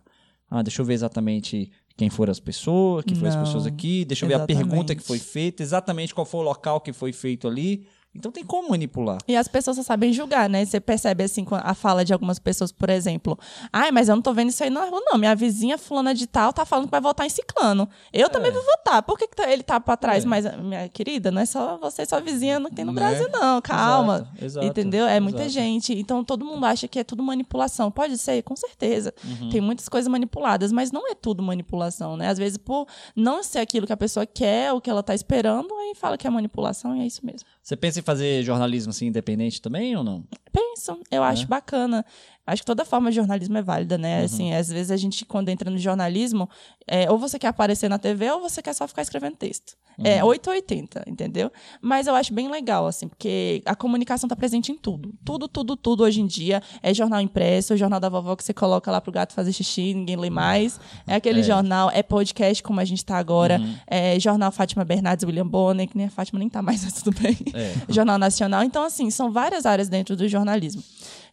[0.49, 4.25] ah, deixa eu ver exatamente quem foram as pessoas, quem foram as pessoas aqui, deixa
[4.25, 4.57] eu exatamente.
[4.57, 7.87] ver a pergunta que foi feita, exatamente qual foi o local que foi feito ali.
[8.15, 9.17] Então tem como manipular.
[9.27, 10.63] E as pessoas só sabem julgar, né?
[10.63, 13.37] Você percebe assim a fala de algumas pessoas, por exemplo.
[13.71, 15.17] Ai, mas eu não tô vendo isso aí na rua, não.
[15.17, 17.87] Minha vizinha fulana de tal tá falando que vai votar em ciclano.
[18.13, 18.29] Eu é.
[18.29, 19.03] também vou votar.
[19.03, 20.23] Por que, que tá, ele tá pra trás?
[20.23, 20.27] É.
[20.27, 23.01] Mas, minha querida, não é só você e sua vizinha que tem no né?
[23.01, 23.61] Brasil, não.
[23.61, 24.15] Calma.
[24.15, 25.05] Exato, exato, Entendeu?
[25.05, 25.93] É muita gente.
[25.93, 27.91] Então todo mundo acha que é tudo manipulação.
[27.91, 29.13] Pode ser, com certeza.
[29.23, 29.49] Uhum.
[29.49, 32.29] Tem muitas coisas manipuladas, mas não é tudo manipulação, né?
[32.29, 35.73] Às vezes, por não ser aquilo que a pessoa quer, o que ela tá esperando,
[35.75, 37.47] aí fala que é manipulação e é isso mesmo.
[37.65, 40.23] Você pensa em fazer jornalismo assim independente também ou não?
[40.51, 41.27] Penso, eu é.
[41.27, 42.05] acho bacana.
[42.47, 44.19] Acho que toda forma de jornalismo é válida, né?
[44.19, 44.25] Uhum.
[44.25, 46.47] Assim, às vezes a gente, quando entra no jornalismo,
[46.87, 49.75] é, ou você quer aparecer na TV ou você quer só ficar escrevendo texto.
[49.97, 50.19] É, uhum.
[50.19, 51.51] É 880, entendeu?
[51.81, 55.13] Mas eu acho bem legal, assim, porque a comunicação está presente em tudo.
[55.23, 56.61] Tudo, tudo, tudo hoje em dia.
[56.83, 59.93] É jornal impresso, é jornal da vovó que você coloca lá pro gato fazer xixi,
[59.93, 60.79] ninguém lê mais.
[61.07, 61.43] É aquele é.
[61.43, 63.59] jornal, é podcast como a gente está agora.
[63.59, 63.75] Uhum.
[63.87, 67.19] É jornal Fátima Bernardes, William Bonner, que nem a Fátima nem tá mais, mas tudo
[67.19, 67.37] bem.
[67.53, 67.73] É.
[67.89, 68.63] Jornal Nacional.
[68.63, 70.83] Então, assim, são várias áreas dentro do jornalismo.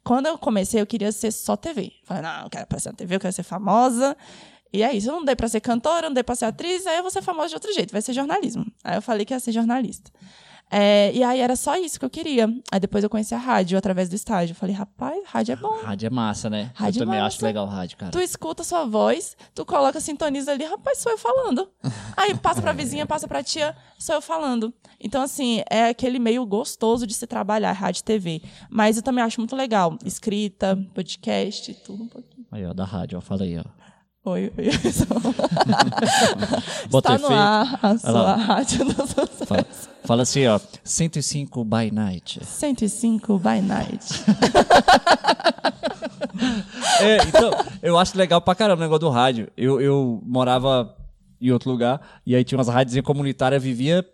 [0.05, 1.93] Quando eu comecei, eu queria ser só TV.
[2.05, 4.17] Falei, não, eu quero aparecer na TV, eu quero ser famosa.
[4.73, 6.97] E é isso, eu não dei pra ser cantora, não dei pra ser atriz, aí
[6.97, 8.65] eu vou ser famosa de outro jeito, vai ser jornalismo.
[8.83, 10.11] Aí eu falei que ia ser jornalista.
[10.75, 12.49] É, e aí era só isso que eu queria.
[12.73, 14.53] Aí depois eu conheci a rádio através do estágio.
[14.53, 15.83] Eu falei, rapaz, rádio é bom.
[15.83, 16.71] Rádio é massa, né?
[16.75, 17.37] Rádio eu é também massa.
[17.37, 18.11] acho legal rádio, cara.
[18.11, 21.69] Tu escuta sua voz, tu coloca, sintoniza ali, rapaz, sou eu falando.
[22.17, 24.73] aí passa pra vizinha, passa pra tia, sou eu falando.
[24.99, 28.43] Então, assim, é aquele meio gostoso de se trabalhar, rádio e TV.
[28.71, 29.99] Mas eu também acho muito legal.
[30.07, 32.47] Escrita, podcast, tudo um pouquinho.
[32.51, 33.82] Aí, ó, da rádio, ó, fala aí, ó.
[34.25, 34.69] Oi, oi.
[36.97, 39.11] Está no ar a sua rádio dos
[39.49, 39.67] fala,
[40.05, 40.61] fala assim, ó.
[40.85, 42.39] 105 by night.
[42.45, 44.07] 105 by night.
[47.03, 47.51] é, então,
[47.83, 49.49] eu acho legal pra caramba o negócio do rádio.
[49.57, 50.97] Eu, eu morava
[51.41, 54.07] em outro lugar e aí tinha umas rádios comunitárias, vivia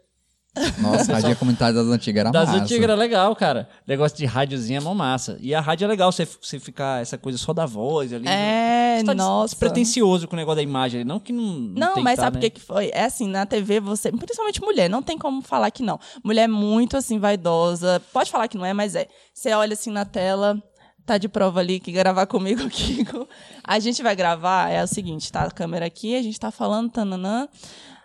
[0.79, 2.53] nossa, rádio comunitária das antigas era das massa.
[2.53, 3.69] Das antigas era legal, cara.
[3.87, 5.39] Negócio de rádiozinha é mó massa.
[5.41, 8.27] E a rádio é legal, você, você ficar essa coisa só da voz ali.
[8.27, 9.55] É, tá nossa.
[9.55, 11.05] pretencioso com o negócio da imagem.
[11.05, 11.45] Não que não.
[11.45, 12.49] Não, não mas tá, sabe o né?
[12.49, 12.91] que, que foi?
[12.93, 14.11] É assim, na TV você.
[14.11, 15.99] Principalmente mulher, não tem como falar que não.
[16.25, 18.03] Mulher é muito assim, vaidosa.
[18.12, 19.07] Pode falar que não é, mas é.
[19.33, 20.61] Você olha assim na tela,
[21.07, 23.29] tá de prova ali que gravar comigo, Kiko.
[23.62, 25.45] A gente vai gravar, é o seguinte, tá?
[25.45, 27.49] A câmera aqui, a gente tá falando, tananã.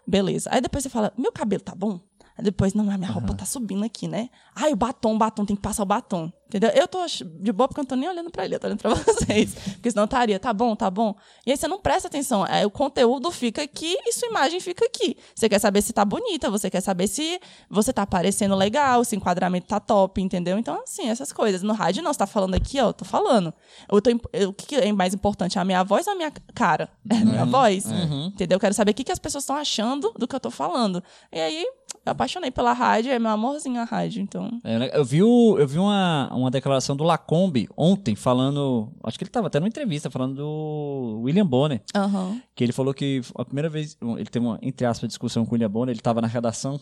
[0.06, 0.50] Beleza.
[0.52, 2.00] Aí depois você fala, meu cabelo tá bom?
[2.42, 3.38] Depois, não, minha roupa uhum.
[3.38, 4.30] tá subindo aqui, né?
[4.56, 6.32] Ai, o batom, o batom, tem que passar o batom.
[6.54, 6.70] Entendeu?
[6.70, 8.80] Eu tô de boa porque eu não tô nem olhando pra ele, eu tô olhando
[8.80, 9.56] pra vocês.
[9.56, 11.16] Porque senão estaria, tá bom, tá bom.
[11.48, 12.46] E aí você não presta atenção.
[12.46, 15.18] É, o conteúdo fica aqui e sua imagem fica aqui.
[15.34, 19.16] Você quer saber se tá bonita, você quer saber se você tá aparecendo legal, se
[19.16, 20.60] o enquadramento tá top, entendeu?
[20.60, 21.64] Então, assim, essas coisas.
[21.64, 23.52] No rádio, não, você tá falando aqui, ó, eu tô falando.
[23.92, 25.58] Eu tô, eu, o que é mais importante?
[25.58, 26.88] A minha voz ou a minha cara?
[27.14, 27.52] É a minha uhum.
[27.52, 27.86] voz.
[27.86, 28.28] Uhum.
[28.28, 28.56] Entendeu?
[28.56, 31.04] Eu quero saber o que, que as pessoas estão achando do que eu tô falando.
[31.32, 31.66] E aí,
[32.06, 34.60] eu apaixonei pela rádio, é meu amorzinho a rádio, então.
[34.64, 38.92] É, eu vi, o, eu vi uma, uma declaração do Lacombe ontem falando.
[39.04, 41.82] Acho que ele estava até numa entrevista falando do William Bonner.
[41.96, 42.42] Uhum.
[42.56, 43.98] Que ele falou que a primeira vez.
[44.02, 46.80] Ele teve uma, entre aspas, discussão com o William Bonner, ele estava na redação.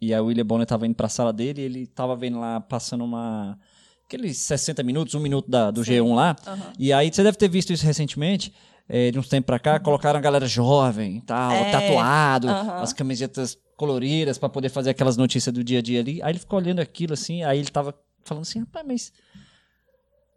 [0.00, 2.60] E a William Bonner estava indo para a sala dele e ele estava vendo lá,
[2.60, 3.58] passando uma
[4.06, 6.34] aqueles 60 minutos, um minuto da, do G1 lá.
[6.78, 8.52] E aí você deve ter visto isso recentemente.
[8.90, 11.70] é, de uns tempos pra cá, colocaram a galera jovem, tal, É.
[11.70, 12.80] tatuado, Aham.
[12.80, 16.22] as camisetas coloridas pra poder fazer aquelas notícias do dia a dia ali.
[16.22, 17.94] Aí ele ficou olhando aquilo assim, aí ele tava
[18.28, 19.12] falando assim, rapaz, mas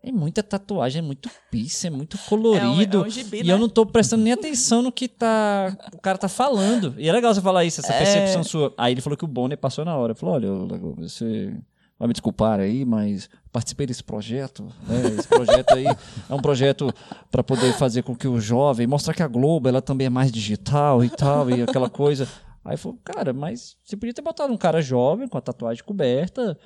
[0.04, 2.98] é muita tatuagem, é muito pisse, é muito colorido.
[2.98, 3.54] É um- é um gibi, e né?
[3.54, 6.96] eu não tô prestando nem atenção no que tá, o cara tá falando.
[6.98, 7.98] E é legal você falar isso, essa É.
[8.00, 8.74] percepção sua.
[8.78, 10.16] Aí ele falou que o Bonner passou na hora.
[10.16, 10.50] Falou, olha,
[10.98, 11.54] você
[12.00, 14.64] vai me desculpar aí, mas participei desse projeto.
[14.88, 15.02] né?
[15.20, 16.92] Esse projeto aí é um projeto
[17.30, 20.32] para poder fazer com que o jovem, mostrar que a Globo ela também é mais
[20.32, 22.28] digital e tal, e aquela coisa.
[22.66, 26.58] Aí falou, cara, mas você podia ter botado um cara jovem, com a tatuagem coberta,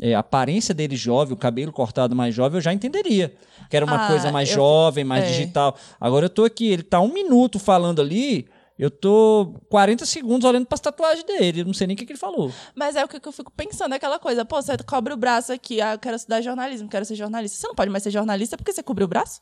[0.00, 3.34] é, a aparência dele jovem, o cabelo cortado mais jovem, eu já entenderia.
[3.70, 5.26] Que era uma Ah, coisa mais eu- jovem, mais é.
[5.28, 5.76] digital.
[6.00, 8.48] Agora eu tô aqui, ele tá um minuto falando ali,
[8.78, 11.64] eu tô 40 segundos olhando pras tatuagens dele.
[11.64, 12.52] Não sei nem o que, que ele falou.
[12.74, 15.16] Mas é o que que eu fico pensando, é aquela coisa, pô, você cobre o
[15.16, 17.58] braço aqui, ah, eu quero estudar jornalismo, quero ser jornalista.
[17.58, 19.40] Você não pode mais ser jornalista porque você cobriu o braço?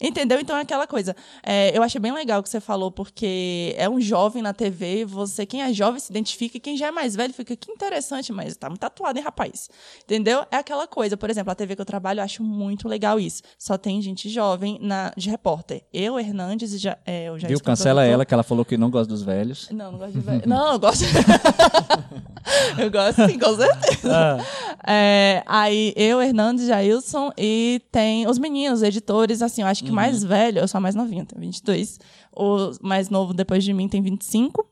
[0.00, 0.40] Entendeu?
[0.40, 1.14] Então é aquela coisa.
[1.42, 5.04] É, eu achei bem legal o que você falou, porque é um jovem na TV,
[5.04, 8.32] você, quem é jovem se identifica, e quem já é mais velho fica, que interessante,
[8.32, 9.68] mas tá muito tatuado, hein, rapaz?
[10.04, 10.44] Entendeu?
[10.50, 11.16] É aquela coisa.
[11.16, 13.42] Por exemplo, a TV que eu trabalho, eu acho muito legal isso.
[13.58, 15.82] Só tem gente jovem na, de repórter.
[15.92, 17.60] Eu, Hernandes, e já, é, eu já Viu?
[17.60, 19.68] Cancela ela, que ela falou que não gosta dos velhos.
[19.70, 20.42] Não, não gosto de velho.
[20.46, 21.04] Não, eu gosto.
[22.78, 24.38] eu gosto sim, com certeza.
[24.86, 29.90] É, aí eu, Hernandes, Jailson e tem os meninos, os editores, assim, eu acho que
[29.90, 31.98] o mais velho, eu sou a mais novinha, tenho 22.
[32.34, 34.66] O mais novo depois de mim tem 25.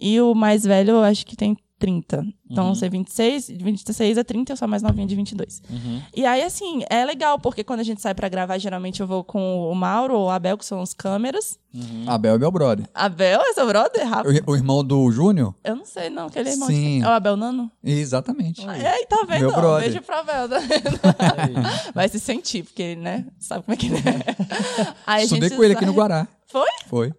[0.00, 2.24] E o mais velho eu acho que tem 30.
[2.50, 2.74] Então, Uhum.
[2.74, 5.62] você 26, de 26 a 30, eu sou mais novinha de 22.
[5.70, 6.02] Uhum.
[6.14, 9.24] E aí, assim, é legal, porque quando a gente sai pra gravar, geralmente eu vou
[9.24, 11.58] com o Mauro ou o Abel, que são os câmeras.
[12.06, 12.86] Abel é meu brother.
[12.92, 14.06] Abel é seu brother?
[14.06, 14.40] Rapaz.
[14.46, 15.54] O, o irmão do Júnior?
[15.64, 16.98] Eu não sei, não, que ele é irmão Sim.
[16.98, 17.04] de...
[17.04, 17.70] É o Abel Nano?
[17.82, 18.68] Exatamente.
[18.68, 19.40] Aí, tá vendo?
[19.40, 19.88] Meu brother.
[19.88, 21.92] Beijo pra Abel, tá vendo?
[21.94, 24.94] Vai se sentir, porque, né, sabe como é que ele é.
[25.06, 26.28] Aí Estudei gente com ele aqui no Guará.
[26.48, 26.68] Foi?
[26.88, 27.12] Foi.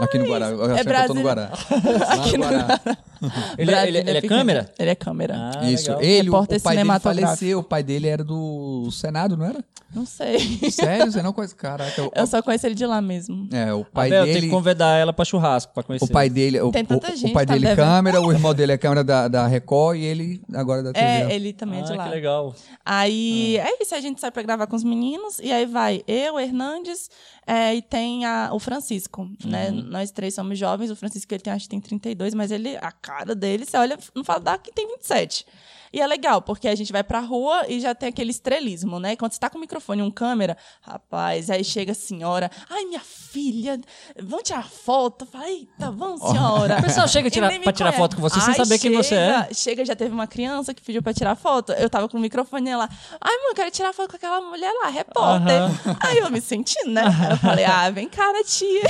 [0.00, 0.46] Aqui no Guará.
[0.50, 1.22] Eu É eu tô no Brasília.
[1.22, 1.50] Guará.
[2.08, 2.80] Lá no Guará.
[3.24, 4.38] Ele, é- ele, Brasília ele é pequeno.
[4.40, 4.72] câmera?
[4.78, 5.34] Ele é câmera.
[5.56, 5.88] Ah, Isso.
[5.88, 6.02] legal.
[6.02, 7.26] Ele, o, Repórter o pai dele cinematográfico.
[7.36, 7.58] faleceu.
[7.58, 9.64] O pai dele era do Senado, não era?
[9.94, 10.38] Não sei.
[10.70, 11.10] Sério?
[11.10, 11.54] Você não conhece?
[11.54, 12.02] Caraca.
[12.02, 13.48] o- Eu só conheço ele de lá mesmo.
[13.50, 14.46] É, o pai Abel, tem dele...
[14.48, 16.04] que convidar ela pra churrasco, pra conhecer.
[16.04, 17.86] O pai dele, o, Tem tanta o- gente, o pai tá dele devendo.
[17.86, 21.06] câmera, o irmão dele é câmera da, da Record e ele agora da TV.
[21.06, 22.04] É, ele também é de Ah, lá.
[22.04, 22.54] que legal.
[22.84, 26.38] Aí é isso, a gente sai pra gravar com os meninos, e aí vai eu,
[26.38, 27.08] Hernandes,
[27.46, 29.70] é, e tem a- o Francisco, né?
[29.70, 32.90] Nós três somos jovens, o Francisco ele tem, acho que tem 32, mas ele, a
[32.92, 35.46] cara dele, você olha, não fala, dá que tem 27.
[35.94, 39.14] E é legal, porque a gente vai pra rua e já tem aquele estrelismo, né?
[39.14, 42.84] Quando você tá com o microfone e um câmera, rapaz, aí chega a senhora, ai,
[42.86, 43.80] minha filha,
[44.20, 45.24] vamos tirar foto?
[45.24, 46.78] Fala, eita, vamos, senhora.
[46.80, 47.96] O pessoal chega tirar- pra tirar conhece.
[47.98, 49.32] foto com você sem Ai, saber quem você é.
[49.44, 51.72] chega, Chega, já teve uma criança que pediu pra tirar foto.
[51.72, 52.88] Eu tava com o microfone lá.
[53.20, 55.54] Ai, mãe, eu quero tirar foto com aquela mulher lá, repórter.
[56.00, 57.02] Aí eu me sentindo, né?
[57.30, 58.82] Eu falei, ah, vem cá, tia.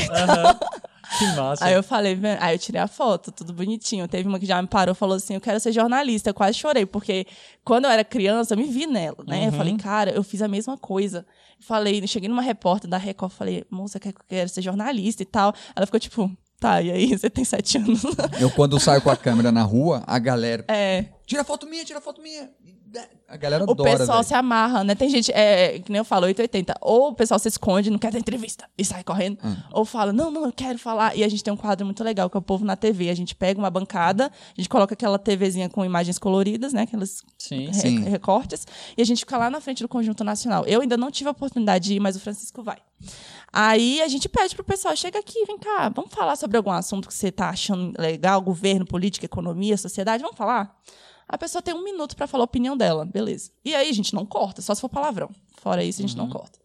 [1.18, 1.64] Que massa.
[1.64, 4.06] Aí eu falei, aí eu tirei a foto, tudo bonitinho.
[4.08, 6.30] Teve uma que já me parou e falou assim: Eu quero ser jornalista.
[6.30, 7.26] Eu quase chorei, porque
[7.64, 9.48] quando eu era criança, eu me vi nela, né?
[9.48, 11.26] Eu falei, cara, eu fiz a mesma coisa.
[11.60, 15.54] Falei, cheguei numa repórter da Record, falei, moça, eu quero, quero ser jornalista e tal.
[15.74, 18.02] Ela ficou tipo, tá, e aí, você tem sete anos.
[18.40, 20.64] Eu, quando saio com a câmera na rua, a galera.
[20.68, 21.06] é.
[21.26, 22.50] Tira foto minha, tira foto minha.
[23.26, 23.90] A galera O adora.
[23.98, 24.28] pessoal velho.
[24.28, 24.94] se amarra, né?
[24.94, 26.74] Tem gente, é, que nem eu falo, 880.
[26.80, 29.38] Ou o pessoal se esconde, não quer dar entrevista e sai correndo.
[29.42, 29.56] Hum.
[29.72, 31.16] Ou fala, não, não, eu quero falar.
[31.16, 33.08] E a gente tem um quadro muito legal, que é o Povo na TV.
[33.10, 36.82] A gente pega uma bancada, a gente coloca aquela TVzinha com imagens coloridas, né?
[36.82, 37.66] Aqueles Sim.
[37.66, 38.00] re- Sim.
[38.04, 38.66] recortes.
[38.96, 40.64] E a gente fica lá na frente do Conjunto Nacional.
[40.66, 42.76] Eu ainda não tive a oportunidade de ir, mas o Francisco vai.
[43.52, 47.06] Aí a gente pede pro pessoal, chega aqui, vem cá, vamos falar sobre algum assunto
[47.08, 50.76] que você tá achando legal, governo, política, economia, sociedade, vamos falar?
[51.28, 53.50] A pessoa tem um minuto para falar a opinião dela, beleza.
[53.64, 55.30] E aí a gente não corta, só se for palavrão.
[55.58, 56.58] Fora isso, a gente não corta.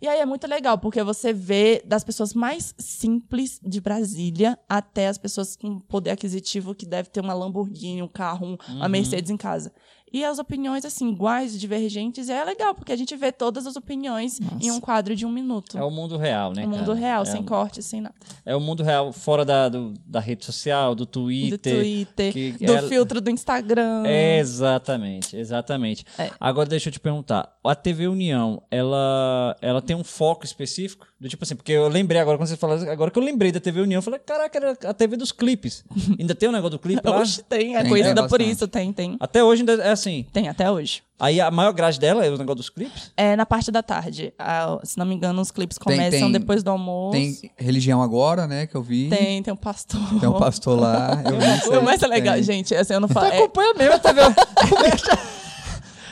[0.00, 5.06] E aí é muito legal, porque você vê das pessoas mais simples de Brasília até
[5.06, 9.30] as pessoas com poder aquisitivo que deve ter uma Lamborghini, um carro, um- uma Mercedes
[9.30, 9.72] em casa.
[10.12, 14.38] E as opiniões, assim, iguais, divergentes, é legal, porque a gente vê todas as opiniões
[14.60, 15.78] em um quadro de um minuto.
[15.78, 16.64] É o mundo real, né?
[16.64, 16.98] o mundo cara?
[16.98, 18.14] real, é, sem corte, sem nada.
[18.44, 21.74] É o mundo real, fora da, do- da rede social, do Twitter.
[21.76, 24.04] do Twitter, que do ela- filtro do Instagram.
[24.06, 26.04] Exatamente, exatamente.
[26.18, 26.30] É.
[26.38, 31.06] Agora deixa eu te perguntar, a TV União, ela, ela tem um foco específico?
[31.18, 33.60] Do tipo assim, porque eu lembrei agora, quando você falou, agora que eu lembrei da
[33.60, 35.84] TV União, eu falei, caraca, era a TV dos clipes.
[36.18, 37.20] Ainda tem o negócio do clipe lá?
[37.20, 38.50] Oxe, tem, é Tem, conhecida tem por bastante.
[38.56, 39.16] isso, tem, tem.
[39.20, 40.26] Até hoje ainda é assim.
[40.32, 41.02] Tem, até hoje.
[41.20, 43.12] Aí a maior grade dela é o negócio dos clipes?
[43.16, 44.34] É na parte da tarde.
[44.38, 47.12] Ah, se não me engano, os clipes Tem- começam tem- depois do almoço.
[47.12, 48.66] Tem religião agora, né?
[48.66, 49.08] Que eu vi.
[49.08, 50.00] tem, tem um pastor.
[50.18, 51.22] Tem um pastor lá.
[51.24, 51.84] Eu vi isso O aí.
[51.84, 52.42] mais legal, Tem.
[52.42, 53.26] gente, assim, eu não falo.
[53.26, 54.20] é- Acompanha mesmo a TV.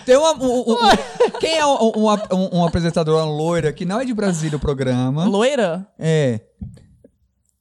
[0.07, 3.85] Tem uma, um, um- um- quem é um, um, um, um apresentador, uma loira, que
[3.85, 5.25] não é de Brasília o programa.
[5.25, 5.87] Loira?
[5.99, 6.41] É.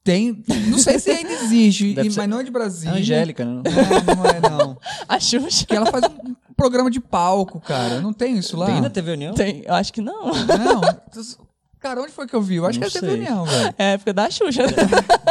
[0.02, 0.42] Tem.
[0.68, 2.96] Não sei se ainda existe, e- mas não é de Brasília.
[2.96, 3.62] Angélica, né?
[4.06, 4.78] Não, não é, não.
[5.08, 5.66] A Xuxa?
[5.66, 8.00] Que ela faz um programa de palco, cara.
[8.00, 8.66] Não tem isso lá?
[8.66, 9.34] Tem na TV União?
[9.34, 10.26] Tem, eu acho que não.
[10.26, 10.80] Não.
[11.80, 12.56] Cara, onde foi que eu vi?
[12.56, 13.14] Eu acho Não que é TV.
[13.14, 13.74] União, velho.
[13.78, 14.64] É a época da Xuxa.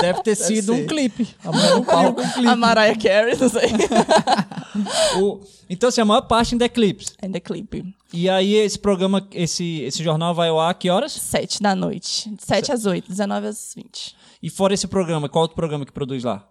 [0.01, 0.81] Deve ter sido ser.
[0.81, 1.27] um clipe.
[1.45, 2.21] A mulher no palco.
[2.21, 3.69] a Mariah Carey, não sei.
[5.21, 7.13] O- Então, assim, a maior parte ainda é clipes.
[7.21, 7.85] Ainda clipe.
[8.11, 11.11] E aí, esse programa, esse, esse jornal vai ao ar que horas?
[11.11, 12.33] Sete da noite.
[12.39, 14.15] Sete às oito, 19 às 20.
[14.41, 16.47] E fora esse programa, qual outro programa que produz lá?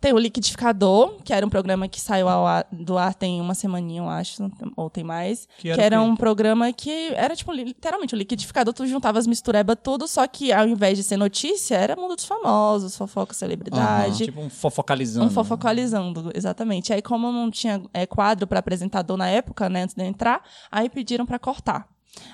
[0.00, 4.00] Tem o Liquidificador, que era um programa que saiu ar- do ar tem uma semaninha,
[4.02, 5.48] eu acho, ou tem mais.
[5.56, 6.10] Que Que era era, o quê?
[6.12, 10.24] um programa que era, tipo, li- literalmente, o liquidificador, tu juntava as misturebas tudo, só
[10.28, 14.26] que ao invés de ser notícia, era mundo dos famosos, fofoca, celebridade.
[14.26, 15.26] Tipo um fofocalizando.
[15.26, 16.92] Um fofocalizando, exatamente.
[16.92, 20.44] Aí, como não tinha é, quadro para apresentador na época, né, antes de eu entrar,
[20.70, 21.88] aí pediram para cortar.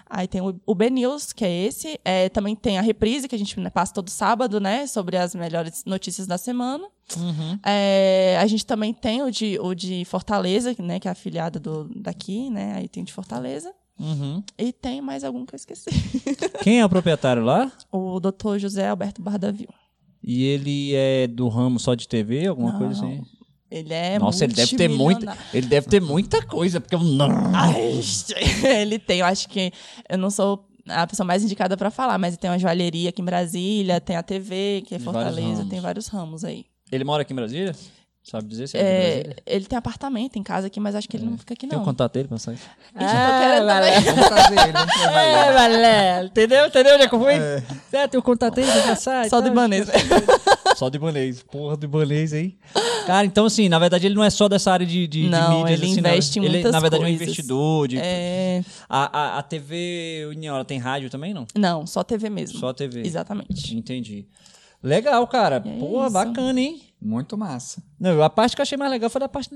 [0.09, 1.99] Aí tem o, o B-News, que é esse.
[2.05, 4.87] É, também tem a reprise, que a gente né, passa todo sábado, né?
[4.87, 6.87] Sobre as melhores notícias da semana.
[7.17, 7.59] Uhum.
[7.65, 10.99] É, a gente também tem o de, o de Fortaleza, né?
[10.99, 12.75] Que é afiliado do, daqui, né?
[12.77, 13.73] Aí tem o de Fortaleza.
[13.99, 14.43] Uhum.
[14.59, 15.91] E tem mais algum que eu esqueci.
[16.63, 17.71] Quem é o proprietário lá?
[17.93, 19.69] O doutor José Alberto Bardavil.
[20.23, 22.79] E ele é do ramo só de TV, alguma Não.
[22.79, 23.23] coisa assim?
[23.71, 25.37] Ele é Nossa, ele deve ter muita.
[25.53, 27.29] Ele deve ter muita coisa, porque eu não.
[27.55, 28.01] Ai,
[28.81, 29.73] ele tem, eu acho que
[30.09, 33.25] eu não sou a pessoa mais indicada pra falar, mas tem uma joalheria aqui em
[33.25, 35.71] Brasília, tem a TV, que é vários Fortaleza, ramos.
[35.71, 36.67] tem vários ramos aí.
[36.93, 37.75] Ele mora aqui em Brasília?
[38.23, 39.37] Sabe dizer se é, É, Brasília?
[39.47, 41.81] ele tem apartamento em casa aqui, mas acho que ele não fica aqui, Tem o
[41.81, 41.85] não.
[41.85, 42.55] contato dele pra sair?
[42.97, 44.03] Ixi, eu tô querendo também.
[44.03, 45.19] Vamos trazer ele, vamos trazer ele.
[45.19, 46.67] É, Valé, entendeu?
[46.67, 47.33] Entendeu onde é que eu fui?
[47.93, 49.27] É, tem o contato aí pra passar.
[49.27, 49.53] e Só do tal.
[49.53, 49.89] Ibanês.
[50.85, 51.43] Só do Ibanês.
[51.43, 52.57] Porra do Ibanês aí.
[53.07, 55.61] Cara, então assim, na verdade ele não é só dessa área de, de, de Não,
[55.61, 55.79] mídias.
[55.81, 56.11] ele assim, não.
[56.11, 57.23] investe em ele, muitas Na verdade é um coisas.
[57.23, 57.89] investidor.
[57.89, 57.99] De...
[57.99, 61.47] É, A, a, a TV União, ela tem rádio também, não?
[61.57, 62.59] não, só TV mesmo.
[62.59, 63.01] Só TV.
[63.03, 63.75] Exatamente.
[63.77, 64.27] Entendi.
[64.83, 65.63] Legal, cara.
[65.67, 66.83] É bacana, hein?
[67.05, 67.83] Muito massa.
[68.01, 69.51] Não, a parte que eu achei mais legal foi da parte.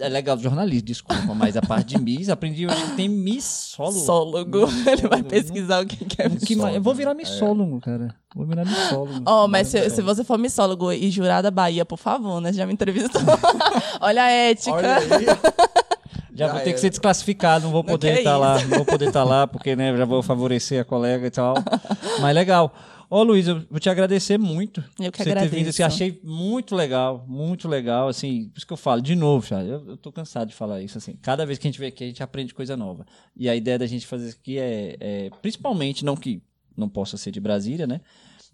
[0.00, 3.98] É legal do jornalismo, desculpa, mas a parte de Miss, aprendi hoje que tem missólogo.
[4.00, 4.58] Sólogo.
[4.90, 8.14] Ele vai pesquisar o que que é que mais- Eu vou virar missólogo, cara.
[8.34, 9.22] Vou virar missólogo.
[9.26, 12.50] Ó, mas se, se você for missólogo e jurar da Bahia, por favor, né?
[12.52, 13.20] Você já me entrevistou.
[14.00, 14.72] Olha a ética.
[14.74, 14.98] Olha.
[16.36, 18.40] Já Já vou ter que ser desclassificado, não vou Não, poder estar isso.
[18.40, 21.54] lá, não vou poder estar lá, porque né, já vou favorecer a colega e tal.
[22.20, 22.74] Mas legal.
[23.14, 24.82] Ô Luiz, eu vou te agradecer muito.
[24.98, 25.46] Eu que por você ter vindo.
[25.46, 25.68] agradeço.
[25.70, 28.08] Assim, achei muito legal, muito legal.
[28.08, 30.82] Assim, por isso que eu falo, de novo, já, eu, eu tô cansado de falar
[30.82, 30.98] isso.
[30.98, 33.06] Assim, cada vez que a gente vem aqui, a gente aprende coisa nova.
[33.36, 36.42] E a ideia da gente fazer isso aqui é, é principalmente, não que
[36.76, 38.00] não possa ser de Brasília, né?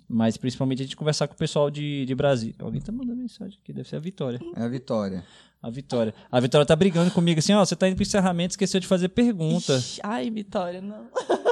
[0.07, 2.57] Mas principalmente a gente conversar com o pessoal de, de Brasília.
[2.59, 4.39] Alguém tá mandando mensagem aqui, deve ser a Vitória.
[4.57, 5.25] É a vitória.
[5.63, 6.15] A Vitória.
[6.31, 9.09] A Vitória tá brigando comigo assim, ó, você tá indo pro encerramento, esqueceu de fazer
[9.09, 9.77] pergunta.
[9.77, 11.07] Ixi, Ai, Vitória, não.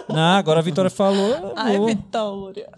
[0.09, 1.29] Não, agora a Vitória falou.
[1.31, 1.89] eu Ai, vou.
[1.89, 2.69] Vitória.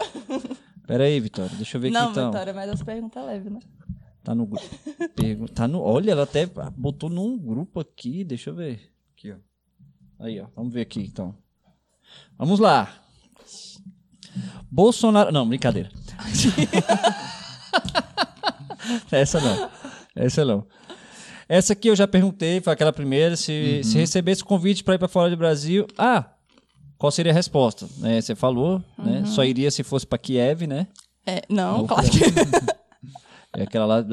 [0.85, 2.31] Pera aí, Vitória, deixa eu ver Não, aqui então.
[2.31, 3.59] Vitória, mas as perguntas leves, né?
[4.23, 4.65] Tá no grupo.
[5.53, 5.81] Tá no.
[5.81, 8.91] Olha, ela até botou num grupo aqui, deixa eu ver.
[9.13, 10.23] Aqui, ó.
[10.23, 11.35] Aí, ó, vamos ver aqui então.
[12.37, 12.93] Vamos lá.
[14.69, 15.31] Bolsonaro.
[15.31, 15.89] Não, brincadeira.
[19.11, 19.69] Essa não.
[20.15, 20.65] Essa não.
[21.47, 23.35] Essa aqui eu já perguntei, foi aquela primeira.
[23.35, 25.85] Se, se recebesse convite para ir para fora do Brasil.
[25.97, 26.25] Ah,
[27.01, 27.89] qual seria a resposta?
[28.03, 29.25] É, você falou, né?
[29.25, 30.85] Só iria se fosse para Kiev, né?
[31.25, 32.19] É, não, Não, claro que.
[33.57, 34.05] É aquela lá.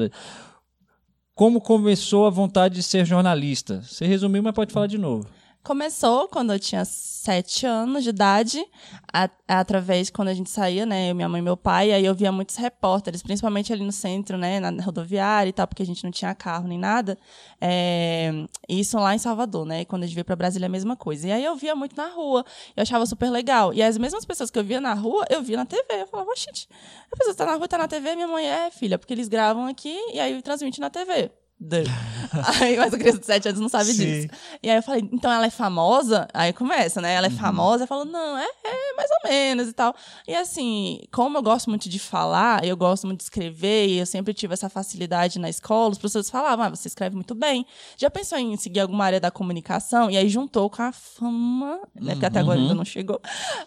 [1.35, 3.83] Como começou a vontade de ser jornalista?
[3.83, 5.27] Você resumiu, mas pode falar de novo.
[5.61, 8.65] Começou quando eu tinha sete anos de idade,
[9.13, 12.15] a- através quando a gente saía, né, eu, minha mãe e meu pai, aí eu
[12.15, 16.03] via muitos repórteres, principalmente ali no centro, né, na rodoviária e tal, porque a gente
[16.03, 17.17] não tinha carro nem nada.
[17.59, 18.31] É,
[18.69, 21.27] isso lá em Salvador, né, e quando a gente veio para Brasília a mesma coisa.
[21.27, 22.45] E aí eu via muito na rua,
[22.75, 23.73] eu achava super legal.
[23.73, 25.83] E as mesmas pessoas que eu via na rua, eu via na TV.
[25.91, 26.69] Eu falava, gente,
[27.11, 29.67] a pessoa tá na rua, tá na TV, minha mãe é filha, porque eles gravam
[29.67, 31.29] aqui e aí transmite na TV.
[32.61, 34.05] Aí, mas a criança de 7 anos não sabe Sim.
[34.05, 34.27] disso.
[34.63, 36.27] E aí eu falei, então ela é famosa?
[36.33, 37.13] Aí começa, né?
[37.13, 37.83] Ela é famosa?
[37.83, 39.93] Eu falo, não, é, é mais ou menos e tal.
[40.27, 44.05] E assim, como eu gosto muito de falar, eu gosto muito de escrever, e eu
[44.05, 47.65] sempre tive essa facilidade na escola, os professores falavam, ah, você escreve muito bem.
[47.97, 50.09] Já pensou em seguir alguma área da comunicação?
[50.09, 52.13] E aí juntou com a fama, né?
[52.13, 53.19] Porque até agora ainda não chegou.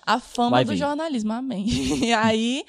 [0.06, 0.78] A fama Vai do vir.
[0.78, 1.66] jornalismo, amém.
[2.02, 2.64] E aí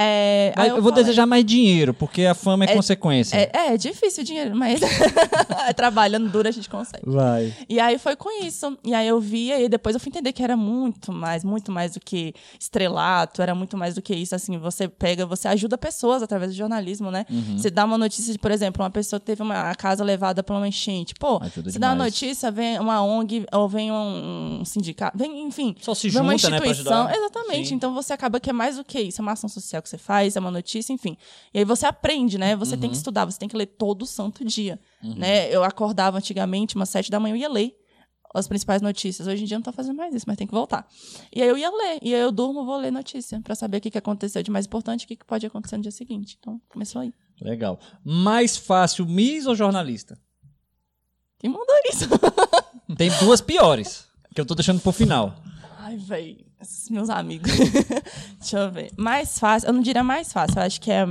[0.00, 3.36] É, aí eu, vou falei- desejar mais dinheiro, porque a fama é, É- consequência.
[3.36, 4.80] É, é, é difícil o dinheiro, mas
[5.76, 7.02] trabalhando duro a gente consegue.
[7.04, 7.52] Vai.
[7.68, 8.76] E aí foi com isso.
[8.84, 11.94] E aí eu via e depois eu fui entender que era muito mais, muito mais
[11.94, 14.34] do que estrelato, era muito mais do que isso.
[14.34, 17.24] Assim, você pega, você ajuda pessoas através do jornalismo, né?
[17.30, 17.58] Uhum.
[17.58, 20.54] Você dá uma notícia de, por exemplo, uma pessoa teve uma a casa levada por
[20.54, 21.14] uma enchente.
[21.18, 22.12] Pô, Ajuda você dá uma demais.
[22.14, 25.74] notícia, vem uma ONG ou vem um, um sindicato, vem, enfim.
[25.80, 27.06] Só se vem uma junta, né, instituição.
[27.06, 27.16] ajudar.
[27.16, 27.68] Exatamente.
[27.68, 27.74] Sim.
[27.74, 29.20] Então você acaba que é mais do que isso.
[29.20, 31.16] É uma ação social que você faz, é uma notícia, enfim.
[31.52, 32.54] E aí você aprende, né?
[32.56, 32.80] Você Uhum.
[32.80, 34.78] tem que estudar, você tem que ler todo santo dia.
[35.02, 35.48] Né?
[35.54, 37.74] Eu acordava antigamente, umas sete da manhã, eu ia ler
[38.34, 39.26] as principais notícias.
[39.26, 40.86] Hoje em dia eu não tô fazendo mais isso, mas tem que voltar.
[41.34, 43.80] E aí eu ia ler, e aí eu durmo, vou ler notícia, pra saber o
[43.80, 46.36] que, que aconteceu de mais importante o que, que pode acontecer no dia seguinte.
[46.38, 47.12] Então, começou aí.
[47.40, 47.78] Legal.
[48.04, 50.18] Mais fácil, Miss ou jornalista?
[51.38, 52.04] Quem mandou isso?
[52.96, 55.34] Tem duas piores, que eu tô deixando pro final.
[55.78, 56.47] Ai, esses
[56.90, 57.50] meus amigos.
[58.38, 58.90] Deixa eu ver.
[58.96, 61.04] Mais fácil, eu não diria mais fácil, eu acho que é,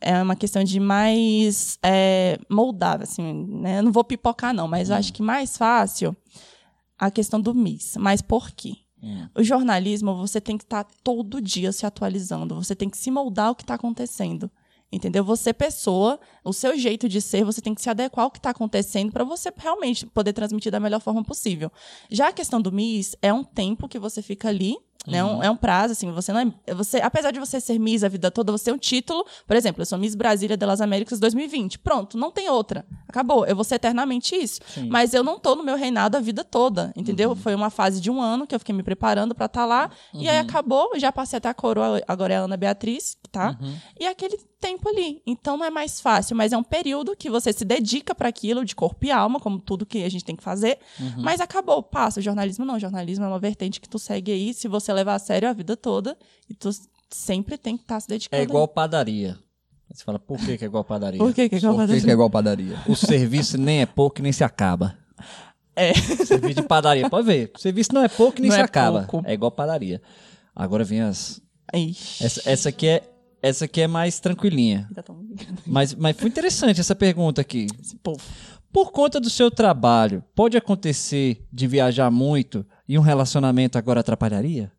[0.00, 3.78] é uma questão de mais é, moldável, assim, né?
[3.78, 6.16] Eu não vou pipocar, não, mas eu acho que mais fácil
[6.98, 7.96] a questão do Miss.
[7.98, 8.76] Mas por quê?
[9.34, 13.48] O jornalismo, você tem que estar todo dia se atualizando, você tem que se moldar
[13.48, 14.50] ao que está acontecendo.
[14.94, 15.24] Entendeu?
[15.24, 18.50] Você, pessoa, o seu jeito de ser, você tem que se adequar ao que está
[18.50, 21.68] acontecendo para você realmente poder transmitir da melhor forma possível.
[22.08, 24.76] Já a questão do Miss é um tempo que você fica ali,
[25.06, 25.22] né?
[25.24, 26.74] Um- é um prazo, assim, você não é.
[26.74, 29.24] Você, apesar de você ser Miss a vida toda, você tem um título.
[29.46, 31.78] Por exemplo, eu sou Miss Brasília das Américas 2020.
[31.78, 32.84] Pronto, não tem outra.
[33.08, 33.46] Acabou.
[33.46, 34.60] Eu vou ser eternamente isso.
[34.88, 37.34] Mas eu não tô no meu reinado a vida toda, entendeu?
[37.36, 39.90] Foi uma fase de um ano que eu fiquei me preparando para estar lá.
[40.14, 43.56] E aí acabou, já passei até a coroa, agora é a Ana Beatriz, tá?
[44.00, 45.20] E aquele tempo ali.
[45.26, 48.64] Então não é mais fácil, mas é um período que você se dedica para aquilo
[48.64, 50.78] de corpo e alma, como tudo que a gente tem que fazer.
[51.18, 52.20] Mas acabou, passa.
[52.20, 52.76] O jornalismo não.
[52.76, 55.52] O jornalismo é uma vertente que tu segue aí, se você levar a sério a
[55.52, 56.16] vida toda,
[56.48, 56.70] e tu
[57.10, 58.40] sempre tem que estar se dedicando.
[58.40, 59.38] É igual padaria.
[59.92, 61.18] Você fala, por que, que é igual padaria?
[61.18, 62.80] Por que que é igual Por que, que é igual padaria?
[62.88, 64.96] O serviço nem é pouco nem se acaba.
[65.76, 65.92] É.
[65.94, 67.52] Serviço de padaria, pode ver.
[67.54, 69.02] O serviço não é pouco nem Não se é acaba.
[69.04, 69.28] pouco.
[69.28, 70.00] É igual padaria.
[70.54, 71.40] Agora vem as.
[71.72, 72.24] Ixi.
[72.24, 73.02] Essa, essa aqui é.
[73.42, 74.88] Essa aqui é mais tranquilinha.
[75.66, 77.66] Mas, mas foi interessante essa pergunta aqui.
[78.72, 84.72] Por conta do seu trabalho, pode acontecer de viajar muito e um relacionamento agora atrapalharia?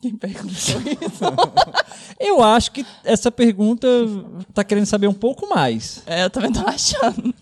[0.00, 1.24] Quem perguntou isso?
[2.18, 3.86] Eu acho que essa pergunta
[4.54, 6.02] tá querendo saber um pouco mais.
[6.06, 7.34] É, eu também tô achando.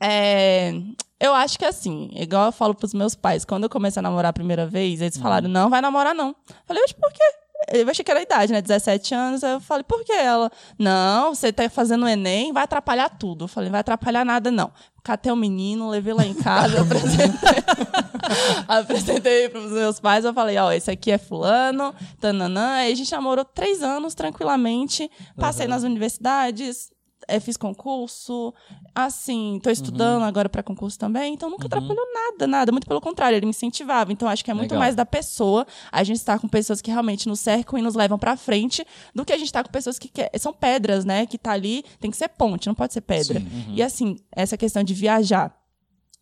[0.00, 0.72] É,
[1.20, 4.30] eu acho que assim, igual eu falo pros meus pais, quando eu comecei a namorar
[4.30, 6.28] a primeira vez, eles falaram, não, vai namorar não.
[6.28, 7.22] Eu falei, oxe, por quê?
[7.68, 8.62] Eu achei que era a idade, né?
[8.62, 9.44] 17 anos.
[9.44, 10.50] Aí eu falei, por que ela?
[10.78, 13.44] Não, você tá fazendo o Enem, vai atrapalhar tudo.
[13.44, 14.72] Eu falei, vai atrapalhar nada, não.
[15.02, 17.62] Catei o menino, levei lá em casa, apresentei.
[18.66, 20.24] apresentei pros meus pais.
[20.24, 22.76] Eu falei, ó, esse aqui é fulano, tananã.
[22.76, 25.10] Aí a gente namorou três anos tranquilamente.
[25.36, 26.90] Passei nas universidades,
[27.30, 28.52] eh, fiz concurso.
[28.94, 31.34] Assim, tô estudando agora para concurso também.
[31.34, 32.72] Então nunca atrapalhou nada, nada.
[32.72, 34.12] Muito pelo contrário, ele me incentivava.
[34.12, 34.80] Então acho que é muito Legal.
[34.80, 35.66] mais da pessoa.
[35.90, 38.84] A gente está com pessoas que realmente nos cercam e nos levam para frente
[39.14, 41.26] do que a gente tá com pessoas que são pedras, né?
[41.26, 43.42] Que tá ali, tem que ser ponte, não pode ser pedra.
[43.74, 45.59] E assim, essa questão de viajar.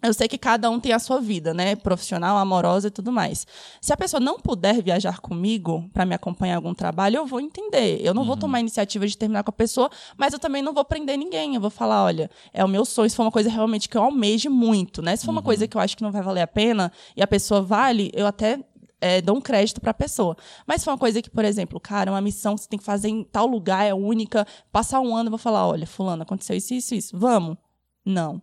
[0.00, 1.74] Eu sei que cada um tem a sua vida, né?
[1.74, 3.44] Profissional, amorosa e tudo mais.
[3.80, 7.40] Se a pessoa não puder viajar comigo para me acompanhar em algum trabalho, eu vou
[7.40, 8.00] entender.
[8.00, 10.72] Eu não vou tomar a iniciativa de terminar com a pessoa, mas eu também não
[10.72, 11.56] vou prender ninguém.
[11.56, 13.10] Eu vou falar, olha, é o meu sonho.
[13.10, 15.16] Se for uma coisa realmente que eu almeje muito, né?
[15.16, 17.26] Se for uma coisa que eu acho que não vai valer a pena e a
[17.26, 18.60] pessoa vale, eu até
[19.00, 20.36] é, dou um crédito para a pessoa.
[20.64, 22.84] Mas se for uma coisa que, por exemplo, cara, uma missão que você tem que
[22.84, 26.56] fazer em tal lugar, é única, passar um ano, eu vou falar, olha, fulano, aconteceu
[26.56, 27.18] isso, isso, isso.
[27.18, 27.56] Vamos?
[28.04, 28.40] Não.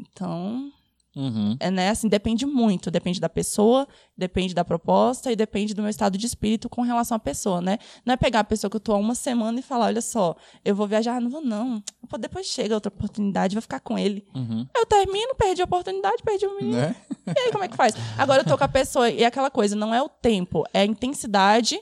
[0.00, 0.72] Então,
[1.14, 1.56] Uhum.
[1.58, 3.86] é, né, assim, depende muito, depende da pessoa,
[4.16, 7.78] depende da proposta e depende do meu estado de espírito com relação à pessoa, né?
[8.04, 10.36] Não é pegar a pessoa que eu tô há uma semana e falar, olha só,
[10.64, 11.82] eu vou viajar, não vou não.
[12.18, 14.24] Depois chega outra oportunidade, vou ficar com ele.
[14.34, 14.66] Uhum.
[14.74, 16.76] Eu termino, perdi a oportunidade, perdi o menino.
[16.78, 16.96] Né?
[17.26, 17.94] E aí, como é que faz?
[18.16, 20.80] Agora eu tô com a pessoa, e é aquela coisa, não é o tempo, é
[20.80, 21.78] a intensidade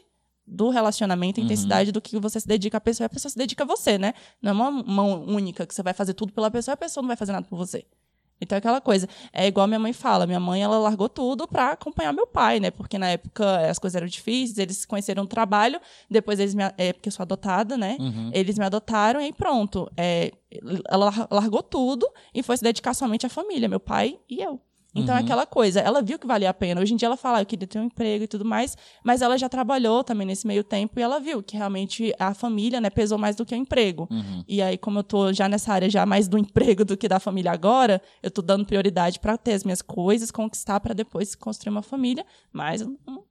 [0.46, 3.36] do relacionamento, a intensidade do que você se dedica à pessoa, e a pessoa se
[3.36, 4.14] dedica a você, né?
[4.40, 7.02] Não é uma mão única que você vai fazer tudo pela pessoa e a pessoa
[7.02, 7.84] não vai fazer nada por você.
[8.40, 9.08] Então é aquela coisa.
[9.32, 10.26] É igual minha mãe fala.
[10.26, 12.70] Minha mãe, ela largou tudo pra acompanhar meu pai, né?
[12.70, 16.62] Porque na época as coisas eram difíceis, eles se conheceram no trabalho, depois eles me...
[16.76, 17.96] É porque eu sou adotada, né?
[18.32, 19.90] Eles me adotaram e aí pronto.
[19.96, 20.32] É,
[20.88, 24.60] ela lar- largou tudo e foi se dedicar somente à família, meu pai e eu.
[24.94, 26.80] Então é aquela coisa, ela viu que valia a pena.
[26.80, 29.20] Hoje em dia ela fala, "Ah, eu queria ter um emprego e tudo mais, mas
[29.22, 32.88] ela já trabalhou também nesse meio tempo e ela viu que realmente a família, né,
[32.90, 34.08] pesou mais do que o emprego.
[34.48, 37.20] E aí, como eu tô já nessa área já mais do emprego do que da
[37.20, 41.70] família agora, eu tô dando prioridade para ter as minhas coisas, conquistar para depois construir
[41.70, 43.22] uma família, mas eu não-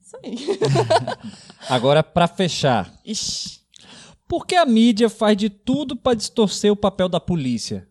[0.00, 0.36] Isso aí.
[1.68, 2.92] Agora, pra fechar.
[3.04, 3.60] Ixi.
[4.26, 7.87] Por que a mídia faz de tudo pra distorcer o papel da polícia?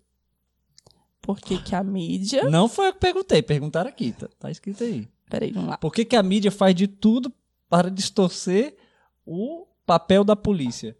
[1.27, 2.49] Por que, que a mídia.
[2.49, 5.05] Não foi eu que perguntei, perguntaram aqui, tá, tá escrito aí.
[5.29, 5.77] Peraí, vamos lá.
[5.77, 7.29] Por que, que a mídia faz de tudo
[7.69, 8.77] para distorcer
[9.25, 10.95] o papel da polícia?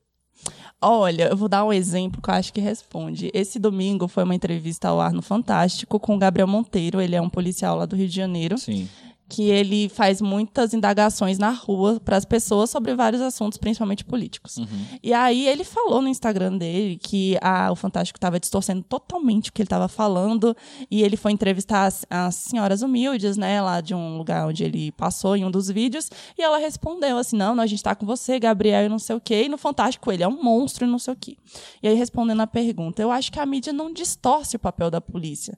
[0.81, 3.31] Olha, eu vou dar um exemplo que eu acho que responde.
[3.33, 7.21] Esse domingo foi uma entrevista ao ar no Fantástico com o Gabriel Monteiro, ele é
[7.21, 8.57] um policial lá do Rio de Janeiro.
[8.57, 8.89] Sim.
[9.29, 14.57] Que ele faz muitas indagações na rua para as pessoas sobre vários assuntos, principalmente políticos.
[15.03, 19.53] E aí ele falou no Instagram dele que a, o Fantástico estava distorcendo totalmente o
[19.53, 20.55] que ele estava falando
[20.89, 24.91] e ele foi entrevistar as, as senhoras humildes, né, lá de um lugar onde ele
[24.93, 28.05] passou em um dos vídeos e ela respondeu assim, não, não a gente está com
[28.05, 29.43] você, Gabriel, e não sei o quê.
[29.43, 31.37] E no Fantástico ele é um monstro e não sei o quê.
[31.83, 35.01] E aí respondendo a pergunta, eu acho que a mídia não distorce o papel da
[35.01, 35.57] polícia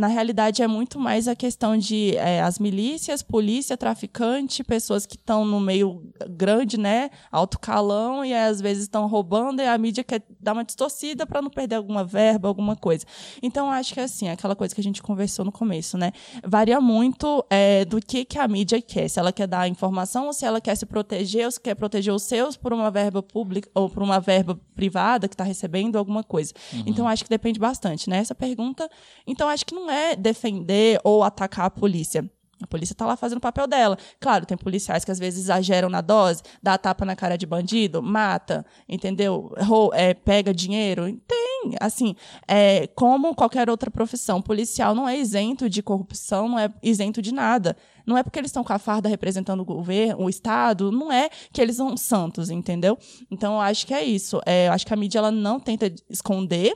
[0.00, 5.14] na realidade é muito mais a questão de é, as milícias, polícia, traficante, pessoas que
[5.14, 10.02] estão no meio grande, né, alto calão e às vezes estão roubando e a mídia
[10.02, 13.04] quer dar uma distorcida para não perder alguma verba, alguma coisa.
[13.42, 16.12] Então acho que é assim, aquela coisa que a gente conversou no começo, né,
[16.42, 20.32] varia muito é, do que que a mídia quer, se ela quer dar informação ou
[20.32, 23.68] se ela quer se proteger ou se quer proteger os seus por uma verba pública
[23.74, 26.54] ou por uma verba privada que está recebendo alguma coisa.
[26.86, 28.16] Então acho que depende bastante, né?
[28.16, 28.88] Essa pergunta,
[29.26, 32.28] então acho que não é defender ou atacar a polícia.
[32.62, 33.96] A polícia está lá fazendo o papel dela.
[34.20, 38.02] Claro, tem policiais que às vezes exageram na dose, dá tapa na cara de bandido,
[38.02, 39.50] mata, entendeu?
[39.94, 41.18] É, pega dinheiro.
[41.26, 42.14] Tem, assim,
[42.46, 44.42] é, como qualquer outra profissão.
[44.42, 47.76] Policial não é isento de corrupção, não é isento de nada.
[48.06, 51.30] Não é porque eles estão com a farda representando o governo, o Estado, não é
[51.52, 52.98] que eles são santos, entendeu?
[53.30, 54.38] Então, eu acho que é isso.
[54.44, 56.74] É, eu acho que a mídia ela não tenta esconder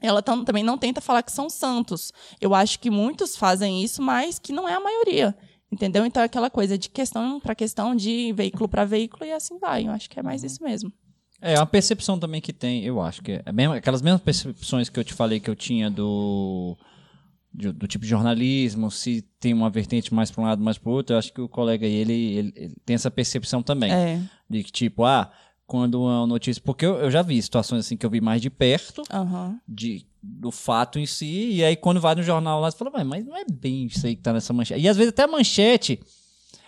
[0.00, 2.12] ela tam- também não tenta falar que são santos.
[2.40, 5.36] Eu acho que muitos fazem isso, mas que não é a maioria.
[5.72, 6.04] Entendeu?
[6.04, 9.86] Então é aquela coisa de questão para questão, de veículo para veículo e assim vai.
[9.86, 10.92] Eu acho que é mais isso mesmo.
[11.40, 14.98] É, uma percepção também que tem, eu acho que é mesmo, aquelas mesmas percepções que
[15.00, 16.76] eu te falei que eu tinha do
[17.52, 20.90] de- do tipo de jornalismo, se tem uma vertente mais para um lado, mais para
[20.90, 23.90] o outro, eu acho que o colega aí, ele, ele, ele tem essa percepção também.
[23.92, 24.20] É.
[24.48, 25.32] De que, tipo, ah,
[25.70, 26.60] quando uma notícia.
[26.64, 29.56] Porque eu, eu já vi situações assim que eu vi mais de perto, Aham.
[29.68, 33.04] de, do fato em si, e aí quando vai no jornal lá, você fala, "Ué,
[33.04, 34.80] mas não é bem isso aí que tá nessa manchete.
[34.80, 36.00] E às vezes até a manchete,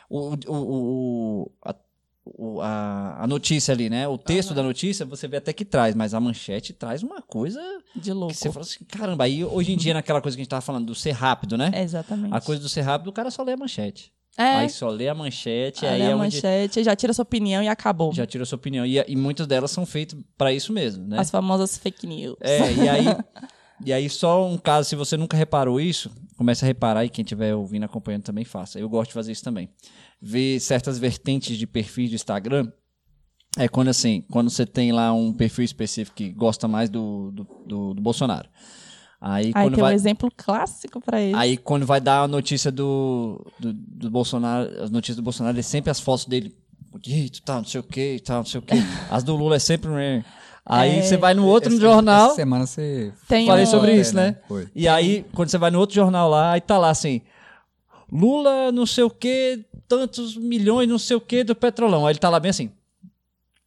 [0.08, 1.74] o, o, o, a,
[2.62, 4.06] a, a notícia ali, né?
[4.06, 7.60] O texto da notícia, você vê até que traz, mas a manchete traz uma coisa
[7.96, 8.32] De louco.
[8.34, 10.62] que você fala assim, caramba, aí hoje em dia, naquela coisa que a gente tava
[10.62, 11.72] falando do ser rápido, né?
[11.74, 12.32] É, exatamente.
[12.32, 14.12] A coisa do ser rápido, o cara só lê a manchete.
[14.36, 14.42] É.
[14.56, 17.62] Aí só lê a manchete, aí Olha é a onde manchete, já tira sua opinião
[17.62, 18.12] e acabou.
[18.12, 18.84] já tira a sua opinião.
[18.86, 21.18] E, e muitas delas são feitas pra isso mesmo, né?
[21.18, 22.36] As famosas fake news.
[22.40, 23.04] É, e aí,
[23.84, 27.22] e aí só um caso, se você nunca reparou isso, comece a reparar e quem
[27.22, 28.78] estiver ouvindo, acompanhando também faça.
[28.78, 29.68] Eu gosto de fazer isso também.
[30.20, 32.70] Ver certas vertentes de perfis do Instagram,
[33.58, 37.44] é quando assim, quando você tem lá um perfil específico que gosta mais do, do,
[37.66, 38.48] do- do Bolsonaro.
[39.24, 39.92] Aí Aí quando vai...
[39.92, 41.36] um exemplo clássico pra ele.
[41.36, 45.62] Aí quando vai dar a notícia do, do, do Bolsonaro, as notícias do Bolsonaro, é
[45.62, 46.52] sempre as fotos dele,
[46.90, 48.74] bonito, tal, não sei o que, tal, não sei o que.
[49.08, 49.88] As do Lula é sempre.
[49.90, 50.22] um-
[50.66, 51.02] Aí É.
[51.02, 52.26] você vai no outro Esse- jornal.
[52.26, 54.36] Essa semana você Tem Falei um- sobre É, isso, né?
[54.48, 54.68] Foi.
[54.74, 57.20] E aí, quando você vai no outro jornal lá, aí tá lá assim:
[58.10, 62.06] Lula, não sei o que, tantos milhões, não sei o que do petrolão.
[62.06, 62.70] Aí ele tá lá bem assim,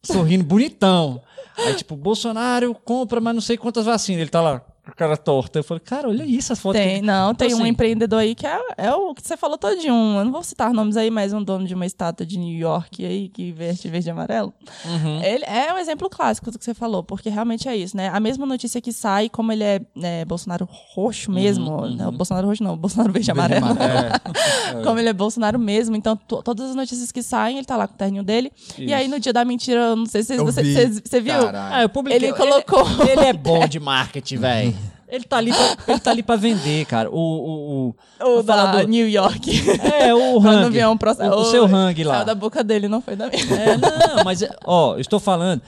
[0.02, 1.20] sorrindo bonitão.
[1.56, 4.20] Aí, tipo, Bolsonaro compra, mas não sei quantas vacinas.
[4.20, 4.62] Ele tá lá,
[4.94, 5.58] cara torta.
[5.58, 6.80] Eu falei, cara, olha isso, as fotos.
[6.80, 7.06] Tem, que...
[7.06, 9.92] não, Então, tem um assim, empreendedor aí que é, é o que você falou todinho.
[10.18, 13.04] Eu não vou citar nomes aí, mas um dono de uma estátua de New York
[13.04, 14.52] aí, que veste verde e amarelo.
[14.84, 15.22] Uhum.
[15.22, 18.08] Ele é um exemplo clássico do que você falou, porque realmente é isso, né?
[18.12, 22.46] A mesma notícia que sai, como ele é, né, Bolsonaro roxo mesmo, Uhum, não, Bolsonaro
[22.46, 23.66] roxo não, Bolsonaro verde e amarelo.
[24.84, 27.86] como ele é Bolsonaro mesmo, então to- todas as notícias que saem, ele tá lá
[27.88, 28.52] com o terninho dele.
[28.78, 30.72] E aí no dia da mentira, eu não sei se você, vi.
[30.74, 31.34] você, você viu?
[31.34, 31.74] Caralho.
[31.74, 32.28] Ah, eu publiquei.
[32.28, 34.75] Ele colocou- Ele, ele é bom de marketing, velho.
[35.08, 37.10] Ele tá, ali pra, ele tá ali pra vender, cara.
[37.10, 39.50] O, o, o, O da do- New York.
[40.00, 40.70] É, o hang.
[40.70, 41.30] vir um processo.
[41.36, 42.14] O, o seu hang lá.
[42.16, 43.42] Saiu da boca dele, não foi da minha.
[43.42, 45.62] É, não, mas, ó, estou falando.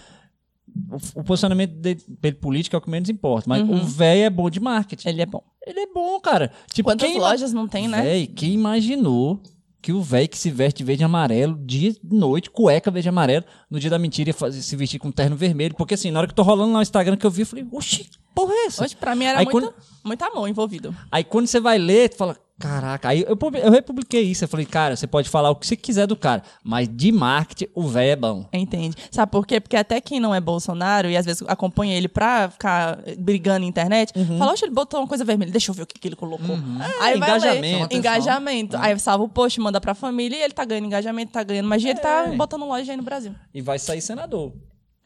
[0.91, 2.01] O, o posicionamento dele,
[2.41, 3.49] político é o que menos importa.
[3.49, 5.09] Mas o velho é bom de marketing.
[5.09, 5.43] Ele é bom.
[5.67, 6.51] Ele é bom, cara.
[6.73, 8.03] Tipo, Quantas lojas não tem, né?
[8.03, 9.41] Véi, quem imaginou
[9.81, 13.09] que o velho que se veste de verde e amarelo, dia e noite, cueca verde
[13.09, 15.75] e amarelo, no dia da mentira ia fazer, se vestir com terno vermelho?
[15.77, 17.47] Porque assim, na hora que eu tô rolando lá no Instagram que eu vi, eu
[17.47, 18.85] falei, oxi, que porra é essa?
[18.85, 19.75] Hoje, pra mim, era Aí muito, quando-
[20.05, 20.95] muito amor envolvido.
[21.11, 24.43] Aí quando você vai ler, tu fala, Caraca, aí eu, eu republiquei isso.
[24.45, 27.71] Eu falei, cara, você pode falar o que você quiser do cara, mas de marketing,
[27.73, 28.47] o velho é bom.
[28.53, 28.97] Entende?
[29.13, 29.61] Sabe por quê?
[29.61, 33.67] Porque até quem não é Bolsonaro e às vezes acompanha ele pra ficar brigando na
[33.67, 34.39] internet, Uhum.
[34.39, 36.57] fala, oxe, ele botou uma coisa vermelha, deixa eu ver o que, que ele colocou.
[37.01, 37.89] Aí vai engajamento.
[37.91, 38.77] ler, engajamento.
[38.77, 41.91] Aí salva o post, manda pra família e ele tá ganhando engajamento, tá ganhando magia,
[41.93, 42.37] ele tá É.
[42.37, 43.35] botando loja aí no Brasil.
[43.55, 44.53] E vai sair senador.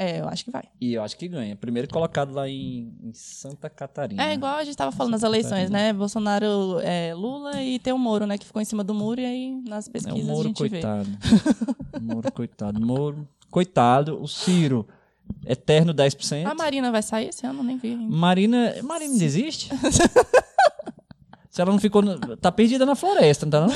[0.02, 0.64] É, eu acho que vai.
[0.80, 1.54] E eu acho que ganha.
[1.54, 4.22] Primeiro colocado lá em, em Santa Catarina.
[4.30, 5.92] É igual a gente tava falando nas eleições, né?
[5.92, 8.36] Bolsonaro, é, Lula e tem o Moro, né?
[8.36, 10.62] Que ficou em cima do muro e aí nas É o pesquisas a Moro, gente
[10.62, 10.68] vê.
[10.70, 11.08] coitado.
[11.96, 12.80] o Moro, coitado.
[12.84, 14.20] Moro, coitado.
[14.20, 14.88] O Ciro,
[15.46, 16.46] eterno 10%.
[16.46, 17.90] A Marina vai sair esse ano, nem vi.
[17.92, 18.16] ainda.
[18.16, 18.74] Marina.
[18.82, 19.70] Marina ainda existe?
[21.52, 22.02] Se ela não ficou.
[22.40, 23.68] Tá perdida na floresta, não tá não?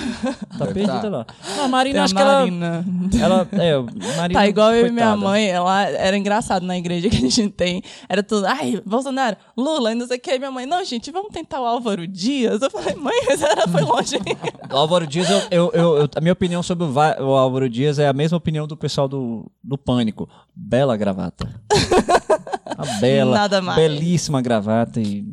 [0.58, 1.08] Tá Deve perdida tá.
[1.10, 1.26] lá.
[1.58, 2.38] Não, a Marina, Tem a acho que ela.
[2.38, 2.84] Marina.
[3.20, 3.48] Ela.
[3.52, 3.76] É,
[4.16, 7.50] Marina, Tá igual eu e minha mãe, ela era engraçado na igreja que a gente
[7.50, 7.82] tem.
[8.08, 10.38] Era tudo, ai, Bolsonaro, Lula, e não sei o que.
[10.38, 12.62] Minha mãe, não, gente, vamos tentar o Álvaro Dias.
[12.62, 14.16] Eu falei, mãe, mas ela foi longe.
[14.72, 17.98] O Álvaro Dias, eu, eu- eu- eu- a minha opinião sobre o, o Álvaro Dias
[17.98, 20.26] é a mesma opinião do pessoal do, do Pânico.
[20.54, 21.46] Bela gravata.
[22.78, 23.78] A bela, Nada mais.
[23.78, 25.00] belíssima gravata.
[25.00, 25.24] E...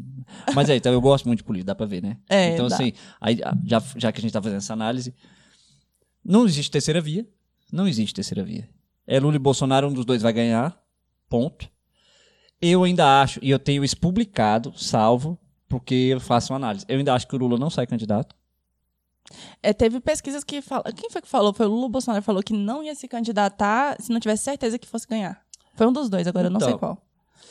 [0.53, 2.17] Mas é, então eu gosto muito de política, dá pra ver, né?
[2.29, 2.75] É, então, dá.
[2.75, 5.13] assim, aí, já, já que a gente tá fazendo essa análise,
[6.23, 7.27] não existe terceira via.
[7.71, 8.69] Não existe terceira via.
[9.05, 10.77] É Lula e Bolsonaro, um dos dois vai ganhar.
[11.27, 11.69] Ponto.
[12.61, 15.37] Eu ainda acho, e eu tenho isso publicado, salvo,
[15.67, 16.85] porque eu faço uma análise.
[16.87, 18.35] Eu ainda acho que o Lula não sai candidato.
[19.61, 20.83] É, teve pesquisas que falam.
[20.95, 21.53] Quem foi que falou?
[21.53, 24.87] Foi o Lula Bolsonaro falou que não ia se candidatar se não tivesse certeza que
[24.87, 25.41] fosse ganhar.
[25.75, 27.01] Foi um dos dois, agora eu não sei Então, qual.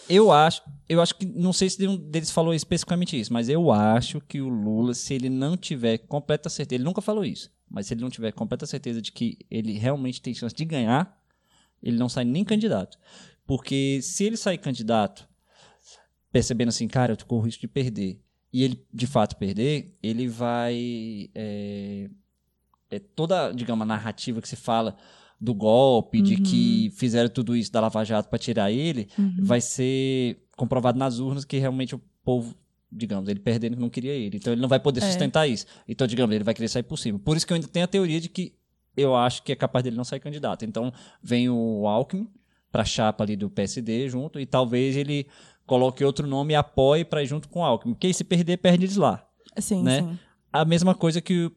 [0.08, 3.70] Eu acho, eu acho que não sei se nenhum deles falou especificamente isso, mas eu
[3.70, 7.86] acho que o Lula, se ele não tiver completa certeza, ele nunca falou isso, mas
[7.86, 11.18] se ele não tiver completa certeza de que ele realmente tem chance de ganhar,
[11.82, 12.98] ele não sai nem candidato.
[13.46, 15.28] Porque se ele sair candidato,
[16.30, 18.20] percebendo assim, cara, eu corro o risco de perder,
[18.52, 21.30] e ele de fato perder, ele vai.
[21.34, 22.10] É,
[22.90, 24.96] é toda, digamos, a narrativa que se fala
[25.44, 29.09] do golpe, de que fizeram tudo isso da Lava Jato para tirar ele,
[29.40, 32.55] vai ser comprovado nas urnas que realmente o povo,
[32.90, 34.36] digamos, ele perdendo não queria ele.
[34.36, 35.06] Então ele não vai poder É.
[35.06, 35.66] sustentar isso.
[35.89, 37.19] Então, digamos, ele vai querer sair por cima.
[37.19, 38.52] Por isso que eu ainda tenho a teoria de que
[38.97, 40.64] eu acho que é capaz dele não sair candidato.
[40.64, 42.28] Então vem o Alckmin
[42.70, 45.27] para a chapa ali do PSD junto e talvez ele
[45.66, 47.94] coloque outro nome e apoie para ir junto com o Alckmin.
[47.94, 49.27] Porque aí se perder, perde eles lá
[49.59, 50.02] Sim, né?
[50.02, 50.19] sim.
[50.52, 51.52] a mesma coisa que, o-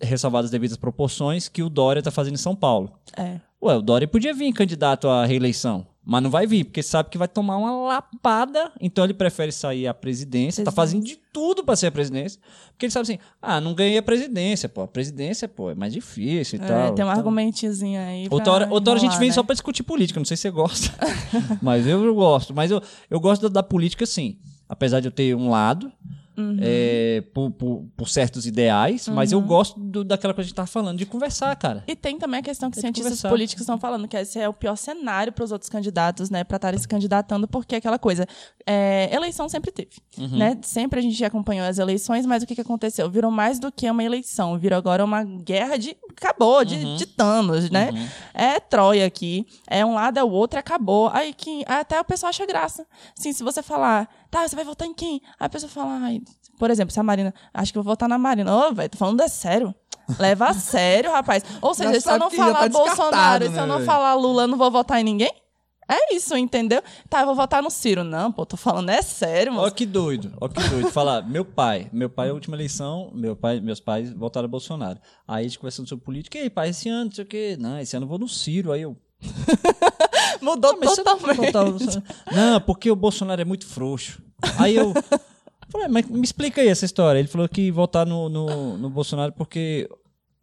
[0.00, 2.92] ressalvadas as devidas proporções, que o Dória tá fazendo em São Paulo.
[3.16, 3.40] É.
[3.62, 7.16] Ué, o Dória podia vir candidato à reeleição, mas não vai vir, porque sabe que
[7.16, 11.76] vai tomar uma lapada, então ele prefere sair à presidência, tá fazendo de tudo para
[11.76, 12.40] ser a presidência,
[12.72, 15.92] porque ele sabe assim, ah, não ganhei a presidência, pô, a presidência, pô, é mais
[15.92, 16.76] difícil e É, tal.
[16.76, 18.26] tem um Então, argumentozinho aí.
[18.28, 19.34] Outra hora, outra hora a gente vem né?
[19.34, 20.92] só pra discutir política, não sei se você gosta.
[21.62, 22.52] mas eu, eu gosto.
[22.52, 24.38] Mas eu, eu gosto da, da política, sim.
[24.68, 25.92] Apesar de eu ter um lado,
[26.36, 26.56] Uhum.
[26.60, 30.56] é, por, por, por certos ideais, mas eu gosto do- daquela coisa que a gente
[30.56, 31.84] tava falando, de conversar, cara.
[31.86, 33.28] E tem também a questão que É cientistas conversar.
[33.28, 36.56] políticos estão falando, que esse é o pior cenário para os outros candidatos, né, para
[36.56, 38.26] estarem se candidatando, porque é aquela coisa,
[38.66, 40.38] é, eleição sempre teve, Uhum.
[40.38, 40.58] né?
[40.62, 43.10] Sempre a gente acompanhou as eleições, mas o que, que aconteceu?
[43.10, 46.96] Virou mais do que uma eleição, virou agora uma guerra de acabou, de Uhum.
[46.96, 47.90] titanos, né?
[48.34, 51.10] É Troia aqui, é um lado é o outro, e acabou.
[51.12, 52.86] Aí que até o pessoal acha graça.
[53.18, 55.20] Assim, se você falar, tá, você vai votar em quem?
[55.38, 56.20] Aí a pessoa fala, ai,
[56.58, 58.54] por exemplo, se a Marina, acho que eu vou votar na Marina.
[58.54, 59.74] Ô, velho, tô falando é sério.
[60.18, 61.42] Leva a sério, rapaz.
[61.60, 63.86] Ou seja, Já se eu não já falar tá Bolsonaro, se né, eu não velho?
[63.86, 65.32] falar Lula, eu não vou votar em ninguém?
[65.94, 66.82] É isso, entendeu?
[67.08, 68.04] Tá, eu vou votar no Ciro.
[68.04, 69.74] Não, pô, tô falando é sério, Ó moço.
[69.74, 70.90] que doido, ó que doido.
[70.90, 74.98] Falar, meu pai, meu pai, a última eleição, meu pai, meus pais votaram a Bolsonaro.
[75.26, 77.56] Aí a gente conversando sobre política, e aí, pai, esse ano, não sei o quê.
[77.58, 78.72] Não, esse ano eu vou no Ciro.
[78.72, 78.96] Aí eu,
[80.40, 81.52] Mudou não vai totalmente.
[81.52, 82.02] Bolsonaro?
[82.32, 84.22] Não, porque o Bolsonaro é muito frouxo.
[84.58, 84.92] Aí eu
[85.70, 87.18] falei, mas me explica aí essa história.
[87.18, 89.88] Ele falou que votar no, no, no Bolsonaro porque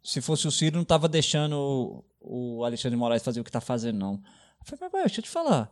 [0.02, 3.52] se fosse o Ciro não tava deixando o, o Alexandre de Moraes fazer o que
[3.52, 4.20] tá fazendo, não.
[4.60, 5.70] Eu falei, mas vai, deixa eu te falar.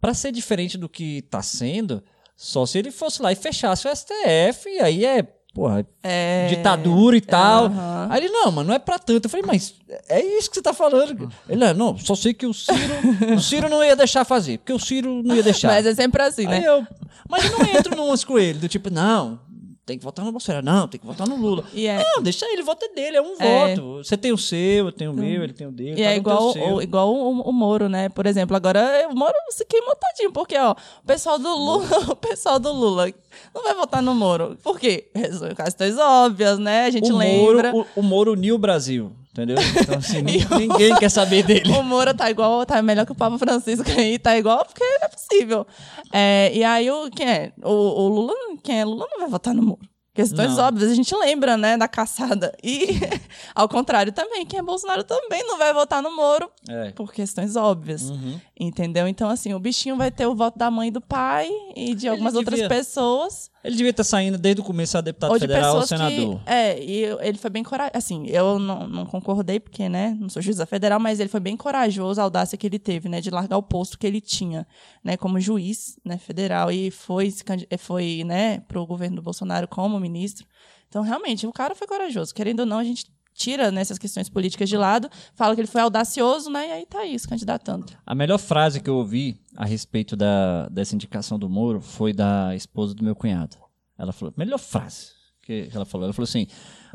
[0.00, 2.02] Pra ser diferente do que tá sendo,
[2.36, 6.46] só se ele fosse lá e fechasse o STF, e aí é, porra, É...
[6.48, 7.64] ditadura e tal.
[7.66, 8.06] Aham.
[8.10, 9.24] Aí ele, não, mas não é pra tanto.
[9.26, 9.74] Eu falei, mas
[10.08, 11.32] é isso que você tá falando.
[11.48, 14.72] Ele, não, não, só sei que o Ciro, o Ciro não ia deixar fazer, porque
[14.72, 15.68] o Ciro não ia deixar.
[15.68, 16.62] Mas é sempre assim, né?
[16.64, 16.86] eu,
[17.28, 19.40] mas eu não entro numas com ele, do tipo, não,
[19.88, 21.64] tem que votar no Bolsonaro, não, tem que votar no Lula.
[21.74, 23.74] É, Não, deixa ele, voto é dele, é um É.
[23.74, 24.04] voto.
[24.04, 25.98] Você tem o seu, eu tenho o meu, ele tem o dele.
[25.98, 28.10] E é igual, o igual o, o Moro, né?
[28.10, 32.16] Por exemplo, agora o Moro se queimou todinho, porque, ó, o pessoal do Lula, o
[32.16, 33.10] pessoal do Lula
[33.54, 34.58] não vai votar no Moro.
[34.62, 35.08] Por quê?
[35.56, 36.84] Questões óbvias, né?
[36.84, 37.72] A gente o lembra.
[37.72, 39.56] Moro, o, o Moro uniu o Brasil, entendeu?
[39.80, 41.70] Então, assim, nin- ninguém quer saber dele.
[41.72, 45.06] O Moro tá igual, tá melhor que o Papa Francisco aí, tá igual, porque não
[45.06, 45.66] é possível.
[46.12, 47.52] É, e aí, o, quem é?
[47.62, 49.80] O, o Lula, quem é Lula não vai votar no Moro.
[50.14, 50.64] Questões Não.
[50.64, 52.52] óbvias, a gente lembra, né, da caçada.
[52.60, 52.88] E,
[53.54, 56.90] ao contrário também, quem é Bolsonaro também não vai votar no Moro É.
[56.90, 58.10] por questões óbvias.
[58.10, 58.36] Uhum.
[58.58, 59.06] Entendeu?
[59.06, 62.08] Então, assim, o bichinho vai ter o voto da mãe e do pai e de
[62.08, 63.48] algumas outras pessoas.
[63.62, 66.40] Ele devia estar saindo desde o começo a deputado ou de federal ou senador.
[66.40, 66.50] que.
[66.50, 67.96] É, e ele foi bem corajoso.
[67.96, 71.56] Assim, eu não, não concordei, porque, né, não sou juíza federal, mas ele foi bem
[71.56, 74.66] corajoso, a audácia que ele teve, né, de largar o posto que ele tinha,
[75.02, 77.34] né, como juiz, né, federal, e foi,
[77.78, 80.46] foi, né, pro governo do Bolsonaro como ministro.
[80.88, 82.34] Então, realmente, o cara foi corajoso.
[82.34, 83.06] Querendo ou não, a gente
[83.38, 87.06] tira nessas questões políticas de lado, fala que ele foi audacioso, né, e aí tá
[87.06, 87.86] isso, candidatando.
[88.04, 92.54] A melhor frase que eu ouvi a respeito da, dessa indicação do Moro foi da
[92.56, 93.56] esposa do meu cunhado.
[93.96, 96.04] Ela falou, melhor frase que ela falou.
[96.04, 96.46] Ela falou assim: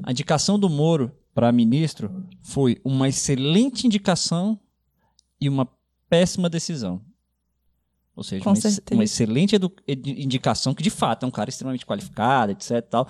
[0.04, 4.60] a indicação do Moro para ministro foi uma excelente indicação
[5.42, 5.68] e uma
[6.08, 7.02] péssima decisão.
[8.16, 8.54] Ou seja, uma,
[8.92, 9.56] uma excelente
[9.88, 12.88] indicação, que de fato é um cara extremamente qualificado, etc.
[12.88, 13.08] Tal,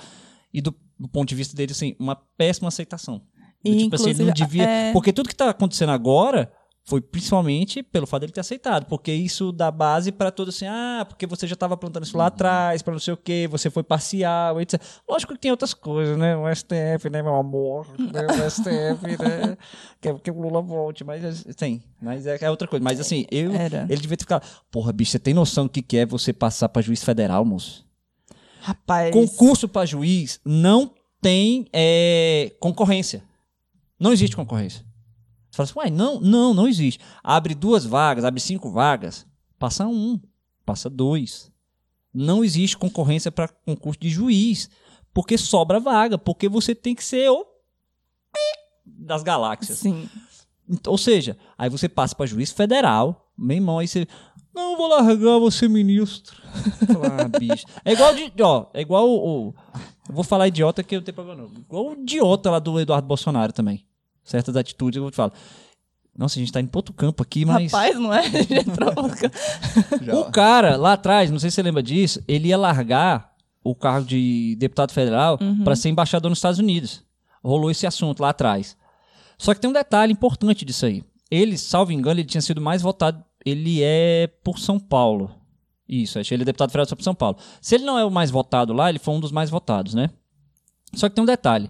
[0.53, 0.73] e do,
[1.03, 3.21] do ponto de vista dele, assim, uma péssima aceitação.
[3.63, 4.63] Do E, tipo assim, ele não devia.
[4.63, 6.49] é- Porque tudo que está acontecendo agora
[6.85, 8.85] foi principalmente pelo fato dele ter aceitado.
[8.87, 12.27] Porque isso dá base para todo assim, ah, porque você já estava plantando isso lá
[12.27, 14.81] atrás, para não sei o quê, você foi parcial, etc.
[15.07, 16.35] Lógico que tem outras coisas, né?
[16.37, 17.85] O STF, né, meu amor?
[17.99, 18.25] Né?
[18.27, 19.57] O STF, né?
[20.01, 21.83] Quer que o Lula volte, mas tem.
[22.01, 22.83] Mas é, é outra coisa.
[22.83, 23.53] Mas assim, eu.
[23.53, 23.85] Era.
[23.89, 24.45] Ele devia ter ficado.
[24.71, 27.85] Porra, bicho, você tem noção do que, que é você passar para juiz federal, moço?
[28.63, 29.11] Rapaz.
[29.11, 33.21] Concurso para juiz não tem é, concorrência.
[33.99, 34.85] Não existe concorrência.
[35.51, 37.03] Você fala assim, uai, não, não, não existe.
[37.21, 39.27] Abre duas vagas, abre cinco vagas,
[39.59, 40.17] passa um,
[40.65, 41.51] passa dois.
[42.13, 44.69] Não existe concorrência para concurso de juiz,
[45.13, 47.45] porque sobra vaga, porque você tem que ser o
[48.85, 49.79] das galáxias.
[49.79, 50.09] Sim.
[50.69, 54.07] Então, Ou seja, aí você passa para juiz federal, meu irmão, aí você.
[54.53, 56.35] Não, eu vou largar você ministro.
[56.85, 57.65] Fala, ah, bicho.
[57.83, 58.31] É igual de.
[58.41, 59.47] Ó, é igual o.
[59.49, 59.55] o-
[60.09, 61.49] eu vou falar idiota que eu não tenho problema não.
[61.59, 63.85] Igual o idiota lá do Eduardo Bolsonaro também.
[64.23, 65.31] Certas atitudes eu te falo.
[66.15, 67.71] Nossa, a gente tá indo pra outro campo aqui, mas.
[67.71, 68.21] Rapaz, não é?
[68.75, 69.31] Troca.
[70.01, 73.73] Já- O cara lá atrás, não sei se você lembra disso, ele ia largar o
[73.73, 77.01] cargo de deputado federal para ser embaixador nos Estados Unidos.
[77.43, 78.77] Rolou esse assunto lá atrás.
[79.37, 81.03] Só que tem um detalhe importante disso aí.
[81.31, 83.23] Ele, salvo engano, ele tinha sido mais votado.
[83.45, 85.35] Ele é por São Paulo.
[85.87, 87.37] Isso, acho que ele é deputado federal só por São Paulo.
[87.61, 90.09] Se ele não é o mais votado lá, ele foi um dos mais votados, né?
[90.93, 91.69] Só que tem um detalhe.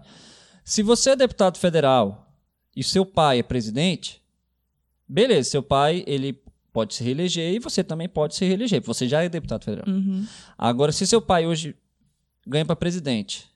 [0.64, 2.34] Se você é deputado federal
[2.76, 4.22] e seu pai é presidente,
[5.08, 6.42] beleza, seu pai ele
[6.72, 9.88] pode se reeleger e você também pode se reeleger, porque você já é deputado federal.
[9.88, 10.26] Uhum.
[10.58, 11.76] Agora, se seu pai hoje
[12.46, 13.48] ganha para presidente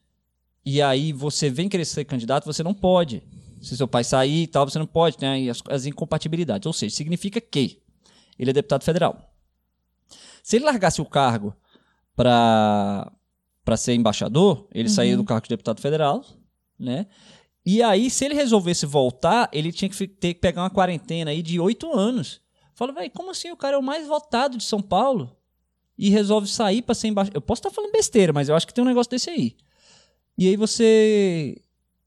[0.65, 3.23] e aí você vem querer ser candidato, você não pode.
[3.61, 6.65] Se seu pai sair e tal, você não pode, tem aí as, as incompatibilidades.
[6.65, 7.79] Ou seja, significa que
[8.37, 9.33] ele é deputado federal.
[10.43, 11.55] Se ele largasse o cargo
[12.15, 13.11] para
[13.63, 16.23] para ser embaixador, ele saía do cargo de deputado federal,
[16.79, 17.05] né?
[17.65, 21.41] E aí, se ele resolvesse voltar, ele tinha que ter que pegar uma quarentena aí
[21.41, 22.39] de oito anos.
[22.73, 25.35] Fala, velho, como assim o cara é o mais votado de São Paulo
[25.97, 27.35] e resolve sair para ser embaixador?
[27.35, 29.57] Eu posso estar falando besteira, mas eu acho que tem um negócio desse aí.
[30.37, 31.61] E aí você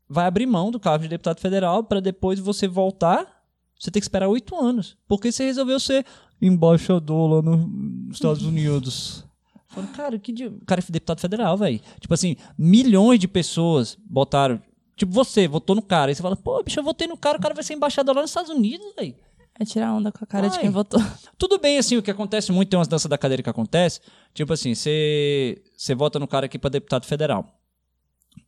[0.09, 3.40] vai abrir mão do cargo de deputado federal para depois você voltar.
[3.81, 6.05] Você tem que esperar oito anos, porque você resolveu ser
[6.41, 9.25] embaixador lá no- nos Estados Unidos.
[9.69, 10.47] Falando, cara, que de...
[10.47, 11.81] o cara é deputado federal, velho.
[11.99, 14.61] Tipo assim, milhões de pessoas botaram.
[14.97, 16.11] Tipo, você votou no cara.
[16.11, 18.21] Aí você fala, pô, bicho, eu votei no cara, o cara vai ser embaixador lá
[18.21, 19.15] nos Estados Unidos, velho.
[19.59, 20.61] É tirar onda com a cara de Ai.
[20.63, 21.01] quem votou.
[21.39, 24.01] Tudo bem, assim, o que acontece muito, tem umas danças da cadeira que acontece.
[24.35, 25.63] Tipo assim, você
[25.97, 27.47] vota no cara aqui pra deputado federal.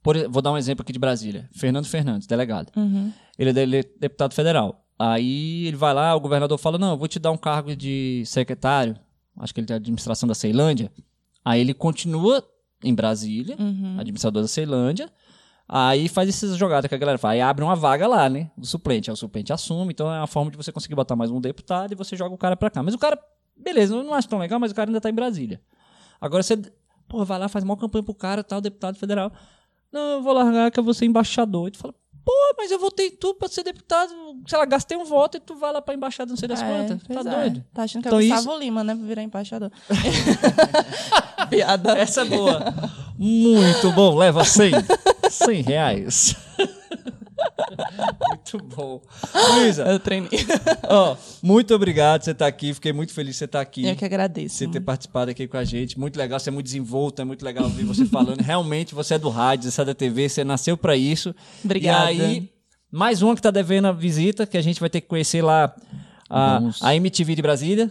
[0.02, 1.48] Por, vou dar um exemplo aqui de Brasília.
[1.52, 2.70] Fernando Fernandes, delegado.
[2.76, 3.12] Uhum.
[3.38, 4.84] Ele é dele- deputado federal.
[5.04, 8.22] Aí ele vai lá, o governador fala: Não, eu vou te dar um cargo de
[8.24, 8.96] secretário.
[9.36, 10.92] Acho que ele tem a administração da Ceilândia.
[11.44, 12.44] Aí ele continua
[12.84, 13.96] em Brasília, Uhum.
[13.98, 15.10] administrador da Ceilândia.
[15.68, 17.32] Aí faz essas jogadas que a galera faz.
[17.34, 18.50] Aí abre uma vaga lá, né?
[18.56, 19.10] Do suplente.
[19.10, 19.92] Aí o suplente assume.
[19.92, 22.38] Então é uma forma de você conseguir botar mais um deputado e você joga o
[22.38, 22.82] cara pra cá.
[22.82, 23.18] Mas o cara,
[23.56, 25.60] beleza, eu não acho tão legal, mas o cara ainda tá em Brasília.
[26.20, 26.56] Agora você,
[27.08, 29.32] pô, vai lá, faz uma campanha pro cara, tal, deputado federal.
[29.90, 31.68] Não, eu vou largar que eu vou ser embaixador.
[31.68, 34.12] E tu fala, pô, mas eu votei tu pra ser deputado.
[34.46, 36.64] Sei lá, gastei um voto e tu vai lá pra embaixada, não sei das É,
[36.66, 37.02] quantas.
[37.24, 37.34] Tá é.
[37.42, 37.64] doido?
[37.74, 38.94] Tá achando que Então é o isso- Gustavo Lima, né?
[38.94, 39.70] Pra virar embaixador.
[41.50, 41.98] Piada.
[41.98, 42.74] Essa é boa.
[43.18, 44.16] Muito bom.
[44.16, 44.72] Leva 100.
[45.30, 46.36] 100 reais.
[48.28, 49.00] muito bom.
[49.54, 50.30] Luísa, Eu treinei.
[50.88, 52.74] ó, muito obrigado você estar aqui.
[52.74, 53.86] Fiquei muito feliz de você estar aqui.
[53.86, 54.56] Eu que agradeço.
[54.56, 55.98] Você ter participado aqui com a gente.
[55.98, 58.40] Muito legal, você é muito desenvolto, é muito legal ouvir você falando.
[58.42, 61.34] Realmente, você é do rádio, você é da TV, você nasceu pra isso.
[61.64, 62.12] Obrigada.
[62.12, 62.50] E aí,
[62.90, 65.74] mais uma que tá devendo a visita, que a gente vai ter que conhecer lá
[66.34, 66.82] A, Vamos.
[66.82, 67.90] a MTV de Brasília.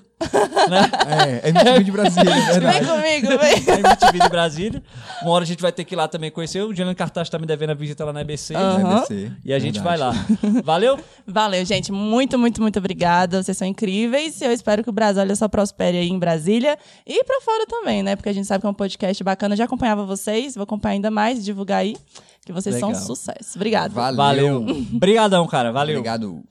[0.69, 0.81] né?
[1.43, 3.75] É, é MTV de Brasília, é Vem comigo, vem.
[3.75, 4.83] A MTV de Brasília.
[5.21, 6.61] Uma hora a gente vai ter que ir lá também conhecer.
[6.61, 8.55] O Juliano Cartaz tá me devendo a visita lá na EBC.
[8.55, 8.97] Aham.
[8.97, 9.83] ABC, E a gente verdade.
[9.83, 10.61] vai lá.
[10.63, 10.99] Valeu?
[11.27, 11.91] Valeu, gente.
[11.91, 13.41] Muito, muito, muito obrigada.
[13.43, 14.41] Vocês são incríveis.
[14.41, 18.15] Eu espero que o Brasília só prospere aí em Brasília e pra fora também, né?
[18.15, 19.53] Porque a gente sabe que é um podcast bacana.
[19.53, 21.95] Eu já acompanhava vocês, vou acompanhar ainda mais, divulgar aí,
[22.45, 23.05] que vocês são um Legal.
[23.07, 23.51] sucesso.
[23.55, 23.93] Obrigada.
[23.93, 24.15] Valeu.
[24.17, 24.85] Valeu.
[24.95, 25.71] Obrigadão, cara.
[25.71, 25.97] Valeu.
[25.97, 26.41] Obrigado.